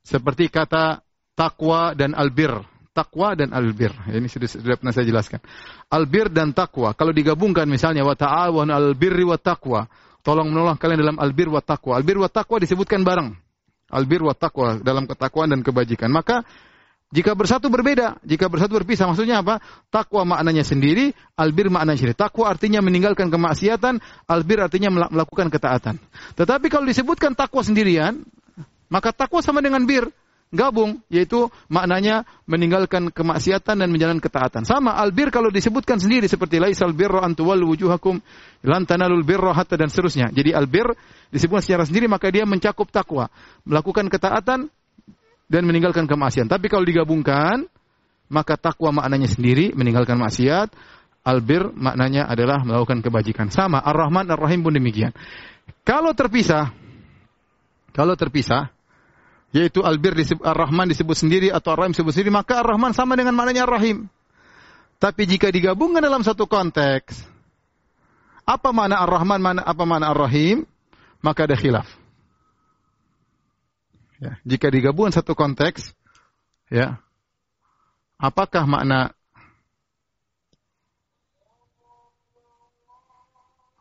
Seperti 0.00 0.48
kata 0.48 1.04
takwa 1.36 1.92
dan 1.92 2.16
albir. 2.16 2.64
Takwa 2.96 3.36
dan 3.36 3.52
albir. 3.52 3.92
Ini 4.08 4.24
sudah, 4.26 4.48
sudah 4.48 4.76
pernah 4.80 4.94
saya 4.96 5.04
jelaskan. 5.04 5.38
Albir 5.92 6.32
dan 6.32 6.56
takwa. 6.56 6.96
Kalau 6.96 7.12
digabungkan 7.12 7.68
misalnya 7.68 8.02
wa 8.02 8.16
ta'awan 8.16 8.72
albirri 8.72 9.22
wa 9.28 9.36
takwa. 9.36 9.84
Tolong 10.24 10.48
menolong 10.48 10.80
kalian 10.80 11.00
dalam 11.00 11.16
albir 11.20 11.52
wa 11.52 11.60
takwa. 11.60 12.00
Albir 12.00 12.16
wa 12.16 12.28
takwa 12.32 12.56
disebutkan 12.56 13.04
bareng. 13.04 13.36
Albir 13.92 14.24
wa 14.24 14.32
takwa 14.32 14.80
dalam 14.80 15.04
ketakwaan 15.04 15.52
dan 15.52 15.60
kebajikan. 15.60 16.08
Maka 16.08 16.46
jika 17.10 17.34
bersatu 17.34 17.66
berbeda, 17.66 18.22
jika 18.22 18.46
bersatu 18.46 18.78
berpisah, 18.78 19.10
maksudnya 19.10 19.42
apa? 19.42 19.58
Takwa 19.90 20.22
maknanya 20.22 20.62
sendiri, 20.62 21.10
albir 21.34 21.66
maknanya 21.66 21.98
sendiri. 21.98 22.14
Takwa 22.14 22.46
artinya 22.46 22.78
meninggalkan 22.78 23.34
kemaksiatan, 23.34 23.98
albir 24.30 24.62
artinya 24.62 24.94
melakukan 25.10 25.50
ketaatan. 25.50 25.98
Tetapi 26.38 26.70
kalau 26.70 26.86
disebutkan 26.86 27.34
takwa 27.34 27.66
sendirian, 27.66 28.22
maka 28.86 29.10
takwa 29.10 29.42
sama 29.42 29.58
dengan 29.58 29.82
bir 29.90 30.06
gabung 30.50 30.98
yaitu 31.06 31.46
maknanya 31.70 32.26
meninggalkan 32.46 33.10
kemaksiatan 33.10 33.82
dan 33.82 33.88
menjalankan 33.90 34.22
ketaatan. 34.22 34.62
Sama 34.62 34.94
albir 34.98 35.34
kalau 35.34 35.50
disebutkan 35.50 35.98
sendiri 36.02 36.26
seperti 36.26 36.58
laisal 36.58 36.94
birra 36.94 37.26
an 37.26 37.38
tuwallu 37.38 37.74
wujuhakum 37.74 38.18
lan 38.66 38.82
tanalul 38.86 39.22
birra 39.22 39.50
hatta 39.54 39.78
dan 39.78 39.90
seterusnya. 39.90 40.30
Jadi 40.34 40.54
albir 40.54 40.90
disebutkan 41.30 41.62
secara 41.62 41.82
sendiri 41.86 42.10
maka 42.10 42.30
dia 42.34 42.42
mencakup 42.46 42.90
takwa, 42.90 43.30
melakukan 43.62 44.10
ketaatan 44.10 44.70
dan 45.50 45.66
meninggalkan 45.66 46.06
kemaksiatan. 46.06 46.46
Tapi 46.46 46.70
kalau 46.70 46.86
digabungkan 46.86 47.66
maka 48.30 48.54
takwa 48.54 48.94
maknanya 48.94 49.26
sendiri 49.26 49.74
meninggalkan 49.74 50.14
maksiat, 50.14 50.70
albir 51.26 51.66
maknanya 51.74 52.30
adalah 52.30 52.62
melakukan 52.62 53.02
kebajikan. 53.02 53.50
Sama 53.50 53.82
Ar-Rahman 53.82 54.30
Ar-Rahim 54.30 54.62
pun 54.62 54.70
demikian. 54.70 55.10
Kalau 55.82 56.14
terpisah 56.14 56.70
kalau 57.90 58.14
terpisah 58.14 58.70
yaitu 59.50 59.82
albir 59.82 60.14
disebut 60.14 60.46
ar-Rahman 60.46 60.86
disebut 60.86 61.18
sendiri 61.18 61.50
atau 61.50 61.74
ar-Rahim 61.74 61.90
disebut 61.90 62.14
sendiri, 62.14 62.30
maka 62.30 62.62
ar-Rahman 62.62 62.94
sama 62.94 63.18
dengan 63.18 63.34
maknanya 63.34 63.66
ar-Rahim. 63.66 64.06
Tapi 65.02 65.26
jika 65.26 65.50
digabungkan 65.50 65.98
dalam 65.98 66.22
satu 66.22 66.46
konteks, 66.46 67.26
apa 68.46 68.70
mana 68.70 69.02
ar-Rahman, 69.02 69.42
mana 69.42 69.60
apa 69.66 69.82
mana 69.82 70.14
ar-Rahim, 70.14 70.62
maka 71.18 71.50
ada 71.50 71.58
khilaf. 71.58 71.99
Ya, 74.20 74.36
jika 74.44 74.68
digabungkan 74.68 75.16
satu 75.16 75.32
konteks, 75.32 75.96
ya, 76.68 77.00
apakah 78.20 78.68
makna 78.68 79.16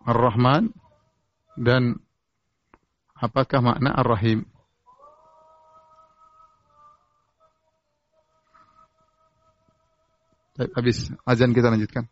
ar-Rahman 0.07 0.71
dan 1.59 1.99
apakah 3.19 3.59
makna 3.59 3.91
ar-Rahim? 3.91 4.47
Habis 10.55 11.11
azan 11.23 11.51
kita 11.51 11.71
lanjutkan. 11.71 12.07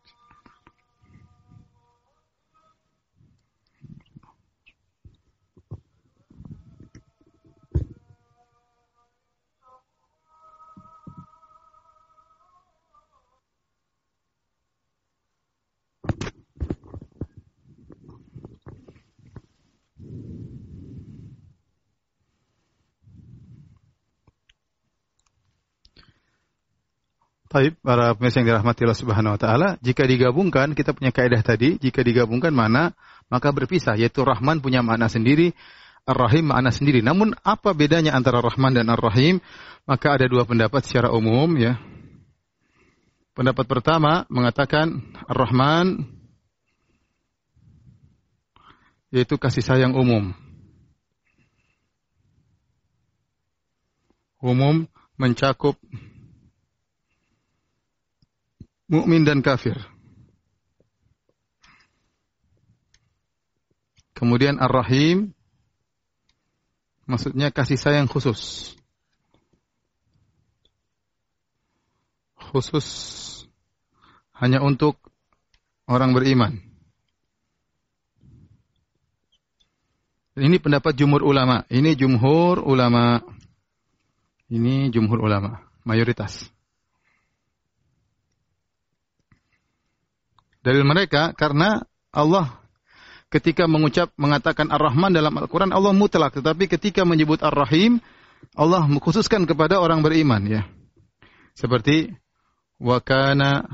Taib, 27.47 27.79
para 27.79 28.11
pemirsa 28.11 28.43
yang 28.43 28.51
dirahmati 28.51 28.83
Allah 28.83 28.99
Subhanahu 28.99 29.35
wa 29.35 29.39
taala, 29.39 29.69
jika 29.79 30.03
digabungkan 30.03 30.75
kita 30.75 30.91
punya 30.91 31.15
kaidah 31.15 31.39
tadi, 31.39 31.79
jika 31.79 32.03
digabungkan 32.03 32.51
mana 32.51 32.91
maka 33.31 33.55
berpisah 33.55 33.95
yaitu 33.95 34.23
Rahman 34.23 34.59
punya 34.59 34.83
makna 34.83 35.07
sendiri, 35.07 35.55
Ar-Rahim 36.07 36.51
makna 36.51 36.71
sendiri. 36.71 37.03
Namun 37.03 37.35
apa 37.43 37.75
bedanya 37.75 38.15
antara 38.15 38.39
Rahman 38.39 38.75
dan 38.75 38.87
Ar-Rahim? 38.87 39.43
Maka 39.87 40.19
ada 40.19 40.27
dua 40.27 40.43
pendapat 40.43 40.83
secara 40.83 41.11
umum 41.11 41.55
ya. 41.55 41.79
Pendapat 43.35 43.67
pertama 43.67 44.27
mengatakan 44.27 45.03
Ar-Rahman 45.27 46.07
yaitu 49.11 49.39
kasih 49.39 49.63
sayang 49.63 49.95
umum. 49.95 50.35
Umum 54.43 54.87
mencakup 55.15 55.75
mukmin 58.87 59.23
dan 59.27 59.39
kafir. 59.39 59.79
Kemudian 64.17 64.57
Ar-Rahim 64.57 65.31
maksudnya 67.05 67.53
kasih 67.53 67.77
sayang 67.77 68.09
khusus. 68.09 68.73
khusus 72.47 72.87
hanya 74.39 74.63
untuk 74.63 74.97
orang 75.89 76.15
beriman. 76.15 76.63
Ini 80.37 80.61
pendapat 80.61 80.93
jumhur 80.93 81.25
ulama. 81.25 81.65
Ini 81.67 81.97
jumhur 81.97 82.61
ulama. 82.61 83.25
Ini 84.47 84.93
jumhur 84.93 85.19
ulama, 85.19 85.65
mayoritas. 85.83 86.47
Dari 90.61 90.81
mereka 90.83 91.31
karena 91.37 91.85
Allah 92.11 92.57
ketika 93.27 93.67
mengucap 93.67 94.11
mengatakan 94.15 94.71
Ar-Rahman 94.71 95.11
dalam 95.11 95.35
Al-Qur'an 95.35 95.71
Allah 95.75 95.91
mutlak, 95.91 96.39
tetapi 96.39 96.71
ketika 96.71 97.03
menyebut 97.03 97.43
Ar-Rahim 97.43 97.99
Allah 98.55 98.85
mengkhususkan 98.85 99.43
kepada 99.49 99.81
orang 99.81 99.99
beriman 100.05 100.41
ya. 100.45 100.63
Seperti 101.57 102.13
wa 102.77 103.01
kana 103.01 103.65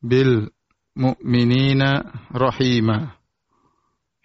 bil 0.00 0.48
mu'minina 0.96 2.08
rahima. 2.32 3.20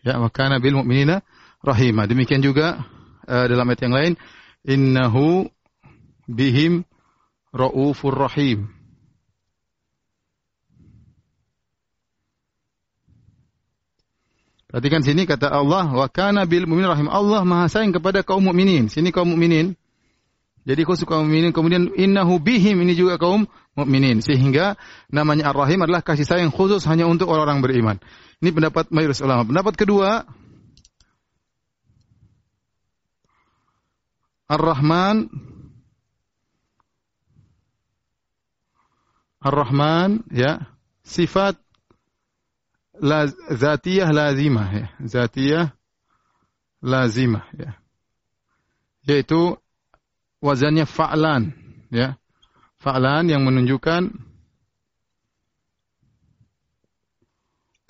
Ya, 0.02 0.18
wa 0.18 0.32
kana 0.32 0.58
bil 0.64 0.80
mu'minina 0.82 1.22
rahima. 1.62 2.08
Demikian 2.08 2.42
juga 2.42 2.82
uh, 3.28 3.46
dalam 3.46 3.68
ayat 3.68 3.82
yang 3.86 3.96
lain, 3.96 4.14
innahu 4.66 5.52
bihim 6.26 6.88
raufur 7.52 8.16
rahim. 8.16 8.81
Perhatikan 14.72 15.04
sini 15.04 15.28
kata 15.28 15.52
Allah, 15.52 15.84
wa 15.92 16.08
kana 16.08 16.48
bil 16.48 16.64
mu'minin 16.64 16.88
rahim. 16.88 17.12
Allah 17.12 17.44
Maha 17.44 17.68
sayang 17.68 17.92
kepada 17.92 18.24
kaum 18.24 18.40
mukminin. 18.40 18.88
Sini 18.88 19.12
kaum 19.12 19.36
mukminin. 19.36 19.76
Jadi 20.64 20.88
khusus 20.88 21.04
kaum 21.04 21.28
mukminin, 21.28 21.52
kemudian 21.52 21.92
innahu 21.92 22.40
bihim 22.40 22.80
ini 22.80 22.96
juga 22.96 23.20
kaum 23.20 23.52
mukminin. 23.76 24.24
Sehingga 24.24 24.80
namanya 25.12 25.52
Ar-Rahim 25.52 25.84
adalah 25.84 26.00
kasih 26.00 26.24
sayang 26.24 26.56
khusus 26.56 26.88
hanya 26.88 27.04
untuk 27.04 27.28
orang-orang 27.28 27.60
beriman. 27.60 27.98
Ini 28.40 28.56
pendapat 28.56 28.96
mayoritas 28.96 29.20
ulama. 29.20 29.44
Pendapat 29.44 29.76
kedua, 29.76 30.24
Ar-Rahman 34.48 35.28
Ar-Rahman 39.42 40.28
ya 40.32 40.70
sifat 41.04 41.60
zatiyah 43.50 44.14
lazimah 44.14 44.68
ya 44.70 44.88
zatiyah 45.02 45.68
lazimah 46.86 47.46
ya 47.58 47.74
yaitu 49.10 49.58
wazannya 50.42 50.86
fa'lan 50.86 51.54
ya 51.90 52.22
fa'lan 52.78 53.30
yang 53.30 53.42
menunjukkan 53.42 54.14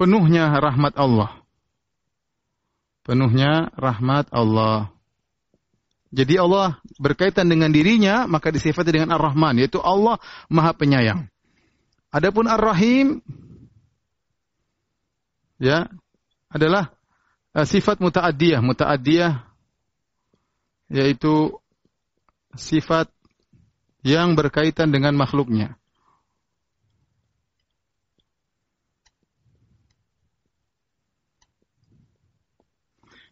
penuhnya 0.01 0.49
rahmat 0.57 0.97
Allah. 0.97 1.45
Penuhnya 3.05 3.69
rahmat 3.77 4.33
Allah. 4.33 4.89
Jadi 6.09 6.41
Allah 6.41 6.81
berkaitan 6.97 7.45
dengan 7.45 7.69
dirinya, 7.69 8.25
maka 8.25 8.49
disifati 8.49 8.89
dengan 8.89 9.13
Ar-Rahman, 9.15 9.61
yaitu 9.61 9.77
Allah 9.79 10.17
Maha 10.49 10.73
Penyayang. 10.75 11.29
Adapun 12.11 12.49
Ar-Rahim, 12.49 13.23
ya, 15.61 15.85
adalah 16.49 16.89
uh, 17.53 17.63
sifat 17.63 18.01
muta'addiyah. 18.01 18.65
Muta'addiyah, 18.65 19.45
yaitu 20.89 21.53
sifat 22.57 23.13
yang 24.01 24.33
berkaitan 24.33 24.89
dengan 24.89 25.13
makhluknya. 25.13 25.77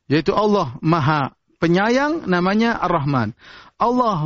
yaitu 0.10 0.34
Allah 0.34 0.74
Maha 0.82 1.38
Penyayang 1.60 2.24
namanya 2.24 2.80
Ar-Rahman. 2.80 3.36
Allah 3.76 4.24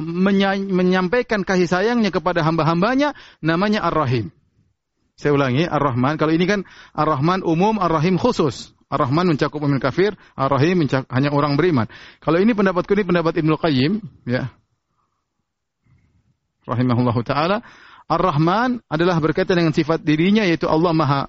menyampaikan 0.70 1.42
kasih 1.42 1.66
sayangnya 1.66 2.14
kepada 2.14 2.46
hamba-hambanya 2.46 3.18
namanya 3.42 3.82
Ar-Rahim. 3.90 4.30
Saya 5.14 5.38
ulangi, 5.38 5.70
Ar-Rahman. 5.70 6.18
Kalau 6.18 6.34
ini 6.34 6.46
kan 6.50 6.66
Ar-Rahman 6.98 7.46
umum, 7.46 7.78
Ar-Rahim 7.78 8.18
khusus. 8.18 8.74
Ar-Rahman 8.90 9.34
mencakup 9.34 9.58
mu'min 9.58 9.82
kafir, 9.82 10.14
Ar-Rahim 10.38 10.86
hanya 10.86 11.30
orang 11.34 11.58
beriman. 11.58 11.90
Kalau 12.22 12.38
ini 12.38 12.54
pendapatku 12.54 12.94
ini 12.94 13.06
pendapat 13.06 13.42
Ibnu 13.42 13.58
Qayyim, 13.58 14.02
ya. 14.30 14.54
Rahimahullahu 16.70 17.26
taala, 17.26 17.66
Ar-Rahman 18.06 18.86
adalah 18.88 19.18
berkaitan 19.18 19.58
dengan 19.58 19.74
sifat 19.74 20.06
dirinya 20.06 20.46
yaitu 20.46 20.70
Allah 20.70 20.94
Maha 20.94 21.22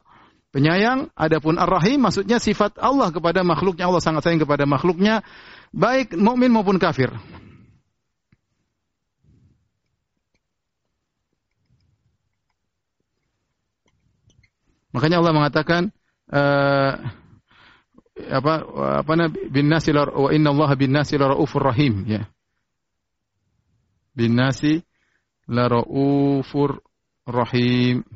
penyayang, 0.55 1.11
adapun 1.19 1.59
Ar-Rahim 1.59 2.05
maksudnya 2.05 2.39
sifat 2.39 2.79
Allah 2.79 3.11
kepada 3.11 3.43
makhluknya, 3.43 3.91
Allah 3.91 4.05
sangat 4.05 4.23
sayang 4.29 4.45
kepada 4.45 4.69
makhluknya, 4.69 5.27
baik 5.75 6.15
mukmin 6.15 6.55
maupun 6.55 6.79
kafir. 6.79 7.11
Makanya 14.95 15.19
Allah 15.19 15.35
mengatakan 15.35 15.91
uh, 16.31 16.93
apa 18.15 18.53
apa 19.03 19.13
bin 19.51 19.67
nasi 19.67 19.91
wa 19.91 20.31
inna 20.31 20.55
Allah 20.55 20.71
bin 20.79 20.95
nasi 20.95 21.19
la 21.19 21.35
raufur 21.35 21.67
rahim 21.67 22.07
ya. 22.07 22.31
Bin 24.15 24.39
nasi 24.39 24.79
la 25.51 25.67
raufur 25.67 26.79
rahim. 27.27 28.07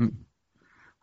Hmm. 0.00 0.24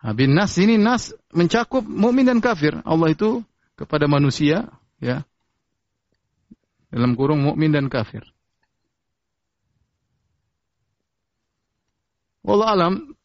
Nah, 0.02 0.14
bin 0.18 0.34
nas 0.34 0.58
ini 0.58 0.82
nas 0.82 1.14
mencakup 1.30 1.86
mukmin 1.86 2.26
dan 2.26 2.42
kafir. 2.42 2.82
Allah 2.82 3.14
itu 3.14 3.46
kepada 3.78 4.10
manusia 4.10 4.74
ya. 4.98 5.22
Dalam 6.90 7.14
kurung 7.14 7.46
mukmin 7.46 7.70
dan 7.70 7.94
kafir. 7.94 8.26
Wallah 12.42 12.74
alam 12.74 13.17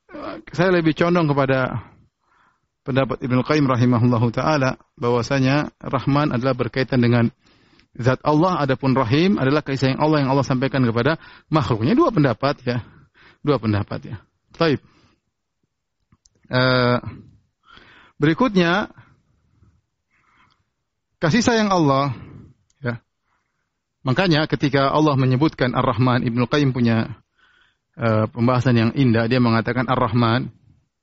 saya 0.53 0.71
lebih 0.75 0.93
condong 0.97 1.31
kepada 1.31 1.89
pendapat 2.83 3.23
Ibnu 3.23 3.41
Qayyim 3.47 3.67
rahimahullahu 3.67 4.29
taala 4.35 4.81
bahwasanya 4.99 5.71
Rahman 5.79 6.35
adalah 6.35 6.57
berkaitan 6.57 7.01
dengan 7.01 7.31
zat 7.97 8.19
Allah 8.25 8.63
adapun 8.63 8.97
Rahim 8.97 9.37
adalah 9.37 9.61
kasih 9.65 9.93
sayang 9.93 10.01
Allah 10.01 10.25
yang 10.25 10.31
Allah 10.33 10.47
sampaikan 10.47 10.83
kepada 10.83 11.21
makhluknya. 11.53 11.93
Dua 11.93 12.09
pendapat 12.09 12.61
ya. 12.65 12.85
Dua 13.45 13.61
pendapat 13.61 14.01
ya. 14.09 14.17
Baik 14.57 14.81
Eh, 16.53 16.99
berikutnya 18.21 18.93
kasih 21.17 21.41
sayang 21.41 21.73
Allah 21.73 22.13
ya. 22.85 23.01
Makanya 24.05 24.45
ketika 24.45 24.93
Allah 24.93 25.17
menyebutkan 25.17 25.73
Ar-Rahman 25.73 26.29
Ibnu 26.29 26.45
Qayyim 26.45 26.77
punya 26.77 27.22
uh, 27.99 28.26
pembahasan 28.28 28.74
yang 28.76 28.90
indah 28.95 29.28
dia 29.28 29.40
mengatakan 29.43 29.88
Ar-Rahman 29.88 30.53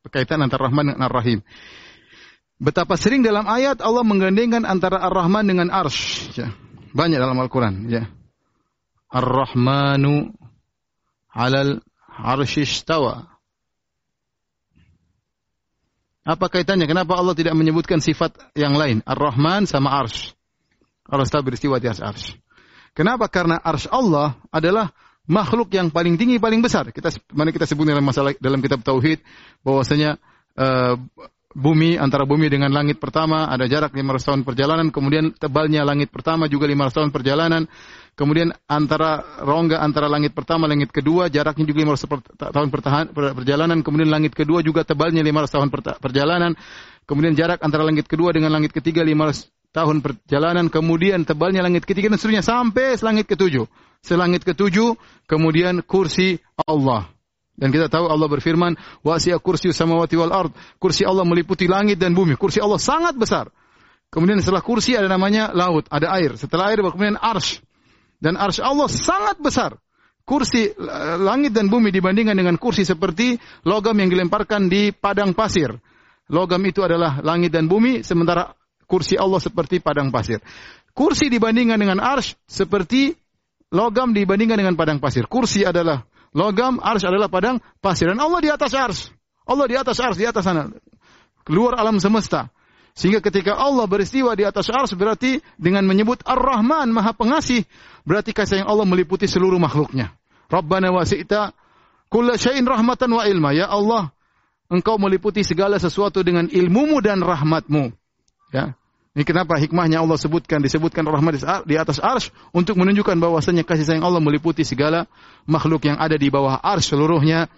berkaitan 0.06 0.40
antara 0.42 0.70
Rahman 0.70 0.94
dengan 0.94 1.06
Ar-Rahim. 1.06 1.44
Betapa 2.60 3.00
sering 3.00 3.24
dalam 3.24 3.48
ayat 3.48 3.80
Allah 3.80 4.04
menggandengkan 4.04 4.68
antara 4.68 5.00
Ar-Rahman 5.00 5.48
dengan 5.48 5.68
Arsh 5.72 6.36
ya. 6.36 6.52
Banyak 6.92 7.20
dalam 7.22 7.40
Al-Qur'an 7.40 7.88
ya. 7.88 8.04
Ar-Rahmanu 9.10 10.34
'alal 11.32 11.80
'arsyistawa. 12.20 13.32
Apa 16.28 16.46
kaitannya? 16.52 16.86
Kenapa 16.86 17.18
Allah 17.18 17.34
tidak 17.34 17.58
menyebutkan 17.58 18.04
sifat 18.04 18.38
yang 18.54 18.78
lain? 18.78 19.02
Ar-Rahman 19.08 19.66
sama 19.66 19.98
Arsh. 19.98 20.36
Allah 21.10 21.26
tahu 21.26 21.50
beristiwa 21.50 21.82
di 21.82 21.90
Arsh. 21.90 22.38
Kenapa? 22.94 23.26
Karena 23.32 23.58
Arsh 23.58 23.90
Allah 23.90 24.38
adalah 24.54 24.94
makhluk 25.30 25.70
yang 25.72 25.94
paling 25.94 26.18
tinggi, 26.18 26.42
paling 26.42 26.60
besar. 26.60 26.90
Kita 26.90 27.14
mana 27.38 27.54
kita 27.54 27.70
sebut 27.70 27.86
dalam 27.86 28.04
masalah 28.04 28.34
dalam 28.42 28.60
kitab 28.60 28.82
tauhid 28.82 29.22
bahwasanya 29.62 30.18
uh, 30.58 30.98
bumi 31.54 32.02
antara 32.02 32.26
bumi 32.26 32.50
dengan 32.50 32.74
langit 32.74 32.98
pertama 32.98 33.46
ada 33.46 33.70
jarak 33.70 33.94
500 33.94 34.28
tahun 34.28 34.42
perjalanan, 34.42 34.88
kemudian 34.90 35.32
tebalnya 35.38 35.86
langit 35.86 36.10
pertama 36.10 36.50
juga 36.50 36.66
500 36.66 36.98
tahun 36.98 37.10
perjalanan, 37.14 37.64
Kemudian 38.20 38.52
antara 38.68 39.24
rongga 39.40 39.80
antara 39.80 40.12
langit 40.12 40.36
pertama 40.36 40.68
langit 40.68 40.92
kedua 40.92 41.32
jaraknya 41.32 41.64
juga 41.64 41.96
500 41.96 42.52
tahun 42.52 42.68
perjalanan. 43.32 43.80
Kemudian 43.80 44.12
langit 44.12 44.36
kedua 44.36 44.60
juga 44.60 44.84
tebalnya 44.84 45.24
500 45.24 45.56
tahun 45.56 45.68
perjalanan. 46.04 46.52
Kemudian 47.08 47.32
jarak 47.40 47.64
antara 47.64 47.88
langit 47.88 48.12
kedua 48.12 48.36
dengan 48.36 48.52
langit 48.52 48.76
ketiga 48.76 49.08
500 49.08 49.48
tahun 49.72 50.02
perjalanan. 50.02 50.68
Kemudian 50.68 51.26
tebalnya 51.26 51.66
langit 51.66 51.86
ketiga 51.86 52.10
dan 52.10 52.18
seterusnya 52.18 52.46
sampai 52.46 52.98
langit 53.00 53.26
ketujuh. 53.30 53.66
Selangit 54.00 54.48
ketujuh 54.48 54.96
kemudian 55.28 55.84
kursi 55.84 56.40
Allah. 56.64 57.12
Dan 57.60 57.76
kita 57.76 57.92
tahu 57.92 58.08
Allah 58.08 58.32
berfirman, 58.32 58.80
"Wasi'a 59.04 59.36
kursi 59.44 59.76
samawati 59.76 60.16
wal 60.16 60.32
ard." 60.32 60.56
Kursi 60.80 61.04
Allah 61.04 61.28
meliputi 61.28 61.68
langit 61.68 62.00
dan 62.00 62.16
bumi. 62.16 62.40
Kursi 62.40 62.64
Allah 62.64 62.80
sangat 62.80 63.20
besar. 63.20 63.52
Kemudian 64.08 64.40
setelah 64.40 64.64
kursi 64.64 64.96
ada 64.96 65.12
namanya 65.12 65.52
laut, 65.52 65.86
ada 65.92 66.16
air. 66.16 66.40
Setelah 66.40 66.72
air 66.72 66.80
kemudian 66.80 67.20
arsh. 67.20 67.60
Dan 68.20 68.40
arsy 68.40 68.64
Allah 68.64 68.88
sangat 68.88 69.40
besar. 69.40 69.76
kursi 70.30 70.70
langit 71.26 71.58
dan 71.58 71.74
bumi 71.74 71.90
dibandingkan 71.90 72.38
dengan 72.38 72.54
kursi 72.62 72.86
seperti 72.86 73.34
logam 73.66 73.98
yang 73.98 74.14
dilemparkan 74.14 74.70
di 74.70 74.94
padang 74.94 75.34
pasir. 75.34 75.74
Logam 76.30 76.62
itu 76.70 76.86
adalah 76.86 77.18
langit 77.26 77.50
dan 77.50 77.66
bumi, 77.66 78.06
sementara 78.06 78.54
kursi 78.90 79.14
Allah 79.14 79.38
seperti 79.38 79.78
padang 79.78 80.10
pasir. 80.10 80.42
Kursi 80.98 81.30
dibandingkan 81.30 81.78
dengan 81.78 82.02
arsh 82.02 82.34
seperti 82.50 83.14
logam 83.70 84.18
dibandingkan 84.18 84.58
dengan 84.58 84.74
padang 84.74 84.98
pasir. 84.98 85.30
Kursi 85.30 85.62
adalah 85.62 86.02
logam, 86.34 86.82
arsh 86.82 87.06
adalah 87.06 87.30
padang 87.30 87.62
pasir. 87.78 88.10
Dan 88.10 88.18
Allah 88.18 88.42
di 88.42 88.50
atas 88.50 88.74
arsh. 88.74 89.14
Allah 89.46 89.66
di 89.70 89.76
atas 89.78 89.98
arsh, 90.02 90.18
di 90.18 90.26
atas 90.26 90.42
sana. 90.42 90.74
Keluar 91.46 91.78
alam 91.78 92.02
semesta. 92.02 92.50
Sehingga 92.98 93.22
ketika 93.22 93.56
Allah 93.56 93.86
beristiwa 93.86 94.34
di 94.34 94.44
atas 94.44 94.68
arsh 94.68 94.98
berarti 94.98 95.40
dengan 95.56 95.86
menyebut 95.86 96.26
Ar-Rahman, 96.26 96.90
Maha 96.90 97.14
Pengasih, 97.14 97.64
berarti 98.04 98.34
kasih 98.34 98.66
yang 98.66 98.70
Allah 98.70 98.84
meliputi 98.90 99.30
seluruh 99.30 99.62
makhluknya. 99.62 100.12
Rabbana 100.50 100.90
wasi'ta 100.90 101.54
kulla 102.10 102.36
syai'in 102.36 102.66
rahmatan 102.66 103.14
wa 103.14 103.24
ilma. 103.24 103.54
Ya 103.54 103.70
Allah, 103.70 104.10
engkau 104.68 104.98
meliputi 104.98 105.46
segala 105.46 105.78
sesuatu 105.78 106.26
dengan 106.26 106.50
ilmumu 106.50 107.00
dan 107.00 107.22
rahmatmu. 107.22 107.94
Ya. 108.50 108.79
Ini 109.18 109.26
kenapa 109.26 109.58
hikmahnya 109.58 110.06
Allah 110.06 110.22
sebutkan, 110.22 110.62
disebutkan 110.62 111.02
rahmat 111.02 111.42
di 111.66 111.76
atas 111.76 111.98
arsh 111.98 112.30
untuk 112.54 112.78
menunjukkan 112.78 113.18
bahwasanya 113.18 113.66
kasih 113.66 113.82
sayang 113.82 114.06
Allah 114.06 114.22
meliputi 114.22 114.62
segala 114.62 115.10
makhluk 115.50 115.90
yang 115.90 115.98
ada 115.98 116.14
di 116.14 116.30
bawah 116.30 116.62
arsh 116.62 116.94
seluruhnya. 116.94 117.50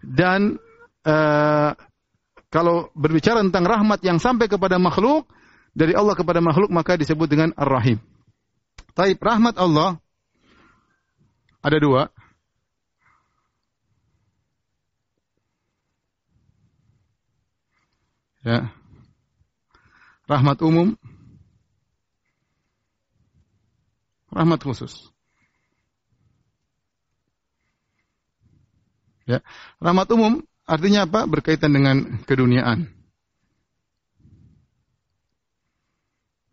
Dan 0.00 0.56
uh, 1.04 1.70
kalau 2.48 2.88
berbicara 2.96 3.44
tentang 3.44 3.68
rahmat 3.68 4.00
yang 4.00 4.16
sampai 4.16 4.48
kepada 4.48 4.80
makhluk, 4.80 5.28
dari 5.76 5.92
Allah 5.92 6.16
kepada 6.16 6.40
makhluk 6.40 6.72
maka 6.72 6.96
disebut 6.96 7.28
dengan 7.28 7.52
Ar-Rahim. 7.52 8.00
Taib 8.96 9.20
rahmat 9.20 9.60
Allah 9.60 10.00
ada 11.60 11.76
dua. 11.76 12.08
Ya. 18.40 18.72
Rahmat 20.26 20.58
umum, 20.66 20.98
rahmat 24.34 24.58
khusus. 24.58 25.14
Ya. 29.26 29.42
Rahmat 29.82 30.10
umum 30.14 30.42
artinya 30.66 31.06
apa? 31.06 31.30
Berkaitan 31.30 31.74
dengan 31.74 32.22
keduniaan. 32.26 32.90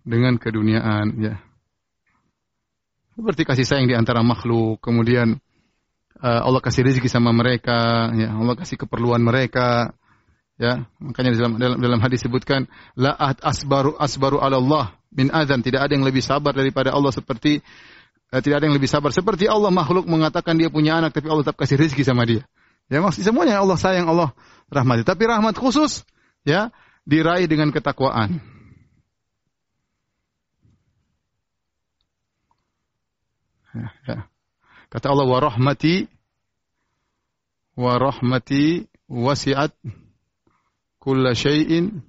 Dengan 0.06 0.38
keduniaan, 0.38 1.18
ya. 1.18 1.42
Seperti 3.14 3.42
kasih 3.46 3.66
sayang 3.66 3.88
di 3.90 3.94
antara 3.94 4.26
makhluk, 4.26 4.82
kemudian 4.82 5.38
uh, 6.18 6.42
Allah 6.46 6.62
kasih 6.62 6.86
rezeki 6.86 7.10
sama 7.10 7.30
mereka, 7.30 8.10
ya, 8.18 8.34
Allah 8.34 8.58
kasih 8.58 8.78
keperluan 8.78 9.22
mereka, 9.22 9.94
Ya, 10.54 10.86
makanya 11.02 11.34
dalam 11.34 11.58
dalam, 11.58 11.78
dalam 11.82 12.00
hadis 12.00 12.22
disebutkan 12.22 12.70
la 12.94 13.18
asbaru 13.42 13.98
asbaru 13.98 14.38
ala 14.38 14.62
Allah 14.62 14.94
min 15.10 15.34
adzan, 15.34 15.66
tidak 15.66 15.90
ada 15.90 15.98
yang 15.98 16.06
lebih 16.06 16.22
sabar 16.22 16.54
daripada 16.54 16.94
Allah 16.94 17.10
seperti 17.10 17.58
eh, 18.30 18.42
tidak 18.42 18.62
ada 18.62 18.66
yang 18.70 18.78
lebih 18.78 18.86
sabar 18.86 19.10
seperti 19.10 19.50
Allah 19.50 19.74
makhluk 19.74 20.06
mengatakan 20.06 20.54
dia 20.54 20.70
punya 20.70 21.02
anak 21.02 21.18
tapi 21.18 21.26
Allah 21.26 21.42
tetap 21.42 21.58
kasih 21.58 21.82
rezeki 21.82 22.06
sama 22.06 22.22
dia. 22.30 22.46
Ya, 22.86 23.02
maksudnya 23.02 23.34
semuanya 23.34 23.66
Allah 23.66 23.78
sayang, 23.82 24.06
Allah 24.06 24.30
rahmati. 24.70 25.02
Tapi 25.02 25.24
rahmat 25.26 25.58
khusus 25.58 26.06
ya 26.46 26.70
diraih 27.10 27.50
dengan 27.50 27.74
ketakwaan. 27.74 28.38
Ya, 33.74 33.90
ya. 34.06 34.18
Kata 34.94 35.10
Allah 35.10 35.26
wa 35.26 35.40
rahmati 35.42 36.06
wa 37.74 37.98
rahmati 37.98 38.86
wasi'at 39.10 39.74
kulla 41.04 41.36
syai'in 41.36 42.00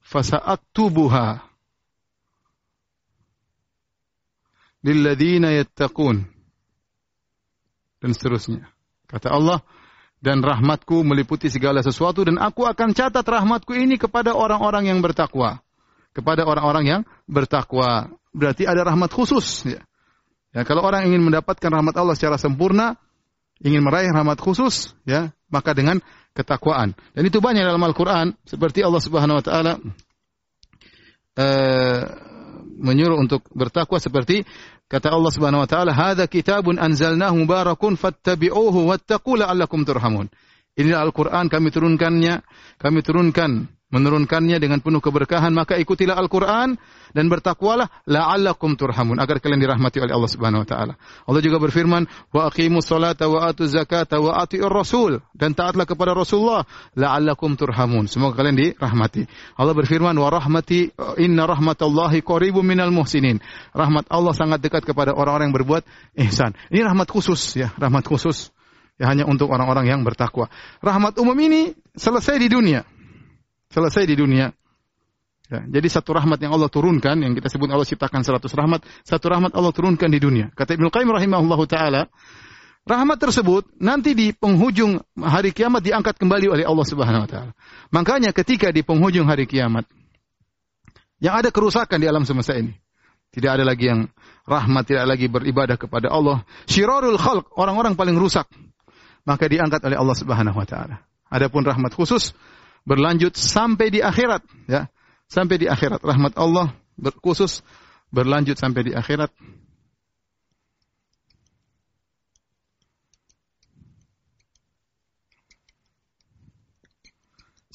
fasa'aktubuha 0.00 1.44
lilladzina 4.80 5.52
yattaqun 5.52 6.24
dan 8.00 8.10
seterusnya. 8.16 8.64
Kata 9.04 9.28
Allah, 9.28 9.60
dan 10.24 10.40
rahmatku 10.40 11.04
meliputi 11.04 11.52
segala 11.52 11.84
sesuatu 11.84 12.24
dan 12.24 12.40
aku 12.40 12.64
akan 12.64 12.96
catat 12.96 13.28
rahmatku 13.28 13.76
ini 13.76 14.00
kepada 14.00 14.32
orang-orang 14.32 14.88
yang 14.88 15.04
bertakwa. 15.04 15.60
Kepada 16.16 16.48
orang-orang 16.48 16.84
yang 16.88 17.00
bertakwa. 17.28 18.08
Berarti 18.32 18.64
ada 18.64 18.88
rahmat 18.88 19.12
khusus. 19.12 19.68
Ya. 19.68 19.84
ya. 20.56 20.64
kalau 20.64 20.80
orang 20.80 21.12
ingin 21.12 21.20
mendapatkan 21.28 21.68
rahmat 21.68 21.92
Allah 22.00 22.16
secara 22.16 22.40
sempurna, 22.40 22.96
ingin 23.62 23.82
meraih 23.84 24.10
rahmat 24.10 24.40
khusus, 24.40 24.96
ya, 25.06 25.30
maka 25.52 25.76
dengan 25.76 26.02
ketakwaan. 26.34 26.98
Dan 27.14 27.22
itu 27.30 27.38
banyak 27.38 27.62
dalam 27.62 27.82
Al-Quran. 27.82 28.34
Seperti 28.42 28.82
Allah 28.82 29.02
Subhanahu 29.02 29.38
Wa 29.38 29.44
Taala 29.44 29.72
uh, 31.38 32.00
menyuruh 32.74 33.22
untuk 33.22 33.46
bertakwa 33.54 34.02
seperti 34.02 34.42
kata 34.90 35.14
Allah 35.14 35.30
Subhanahu 35.30 35.62
Wa 35.62 35.68
Taala, 35.70 35.92
"Hada 35.94 36.26
kitabun 36.26 36.82
anzalnahu 36.82 37.46
mubarakun 37.46 37.94
fattabi'uhu 37.94 38.90
wattaqu 38.90 39.38
la'allakum 39.38 39.86
turhamun." 39.86 40.26
Inilah 40.74 41.06
Al-Quran 41.06 41.46
kami 41.46 41.70
turunkannya, 41.70 42.42
kami 42.82 42.98
turunkan 43.06 43.70
menurunkannya 43.94 44.58
dengan 44.58 44.82
penuh 44.82 44.98
keberkahan, 44.98 45.54
maka 45.54 45.78
ikutilah 45.78 46.18
Al-Quran 46.18 46.74
dan 47.14 47.30
bertakwalah 47.30 47.86
la'allakum 48.10 48.74
turhamun 48.74 49.22
agar 49.22 49.38
kalian 49.38 49.62
dirahmati 49.62 50.02
oleh 50.02 50.10
Allah 50.10 50.26
Subhanahu 50.26 50.66
wa 50.66 50.68
taala. 50.68 50.92
Allah 50.98 51.42
juga 51.46 51.62
berfirman, 51.62 52.10
"Wa 52.34 52.50
aqimus 52.50 52.90
salata 52.90 53.30
wa 53.30 53.46
atuz 53.46 53.70
zakata 53.70 54.18
wa 54.18 54.34
atiur 54.42 54.66
rasul" 54.66 55.22
dan 55.30 55.54
taatlah 55.54 55.86
kepada 55.86 56.10
Rasulullah 56.10 56.66
la'allakum 56.98 57.54
turhamun. 57.54 58.10
Semoga 58.10 58.42
kalian 58.42 58.58
dirahmati. 58.58 59.30
Allah 59.54 59.74
berfirman, 59.78 60.18
"Wa 60.18 60.34
rahmati 60.34 60.90
inna 61.22 61.46
rahmatallahi 61.46 62.18
qaribum 62.26 62.66
minal 62.66 62.90
muhsinin." 62.90 63.38
Rahmat 63.70 64.10
Allah 64.10 64.34
sangat 64.34 64.58
dekat 64.58 64.82
kepada 64.82 65.14
orang-orang 65.14 65.54
yang 65.54 65.56
berbuat 65.62 65.86
ihsan. 66.26 66.58
Ini 66.74 66.82
rahmat 66.82 67.06
khusus 67.06 67.38
ya, 67.54 67.70
rahmat 67.78 68.02
khusus 68.02 68.50
ya 68.98 69.06
hanya 69.10 69.26
untuk 69.26 69.50
orang-orang 69.54 69.86
yang 69.86 70.02
bertakwa. 70.02 70.50
Rahmat 70.82 71.14
umum 71.22 71.38
ini 71.38 71.74
selesai 71.94 72.42
di 72.42 72.50
dunia 72.50 72.82
selesai 73.70 74.04
di 74.08 74.16
dunia. 74.18 74.52
Ya, 75.44 75.60
jadi 75.60 75.88
satu 75.92 76.16
rahmat 76.16 76.40
yang 76.40 76.56
Allah 76.56 76.72
turunkan, 76.72 77.20
yang 77.20 77.36
kita 77.36 77.52
sebut 77.52 77.68
Allah 77.68 77.84
ciptakan 77.84 78.24
seratus 78.24 78.48
rahmat, 78.56 78.80
satu 79.04 79.28
rahmat 79.28 79.52
Allah 79.52 79.72
turunkan 79.76 80.08
di 80.08 80.16
dunia. 80.16 80.48
Kata 80.56 80.72
Ibnu 80.72 80.88
Qayyim 80.88 81.12
rahimahullah 81.12 81.60
taala, 81.68 82.02
rahmat 82.88 83.20
tersebut 83.20 83.68
nanti 83.76 84.16
di 84.16 84.32
penghujung 84.32 85.04
hari 85.20 85.52
kiamat 85.52 85.84
diangkat 85.84 86.16
kembali 86.16 86.48
oleh 86.48 86.64
Allah 86.64 86.86
Subhanahu 86.88 87.24
wa 87.24 87.28
taala. 87.28 87.52
Makanya 87.92 88.32
ketika 88.32 88.72
di 88.72 88.80
penghujung 88.80 89.28
hari 89.28 89.44
kiamat 89.44 89.84
yang 91.24 91.40
ada 91.40 91.48
kerusakan 91.48 91.96
di 92.00 92.06
alam 92.08 92.28
semesta 92.28 92.52
ini. 92.52 92.76
Tidak 93.34 93.50
ada 93.50 93.66
lagi 93.66 93.90
yang 93.90 94.06
rahmat, 94.46 94.86
tidak 94.86 95.10
lagi 95.10 95.26
beribadah 95.26 95.74
kepada 95.74 96.06
Allah. 96.12 96.46
Syirarul 96.70 97.18
khalq, 97.18 97.50
orang-orang 97.58 97.98
paling 97.98 98.14
rusak. 98.14 98.46
Maka 99.26 99.50
diangkat 99.50 99.82
oleh 99.82 99.98
Allah 99.98 100.14
Subhanahu 100.14 100.54
wa 100.54 100.66
taala. 100.68 101.02
Adapun 101.32 101.66
rahmat 101.66 101.96
khusus 101.96 102.36
berlanjut 102.84 103.34
sampai 103.34 103.88
di 103.90 104.00
akhirat 104.04 104.44
ya. 104.68 104.88
Sampai 105.28 105.56
di 105.56 105.66
akhirat. 105.66 106.04
Rahmat 106.04 106.36
Allah 106.36 106.76
khusus 107.24 107.64
berlanjut 108.12 108.60
sampai 108.60 108.86
di 108.86 108.92
akhirat. 108.94 109.32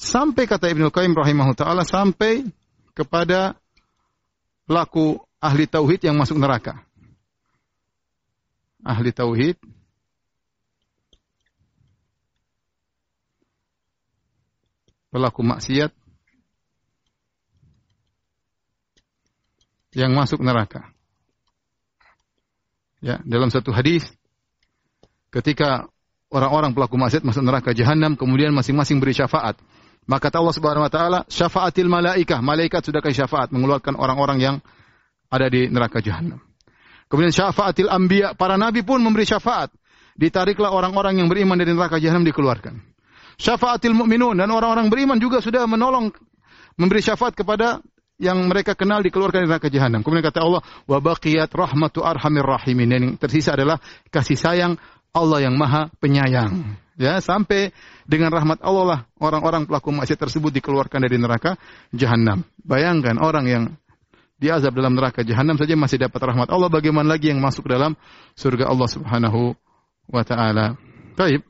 Sampai 0.00 0.48
kata 0.48 0.72
Ibnu 0.72 0.88
Qayyim 0.88 1.12
rahimahullah 1.12 1.60
taala 1.60 1.84
sampai 1.84 2.48
kepada 2.96 3.52
laku 4.64 5.20
ahli 5.36 5.68
tauhid 5.68 6.08
yang 6.08 6.16
masuk 6.16 6.40
neraka. 6.40 6.80
Ahli 8.80 9.12
tauhid 9.12 9.60
pelaku 15.10 15.42
maksiat 15.42 15.90
yang 19.94 20.14
masuk 20.14 20.38
neraka. 20.38 20.86
Ya, 23.02 23.18
dalam 23.26 23.50
satu 23.50 23.74
hadis 23.74 24.06
ketika 25.34 25.90
orang-orang 26.30 26.72
pelaku 26.72 26.94
maksiat 26.94 27.26
masuk 27.26 27.42
neraka 27.42 27.74
jahanam 27.74 28.14
kemudian 28.14 28.54
masing-masing 28.54 29.02
beri 29.02 29.12
syafaat. 29.14 29.58
Maka 30.08 30.30
kata 30.30 30.40
Allah 30.40 30.56
Subhanahu 30.56 30.86
wa 30.86 30.92
taala, 30.92 31.18
syafaatil 31.28 31.90
malaikah, 31.90 32.40
malaikat 32.40 32.82
sudah 32.82 33.04
kasih 33.04 33.26
syafaat 33.26 33.52
mengeluarkan 33.52 33.94
orang-orang 33.94 34.38
yang 34.40 34.56
ada 35.28 35.46
di 35.46 35.68
neraka 35.68 36.00
jahanam. 36.02 36.40
Kemudian 37.06 37.30
syafaatil 37.30 37.90
anbiya, 37.90 38.34
para 38.34 38.56
nabi 38.56 38.82
pun 38.82 39.02
memberi 39.02 39.26
syafaat. 39.26 39.70
Ditariklah 40.18 40.74
orang-orang 40.74 41.22
yang 41.22 41.28
beriman 41.30 41.56
dari 41.56 41.72
neraka 41.72 41.96
jahanam 42.02 42.26
dikeluarkan 42.26 42.82
syafaatil 43.40 43.96
mu'minun 43.96 44.36
dan 44.36 44.52
orang-orang 44.52 44.92
beriman 44.92 45.16
juga 45.16 45.40
sudah 45.40 45.64
menolong 45.64 46.12
memberi 46.76 47.00
syafaat 47.00 47.32
kepada 47.32 47.80
yang 48.20 48.36
mereka 48.44 48.76
kenal 48.76 49.00
dikeluarkan 49.00 49.48
dari 49.48 49.48
neraka 49.48 49.72
jahanam. 49.72 50.04
Kemudian 50.04 50.28
kata 50.28 50.44
Allah, 50.44 50.60
"Wa 50.84 51.00
baqiyat 51.00 51.48
rahmatu 51.48 52.04
arhamir 52.04 52.44
rahimin." 52.44 52.88
Yang 52.92 53.04
tersisa 53.16 53.56
adalah 53.56 53.80
kasih 54.12 54.36
sayang 54.36 54.76
Allah 55.16 55.48
yang 55.48 55.56
Maha 55.56 55.88
Penyayang. 55.98 56.76
Ya, 57.00 57.16
sampai 57.24 57.72
dengan 58.04 58.28
rahmat 58.28 58.60
Allah 58.60 58.84
lah 58.84 59.00
orang-orang 59.16 59.64
pelaku 59.64 59.88
maksiat 59.88 60.20
tersebut 60.20 60.52
dikeluarkan 60.60 61.00
dari 61.00 61.16
neraka 61.16 61.56
jahanam. 61.96 62.44
Bayangkan 62.60 63.16
orang 63.16 63.48
yang 63.48 63.64
diazab 64.36 64.76
dalam 64.76 64.92
neraka 64.92 65.24
jahanam 65.24 65.56
saja 65.56 65.72
masih 65.80 65.96
dapat 65.96 66.20
rahmat 66.20 66.52
Allah, 66.52 66.68
bagaimana 66.68 67.16
lagi 67.16 67.32
yang 67.32 67.40
masuk 67.40 67.72
dalam 67.72 67.96
surga 68.36 68.68
Allah 68.68 68.88
Subhanahu 68.88 69.56
wa 70.12 70.22
taala. 70.28 70.76
Baik. 71.16 71.40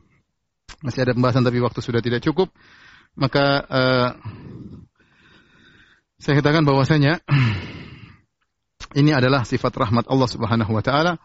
Masih 0.80 1.04
ada 1.04 1.12
pembahasan 1.12 1.44
tapi 1.44 1.60
waktu 1.60 1.80
sudah 1.84 2.00
tidak 2.00 2.24
cukup. 2.24 2.48
Maka 3.18 3.44
uh, 3.68 4.08
saya 6.20 6.40
katakan 6.40 6.64
bahwasanya 6.64 7.20
ini 9.00 9.10
adalah 9.12 9.44
sifat 9.44 9.72
rahmat 9.76 10.08
Allah 10.08 10.28
Subhanahu 10.30 10.72
wa 10.72 10.84
taala 10.84 11.20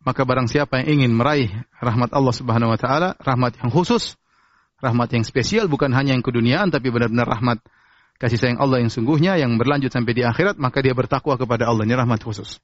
maka 0.00 0.24
barang 0.24 0.48
siapa 0.48 0.80
yang 0.80 1.00
ingin 1.00 1.12
meraih 1.12 1.52
rahmat 1.76 2.12
Allah 2.16 2.32
Subhanahu 2.32 2.72
wa 2.72 2.78
taala, 2.80 3.20
rahmat 3.20 3.60
yang 3.60 3.68
khusus, 3.68 4.16
rahmat 4.80 5.12
yang 5.12 5.24
spesial 5.28 5.68
bukan 5.68 5.92
hanya 5.92 6.16
yang 6.16 6.24
keduniaan 6.24 6.72
tapi 6.72 6.88
benar-benar 6.88 7.28
rahmat 7.28 7.60
kasih 8.16 8.40
sayang 8.40 8.60
Allah 8.60 8.80
yang 8.80 8.88
sungguhnya 8.92 9.36
yang 9.36 9.60
berlanjut 9.60 9.92
sampai 9.92 10.16
di 10.16 10.24
akhirat, 10.24 10.56
maka 10.56 10.80
dia 10.80 10.96
bertakwa 10.96 11.36
kepada 11.36 11.68
Allah, 11.68 11.84
ini 11.84 11.96
rahmat 11.96 12.20
khusus. 12.24 12.60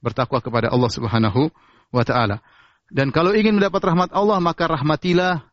Bertakwa 0.00 0.40
kepada 0.40 0.72
Allah 0.72 0.88
Subhanahu 0.88 1.52
wa 1.92 2.04
taala. 2.08 2.40
Dan 2.88 3.12
kalau 3.12 3.36
ingin 3.36 3.56
mendapat 3.56 3.84
rahmat 3.84 4.10
Allah, 4.16 4.40
maka 4.40 4.64
rahmatilah 4.64 5.44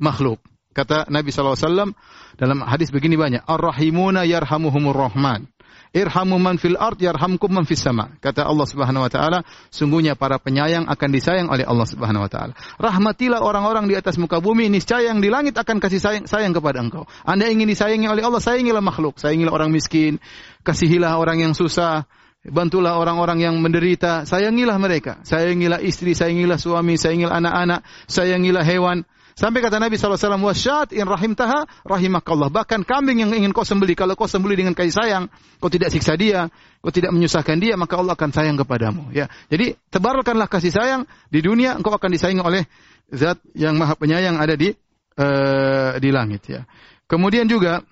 makhluk. 0.00 0.40
Kata 0.70 1.10
Nabi 1.10 1.34
SAW 1.34 1.92
dalam 2.38 2.58
hadis 2.62 2.94
begini 2.94 3.18
banyak, 3.18 3.42
Ar-Rahimuna 3.44 4.24
yarhamuhumur 4.24 4.96
Rahman. 4.96 5.50
Irhamu 5.90 6.38
man 6.38 6.54
fil 6.54 6.78
ard 6.78 7.02
yarhamkum 7.02 7.50
man 7.50 7.66
fis 7.66 7.82
sama. 7.82 8.14
Kata 8.22 8.46
Allah 8.46 8.62
Subhanahu 8.62 9.02
wa 9.02 9.10
taala, 9.10 9.42
sungguhnya 9.74 10.14
para 10.14 10.38
penyayang 10.38 10.86
akan 10.86 11.08
disayang 11.10 11.50
oleh 11.50 11.66
Allah 11.66 11.82
Subhanahu 11.82 12.22
wa 12.22 12.30
taala. 12.30 12.54
Rahmatilah 12.78 13.42
orang-orang 13.42 13.90
di 13.90 13.98
atas 13.98 14.14
muka 14.14 14.38
bumi, 14.38 14.70
niscaya 14.70 15.10
yang 15.10 15.18
di 15.18 15.26
langit 15.26 15.58
akan 15.58 15.82
kasih 15.82 15.98
sayang, 15.98 16.24
sayang 16.30 16.54
kepada 16.54 16.78
engkau. 16.78 17.10
Anda 17.26 17.50
ingin 17.50 17.66
disayangi 17.66 18.06
oleh 18.06 18.22
Allah, 18.22 18.38
sayangilah 18.38 18.78
makhluk, 18.78 19.18
sayangilah 19.18 19.50
orang 19.50 19.74
miskin, 19.74 20.22
kasihilah 20.62 21.18
orang 21.18 21.42
yang 21.42 21.58
susah, 21.58 22.06
Bantulah 22.40 22.96
orang-orang 22.96 23.44
yang 23.44 23.54
menderita, 23.60 24.24
sayangilah 24.24 24.80
mereka. 24.80 25.20
Sayangilah 25.28 25.84
istri, 25.84 26.16
sayangilah 26.16 26.56
suami, 26.56 26.96
sayangilah 26.96 27.36
anak-anak, 27.36 27.84
sayangilah 28.08 28.64
hewan. 28.64 29.04
Sampai 29.36 29.60
kata 29.60 29.76
Nabi 29.76 30.00
SAW, 30.00 30.40
wasyat 30.40 30.96
in 30.96 31.04
rahim 31.04 31.36
taha 31.36 31.68
rahimakallah. 31.84 32.48
Bahkan 32.48 32.88
kambing 32.88 33.20
yang 33.20 33.32
ingin 33.36 33.52
kau 33.52 33.64
sembeli, 33.64 33.92
kalau 33.92 34.16
kau 34.16 34.24
sembeli 34.24 34.56
dengan 34.56 34.72
kasih 34.72 34.92
sayang, 34.92 35.24
kau 35.60 35.68
tidak 35.68 35.92
siksa 35.92 36.16
dia, 36.16 36.48
kau 36.80 36.88
tidak 36.88 37.12
menyusahkan 37.12 37.60
dia, 37.60 37.76
maka 37.76 38.00
Allah 38.00 38.16
akan 38.16 38.32
sayang 38.32 38.56
kepadamu. 38.56 39.12
Ya, 39.12 39.28
Jadi 39.52 39.76
tebarkanlah 39.92 40.48
kasih 40.48 40.72
sayang 40.72 41.04
di 41.28 41.44
dunia, 41.44 41.76
engkau 41.76 41.92
akan 41.92 42.08
disayangi 42.08 42.40
oleh 42.40 42.64
zat 43.12 43.36
yang 43.52 43.76
maha 43.76 44.00
penyayang 44.00 44.40
ada 44.40 44.56
di 44.56 44.72
uh, 45.20 45.92
di 46.00 46.08
langit. 46.08 46.48
Ya. 46.48 46.64
Kemudian 47.04 47.48
juga 47.48 47.84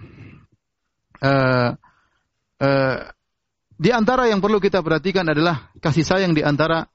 uh, 1.21 1.71
di 3.79 3.95
antara 3.95 4.27
yang 4.27 4.43
perlu 4.43 4.59
kita 4.59 4.83
perhatikan 4.83 5.23
adalah 5.31 5.71
kasih 5.79 6.03
sayang 6.03 6.35
di 6.35 6.43
antara 6.43 6.91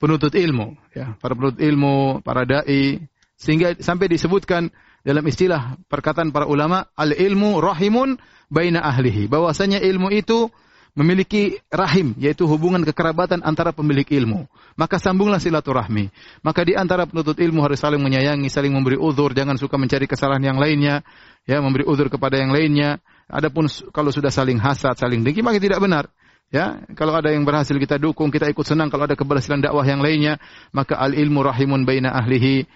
penuntut 0.00 0.32
ilmu, 0.32 0.72
ya, 0.96 1.14
para 1.20 1.36
penuntut 1.36 1.60
ilmu, 1.60 2.24
para 2.24 2.48
dai, 2.48 3.04
sehingga 3.36 3.76
sampai 3.76 4.08
disebutkan 4.08 4.72
dalam 5.04 5.20
istilah 5.28 5.76
perkataan 5.84 6.32
para 6.32 6.48
ulama 6.48 6.88
al 6.96 7.12
ilmu 7.12 7.60
rahimun 7.60 8.16
baina 8.48 8.80
ahlihi. 8.80 9.28
Bahwasanya 9.28 9.84
ilmu 9.84 10.08
itu 10.16 10.48
memiliki 10.94 11.58
rahim 11.68 12.14
yaitu 12.16 12.46
hubungan 12.46 12.80
kekerabatan 12.86 13.44
antara 13.44 13.74
pemilik 13.76 14.06
ilmu. 14.06 14.48
Maka 14.80 14.96
sambunglah 14.96 15.42
silaturahmi. 15.42 16.08
Maka 16.40 16.64
di 16.64 16.72
antara 16.78 17.04
penuntut 17.04 17.36
ilmu 17.36 17.60
harus 17.60 17.82
saling 17.82 18.00
menyayangi 18.00 18.48
saling 18.48 18.72
memberi 18.72 18.96
uzur 18.96 19.36
jangan 19.36 19.60
suka 19.60 19.76
mencari 19.76 20.08
kesalahan 20.08 20.54
yang 20.54 20.58
lainnya 20.58 21.04
ya 21.44 21.60
memberi 21.60 21.84
uzur 21.84 22.08
kepada 22.08 22.40
yang 22.40 22.54
lainnya 22.54 23.02
adapun 23.30 23.68
kalau 23.92 24.10
sudah 24.12 24.32
saling 24.32 24.60
hasad 24.60 24.96
saling 24.96 25.24
dengki 25.24 25.40
maka 25.40 25.60
tidak 25.60 25.80
benar 25.80 26.10
ya 26.52 26.84
kalau 26.92 27.16
ada 27.16 27.32
yang 27.32 27.42
berhasil 27.42 27.74
kita 27.74 27.96
dukung 27.96 28.28
kita 28.28 28.48
ikut 28.50 28.64
senang 28.64 28.92
kalau 28.92 29.08
ada 29.08 29.16
keberhasilan 29.16 29.64
dakwah 29.64 29.84
yang 29.84 30.04
lainnya 30.04 30.36
maka 30.70 30.96
al 30.96 31.16
ilmu 31.16 31.40
rahimun 31.40 31.88
baina 31.88 32.12
ahlihi 32.12 32.68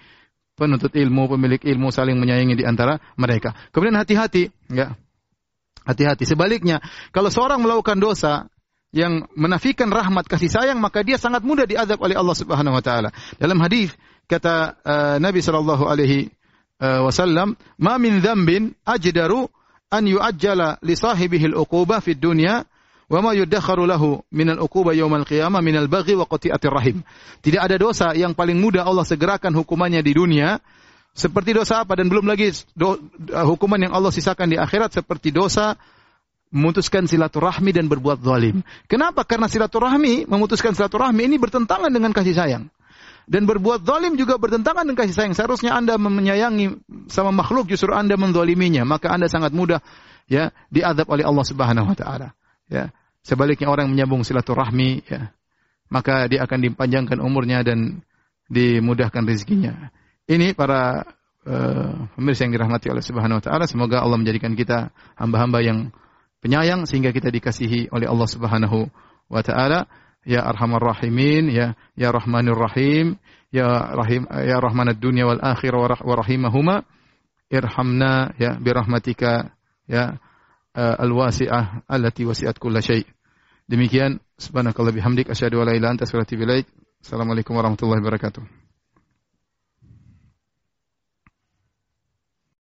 penuntut 0.59 0.91
ilmu, 0.91 1.31
pemilik 1.31 1.63
ilmu 1.63 1.87
saling 1.87 2.19
menyayangi 2.19 2.59
di 2.59 2.67
antara 2.67 2.99
mereka. 3.15 3.55
Kemudian 3.71 3.95
hati-hati, 3.95 4.51
ya. 4.67 4.99
Hati-hati. 5.87 6.27
Sebaliknya, 6.27 6.83
kalau 7.15 7.31
seorang 7.31 7.63
melakukan 7.63 7.95
dosa 7.95 8.51
yang 8.91 9.31
menafikan 9.39 9.87
rahmat 9.87 10.27
kasih 10.27 10.51
sayang, 10.51 10.83
maka 10.83 10.99
dia 11.07 11.15
sangat 11.15 11.47
mudah 11.47 11.63
diadab 11.63 12.03
oleh 12.03 12.19
Allah 12.19 12.35
Subhanahu 12.35 12.75
wa 12.75 12.83
taala. 12.83 13.15
Dalam 13.39 13.57
hadis 13.63 13.95
kata 14.27 14.75
uh, 14.83 15.15
Nabi 15.23 15.39
sallallahu 15.39 15.87
alaihi 15.87 16.29
uh, 16.83 17.07
wasallam, 17.07 17.55
"Ma 17.79 17.95
min 17.97 18.19
dzambin 18.19 18.75
ajdaru 18.83 19.47
an 19.89 20.05
yu'ajjala 20.05 20.81
li 20.85 20.93
sahibihi 20.93 21.53
al-uquba 21.53 22.01
fid 22.01 22.21
dunya 22.21 22.61
wa 23.09 23.19
ma 23.25 23.33
yudakharu 23.33 23.89
lahu 23.89 24.21
min 24.29 24.53
al-uquba 24.53 24.93
al 24.93 25.25
qiyamah 25.25 25.61
min 25.65 25.75
al-baghi 25.75 26.13
wa 26.13 26.29
qati'atir 26.29 26.69
rahim. 26.69 27.01
Tidak 27.41 27.57
ada 27.57 27.75
dosa 27.81 28.13
yang 28.13 28.37
paling 28.37 28.61
mudah 28.61 28.85
Allah 28.85 29.03
segerakan 29.03 29.57
hukumannya 29.57 30.05
di 30.05 30.13
dunia 30.13 30.61
seperti 31.17 31.57
dosa 31.57 31.81
apa 31.81 31.97
dan 31.97 32.05
belum 32.05 32.29
lagi 32.29 32.53
do, 32.77 32.95
uh, 33.33 33.45
hukuman 33.49 33.81
yang 33.81 33.93
Allah 33.97 34.13
sisakan 34.13 34.53
di 34.53 34.57
akhirat 34.61 34.93
seperti 34.93 35.33
dosa 35.33 35.73
memutuskan 36.53 37.05
silaturahmi 37.05 37.73
dan 37.73 37.85
berbuat 37.89 38.21
zalim. 38.25 38.65
Kenapa? 38.89 39.21
Karena 39.25 39.45
silaturahmi, 39.45 40.25
memutuskan 40.25 40.73
silaturahmi 40.73 41.29
ini 41.29 41.37
bertentangan 41.37 41.93
dengan 41.93 42.09
kasih 42.09 42.33
sayang. 42.33 42.69
Dan 43.29 43.45
berbuat 43.45 43.85
zalim 43.85 44.17
juga 44.17 44.41
bertentangan 44.41 44.89
dengan 44.89 45.05
kasih 45.05 45.13
sayang. 45.13 45.37
Seharusnya 45.37 45.77
Anda 45.77 46.01
menyayangi 46.01 46.81
sama 47.13 47.29
makhluk 47.29 47.69
justru 47.69 47.93
Anda 47.93 48.17
menzaliminya, 48.17 48.81
maka 48.89 49.13
Anda 49.13 49.29
sangat 49.29 49.53
mudah 49.53 49.85
ya 50.25 50.49
diadab 50.73 51.05
oleh 51.05 51.21
Allah 51.21 51.45
Subhanahu 51.45 51.93
wa 51.93 51.97
taala. 51.97 52.33
Ya. 52.65 52.89
Sebaliknya 53.21 53.69
orang 53.69 53.93
menyambung 53.93 54.25
silaturahmi, 54.25 55.05
ya, 55.05 55.29
maka 55.93 56.25
dia 56.25 56.41
akan 56.41 56.73
dipanjangkan 56.73 57.21
umurnya 57.21 57.61
dan 57.61 58.01
dimudahkan 58.49 59.21
rezekinya. 59.29 59.93
Ini 60.25 60.57
para 60.57 61.05
uh, 61.45 62.09
pemirsa 62.17 62.49
yang 62.49 62.57
dirahmati 62.57 62.89
oleh 62.89 63.05
Subhanahu 63.05 63.37
wa 63.37 63.43
taala, 63.45 63.69
semoga 63.69 64.01
Allah 64.01 64.17
menjadikan 64.17 64.57
kita 64.57 64.89
hamba-hamba 65.21 65.61
yang 65.61 65.93
penyayang 66.41 66.89
sehingga 66.89 67.13
kita 67.13 67.29
dikasihi 67.29 67.93
oleh 67.93 68.09
Allah 68.09 68.25
Subhanahu 68.25 68.89
wa 69.29 69.41
taala. 69.45 69.85
Ya 70.29 70.45
Arhamar 70.45 70.93
Rahimin, 70.93 71.49
ya 71.49 71.73
Ya 71.97 72.13
Rahmanur 72.13 72.61
Rahim, 72.61 73.17
ya 73.49 73.65
Rahim 73.97 74.29
ya 74.29 74.61
Rahmanad 74.61 75.01
dunya 75.01 75.25
wal 75.25 75.41
akhirah 75.41 75.97
wa 76.05 76.13
rahimahuma. 76.21 76.85
Irhamna 77.49 78.37
ya 78.37 78.61
birahmatika 78.61 79.57
ya 79.89 80.21
uh, 80.77 80.95
al-wasi'ah 81.01 81.81
allati 81.89 82.29
wasi'at 82.29 82.61
kulla 82.61 82.77
syai'. 82.77 83.09
Demikian 83.65 84.21
subhanakallah 84.37 84.93
bihamdik 84.93 85.33
asyhadu 85.33 85.65
an 85.65 85.73
la 85.73 85.73
ilaha 85.73 85.77
illa 85.81 85.89
anta 85.97 86.05
astaghfiruka 86.05 86.45
wa 86.45 86.61
atubu. 86.61 86.77
Assalamualaikum 87.01 87.53
warahmatullahi 87.57 88.01
wabarakatuh. 88.05 88.68